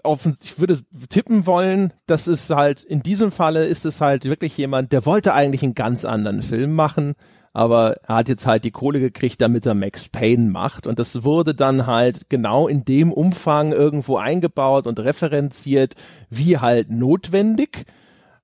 auf, 0.03 0.27
ich 0.43 0.59
würde 0.59 0.79
tippen 1.09 1.47
wollen, 1.47 1.93
dass 2.07 2.27
es 2.27 2.49
halt, 2.49 2.83
in 2.83 3.03
diesem 3.03 3.31
Falle 3.31 3.67
ist 3.67 3.85
es 3.85 4.01
halt 4.01 4.25
wirklich 4.25 4.57
jemand, 4.57 4.93
der 4.93 5.05
wollte 5.05 5.35
eigentlich 5.35 5.63
einen 5.63 5.75
ganz 5.75 6.07
anderen 6.07 6.43
Film 6.43 6.75
machen, 6.75 7.15
aber 7.57 7.97
er 8.07 8.17
hat 8.17 8.29
jetzt 8.29 8.47
halt 8.47 8.65
die 8.65 8.71
Kohle 8.71 9.01
gekriegt, 9.01 9.41
damit 9.41 9.65
er 9.65 9.75
Max 9.75 10.11
Payne 10.11 10.51
macht. 10.51 10.87
Und 10.87 10.99
das 10.99 11.25
wurde 11.25 11.55
dann 11.55 11.87
halt 11.87 12.29
genau 12.29 12.69
in 12.69 12.85
dem 12.85 13.11
Umfang 13.15 13.73
irgendwo 13.73 14.19
eingebaut 14.19 14.87
und 14.87 15.01
referenziert, 15.01 15.95
wie 16.29 16.59
halt 16.59 16.91
notwendig. 16.91 17.87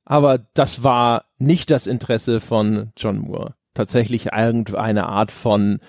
Aber 0.06 0.38
das 0.54 0.82
war 0.82 1.26
nicht 1.36 1.70
das 1.70 1.86
Interesse 1.86 2.40
von 2.40 2.92
John 2.96 3.18
Moore. 3.18 3.54
Tatsächlich 3.74 4.32
irgendeine 4.32 5.06
Art 5.08 5.30
von 5.30 5.80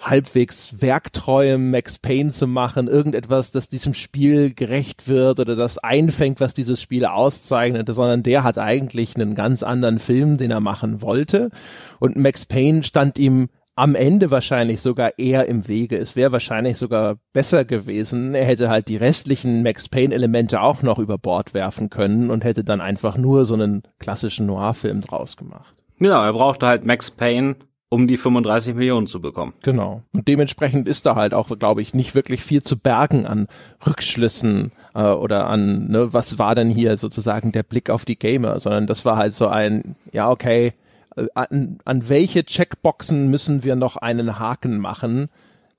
halbwegs 0.00 0.80
werktreuem 0.80 1.70
Max 1.70 1.98
Payne 1.98 2.30
zu 2.30 2.46
machen, 2.46 2.88
irgendetwas, 2.88 3.52
das 3.52 3.68
diesem 3.68 3.94
Spiel 3.94 4.54
gerecht 4.54 5.08
wird 5.08 5.40
oder 5.40 5.56
das 5.56 5.78
einfängt, 5.78 6.40
was 6.40 6.54
dieses 6.54 6.80
Spiel 6.80 7.04
auszeichnet, 7.04 7.88
sondern 7.92 8.22
der 8.22 8.42
hat 8.42 8.58
eigentlich 8.58 9.14
einen 9.14 9.34
ganz 9.34 9.62
anderen 9.62 9.98
Film, 9.98 10.38
den 10.38 10.50
er 10.50 10.60
machen 10.60 11.02
wollte. 11.02 11.50
Und 11.98 12.16
Max 12.16 12.46
Payne 12.46 12.82
stand 12.82 13.18
ihm 13.18 13.48
am 13.76 13.94
Ende 13.94 14.30
wahrscheinlich 14.30 14.80
sogar 14.80 15.18
eher 15.18 15.46
im 15.46 15.66
Wege. 15.66 15.96
Es 15.96 16.16
wäre 16.16 16.32
wahrscheinlich 16.32 16.76
sogar 16.76 17.16
besser 17.32 17.64
gewesen. 17.64 18.34
Er 18.34 18.44
hätte 18.44 18.68
halt 18.68 18.88
die 18.88 18.96
restlichen 18.96 19.62
Max 19.62 19.88
Payne 19.88 20.14
Elemente 20.14 20.60
auch 20.60 20.82
noch 20.82 20.98
über 20.98 21.18
Bord 21.18 21.54
werfen 21.54 21.88
können 21.88 22.30
und 22.30 22.44
hätte 22.44 22.64
dann 22.64 22.80
einfach 22.80 23.16
nur 23.16 23.44
so 23.46 23.54
einen 23.54 23.82
klassischen 23.98 24.46
Noir-Film 24.46 25.00
draus 25.02 25.36
gemacht. 25.36 25.74
Genau, 25.98 26.22
er 26.22 26.32
brauchte 26.32 26.66
halt 26.66 26.84
Max 26.84 27.10
Payne, 27.10 27.56
um 27.90 28.06
die 28.06 28.16
35 28.16 28.74
Millionen 28.76 29.06
zu 29.08 29.20
bekommen. 29.20 29.52
Genau. 29.62 30.02
Und 30.12 30.28
dementsprechend 30.28 30.88
ist 30.88 31.04
da 31.06 31.16
halt 31.16 31.34
auch, 31.34 31.58
glaube 31.58 31.82
ich, 31.82 31.92
nicht 31.92 32.14
wirklich 32.14 32.42
viel 32.42 32.62
zu 32.62 32.78
bergen 32.78 33.26
an 33.26 33.48
Rückschlüssen 33.84 34.70
äh, 34.94 35.02
oder 35.02 35.48
an, 35.48 35.88
ne, 35.88 36.14
was 36.14 36.38
war 36.38 36.54
denn 36.54 36.70
hier 36.70 36.96
sozusagen 36.96 37.52
der 37.52 37.64
Blick 37.64 37.90
auf 37.90 38.04
die 38.04 38.18
Gamer, 38.18 38.58
sondern 38.60 38.86
das 38.86 39.04
war 39.04 39.16
halt 39.16 39.34
so 39.34 39.48
ein, 39.48 39.96
ja, 40.12 40.30
okay, 40.30 40.72
äh, 41.16 41.26
an, 41.34 41.78
an 41.84 42.08
welche 42.08 42.44
Checkboxen 42.44 43.28
müssen 43.28 43.64
wir 43.64 43.74
noch 43.74 43.96
einen 43.96 44.38
Haken 44.38 44.78
machen, 44.78 45.28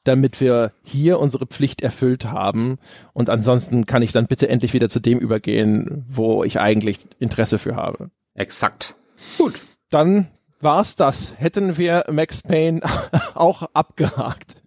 damit 0.03 0.41
wir 0.41 0.73
hier 0.83 1.17
unsere 1.17 1.45
Pflicht 1.45 1.81
erfüllt 1.81 2.25
haben. 2.25 2.77
Und 3.13 3.29
ansonsten 3.29 3.85
kann 3.85 4.01
ich 4.01 4.11
dann 4.11 4.27
bitte 4.27 4.49
endlich 4.49 4.73
wieder 4.73 4.89
zu 4.89 4.99
dem 4.99 5.17
übergehen, 5.19 6.03
wo 6.09 6.43
ich 6.43 6.59
eigentlich 6.59 6.99
Interesse 7.19 7.57
für 7.57 7.77
habe. 7.77 8.09
Exakt. 8.33 8.95
Gut. 9.37 9.61
Dann 9.89 10.27
war's 10.63 10.95
das. 10.95 11.35
Hätten 11.37 11.77
wir 11.77 12.05
Max 12.11 12.41
Payne 12.41 12.81
auch 13.33 13.63
abgehakt. 13.73 14.61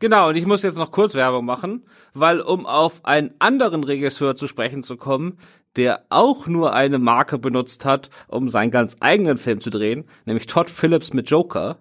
Genau, 0.00 0.28
und 0.28 0.36
ich 0.36 0.46
muss 0.46 0.62
jetzt 0.62 0.76
noch 0.76 0.90
kurz 0.90 1.14
Werbung 1.14 1.44
machen, 1.44 1.84
weil 2.14 2.40
um 2.40 2.66
auf 2.66 3.04
einen 3.04 3.32
anderen 3.38 3.84
Regisseur 3.84 4.34
zu 4.34 4.48
sprechen 4.48 4.82
zu 4.82 4.96
kommen, 4.96 5.38
der 5.76 6.04
auch 6.08 6.46
nur 6.46 6.72
eine 6.72 6.98
Marke 6.98 7.38
benutzt 7.38 7.84
hat, 7.84 8.10
um 8.28 8.48
seinen 8.48 8.70
ganz 8.70 8.96
eigenen 9.00 9.38
Film 9.38 9.60
zu 9.60 9.70
drehen, 9.70 10.04
nämlich 10.24 10.46
Todd 10.46 10.70
Phillips 10.70 11.12
mit 11.12 11.30
Joker. 11.30 11.78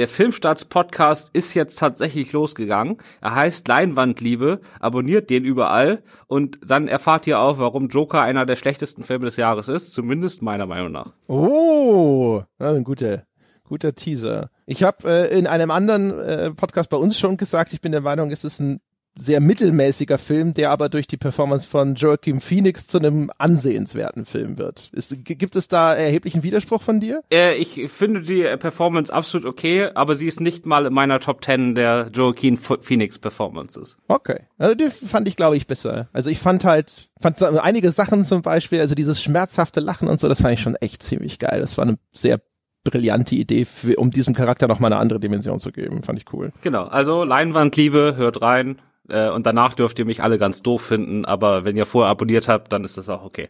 Der 0.00 0.08
Filmstarts-Podcast 0.08 1.28
ist 1.34 1.52
jetzt 1.52 1.78
tatsächlich 1.78 2.32
losgegangen. 2.32 2.96
Er 3.20 3.34
heißt 3.34 3.68
Leinwandliebe. 3.68 4.62
Abonniert 4.80 5.28
den 5.28 5.44
überall 5.44 6.02
und 6.26 6.58
dann 6.66 6.88
erfahrt 6.88 7.26
ihr 7.26 7.38
auch, 7.38 7.58
warum 7.58 7.88
Joker 7.88 8.22
einer 8.22 8.46
der 8.46 8.56
schlechtesten 8.56 9.04
Filme 9.04 9.26
des 9.26 9.36
Jahres 9.36 9.68
ist, 9.68 9.92
zumindest 9.92 10.40
meiner 10.40 10.64
Meinung 10.64 10.90
nach. 10.90 11.12
Oh, 11.26 12.40
ein 12.58 12.82
guter, 12.82 13.24
guter 13.64 13.94
Teaser. 13.94 14.48
Ich 14.64 14.84
habe 14.84 15.06
äh, 15.06 15.38
in 15.38 15.46
einem 15.46 15.70
anderen 15.70 16.18
äh, 16.18 16.50
Podcast 16.52 16.88
bei 16.88 16.96
uns 16.96 17.18
schon 17.18 17.36
gesagt, 17.36 17.74
ich 17.74 17.82
bin 17.82 17.92
der 17.92 18.00
Meinung, 18.00 18.30
es 18.30 18.42
ist 18.42 18.58
ein 18.58 18.80
sehr 19.16 19.40
mittelmäßiger 19.40 20.18
Film, 20.18 20.52
der 20.52 20.70
aber 20.70 20.88
durch 20.88 21.06
die 21.06 21.16
Performance 21.16 21.68
von 21.68 21.94
Joaquin 21.94 22.40
Phoenix 22.40 22.86
zu 22.86 22.98
einem 22.98 23.30
ansehenswerten 23.38 24.24
Film 24.24 24.58
wird. 24.58 24.90
Ist, 24.92 25.24
gibt 25.24 25.56
es 25.56 25.68
da 25.68 25.94
erheblichen 25.94 26.42
Widerspruch 26.42 26.82
von 26.82 27.00
dir? 27.00 27.22
Äh, 27.32 27.56
ich 27.56 27.90
finde 27.90 28.22
die 28.22 28.42
Performance 28.56 29.12
absolut 29.12 29.46
okay, 29.46 29.90
aber 29.94 30.16
sie 30.16 30.26
ist 30.26 30.40
nicht 30.40 30.66
mal 30.66 30.86
in 30.86 30.92
meiner 30.92 31.20
Top 31.20 31.44
10 31.44 31.74
der 31.74 32.10
Joaquin 32.12 32.56
Phoenix 32.56 33.18
Performances. 33.18 33.98
Okay, 34.08 34.40
also 34.58 34.74
die 34.74 34.88
fand 34.88 35.28
ich 35.28 35.36
glaube 35.36 35.56
ich 35.56 35.66
besser. 35.66 36.08
Also 36.12 36.30
ich 36.30 36.38
fand 36.38 36.64
halt, 36.64 37.10
fand 37.20 37.42
einige 37.42 37.92
Sachen 37.92 38.24
zum 38.24 38.42
Beispiel, 38.42 38.80
also 38.80 38.94
dieses 38.94 39.22
schmerzhafte 39.22 39.80
Lachen 39.80 40.08
und 40.08 40.20
so, 40.20 40.28
das 40.28 40.42
fand 40.42 40.54
ich 40.54 40.60
schon 40.60 40.76
echt 40.76 41.02
ziemlich 41.02 41.38
geil. 41.38 41.60
Das 41.60 41.76
war 41.78 41.84
eine 41.84 41.98
sehr 42.12 42.40
brillante 42.84 43.34
Idee, 43.34 43.64
für, 43.64 43.96
um 43.96 44.10
diesem 44.10 44.34
Charakter 44.34 44.66
noch 44.66 44.80
mal 44.80 44.86
eine 44.88 44.96
andere 44.96 45.20
Dimension 45.20 45.58
zu 45.58 45.70
geben. 45.70 46.02
Fand 46.02 46.18
ich 46.18 46.32
cool. 46.32 46.52
Genau, 46.62 46.84
also 46.84 47.24
Leinwandliebe, 47.24 48.14
hört 48.16 48.40
rein. 48.40 48.80
Äh, 49.10 49.30
und 49.30 49.46
danach 49.46 49.74
dürft 49.74 49.98
ihr 49.98 50.04
mich 50.04 50.22
alle 50.22 50.38
ganz 50.38 50.62
doof 50.62 50.82
finden, 50.82 51.24
aber 51.24 51.64
wenn 51.64 51.76
ihr 51.76 51.86
vorher 51.86 52.10
abonniert 52.10 52.48
habt, 52.48 52.72
dann 52.72 52.84
ist 52.84 52.96
das 52.96 53.08
auch 53.08 53.24
okay. 53.24 53.48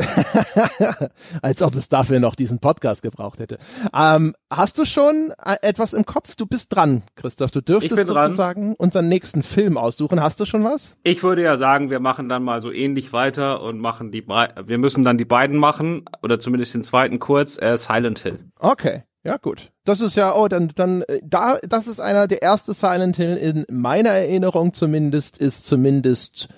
Als 1.42 1.62
ob 1.62 1.74
es 1.74 1.88
dafür 1.88 2.20
noch 2.20 2.34
diesen 2.34 2.58
Podcast 2.58 3.02
gebraucht 3.02 3.38
hätte. 3.38 3.58
Ähm, 3.94 4.34
hast 4.50 4.78
du 4.78 4.84
schon 4.84 5.32
äh, 5.44 5.56
etwas 5.62 5.94
im 5.94 6.06
Kopf? 6.06 6.36
Du 6.36 6.46
bist 6.46 6.74
dran, 6.74 7.02
Christoph. 7.16 7.50
Du 7.50 7.60
dürftest 7.60 8.06
sozusagen 8.06 8.74
unseren 8.76 9.08
nächsten 9.08 9.42
Film 9.42 9.76
aussuchen. 9.76 10.22
Hast 10.22 10.40
du 10.40 10.44
schon 10.44 10.64
was? 10.64 10.96
Ich 11.02 11.22
würde 11.22 11.42
ja 11.42 11.56
sagen, 11.56 11.90
wir 11.90 12.00
machen 12.00 12.28
dann 12.28 12.42
mal 12.42 12.62
so 12.62 12.72
ähnlich 12.72 13.12
weiter 13.12 13.62
und 13.62 13.80
machen 13.80 14.10
die, 14.10 14.26
wir 14.26 14.78
müssen 14.78 15.04
dann 15.04 15.18
die 15.18 15.24
beiden 15.24 15.56
machen 15.56 16.04
oder 16.22 16.38
zumindest 16.38 16.74
den 16.74 16.82
zweiten 16.82 17.18
kurz, 17.18 17.60
äh, 17.60 17.76
Silent 17.76 18.20
Hill. 18.20 18.38
Okay. 18.58 19.02
Ja, 19.22 19.36
gut. 19.36 19.70
Das 19.84 20.00
ist 20.00 20.16
ja, 20.16 20.34
oh, 20.34 20.48
dann, 20.48 20.68
dann, 20.74 21.02
äh, 21.02 21.20
da, 21.22 21.58
das 21.68 21.88
ist 21.88 22.00
einer, 22.00 22.26
der 22.26 22.42
erste 22.42 22.72
Silent 22.72 23.16
Hill 23.16 23.36
in 23.36 23.66
meiner 23.70 24.10
Erinnerung 24.10 24.72
zumindest, 24.72 25.38
ist 25.38 25.66
zumindest 25.66 26.48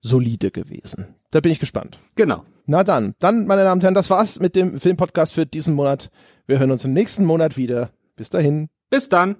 solide 0.00 0.50
gewesen. 0.50 1.14
Da 1.30 1.40
bin 1.40 1.52
ich 1.52 1.58
gespannt. 1.58 2.00
Genau. 2.14 2.44
Na 2.64 2.84
dann, 2.84 3.14
dann, 3.18 3.46
meine 3.46 3.64
Damen 3.64 3.78
und 3.78 3.82
Herren, 3.82 3.94
das 3.94 4.10
war's 4.10 4.40
mit 4.40 4.56
dem 4.56 4.80
Filmpodcast 4.80 5.34
für 5.34 5.44
diesen 5.44 5.74
Monat. 5.74 6.10
Wir 6.46 6.58
hören 6.58 6.70
uns 6.70 6.84
im 6.84 6.92
nächsten 6.92 7.24
Monat 7.24 7.56
wieder. 7.56 7.90
Bis 8.16 8.30
dahin. 8.30 8.68
Bis 8.90 9.08
dann. 9.08 9.36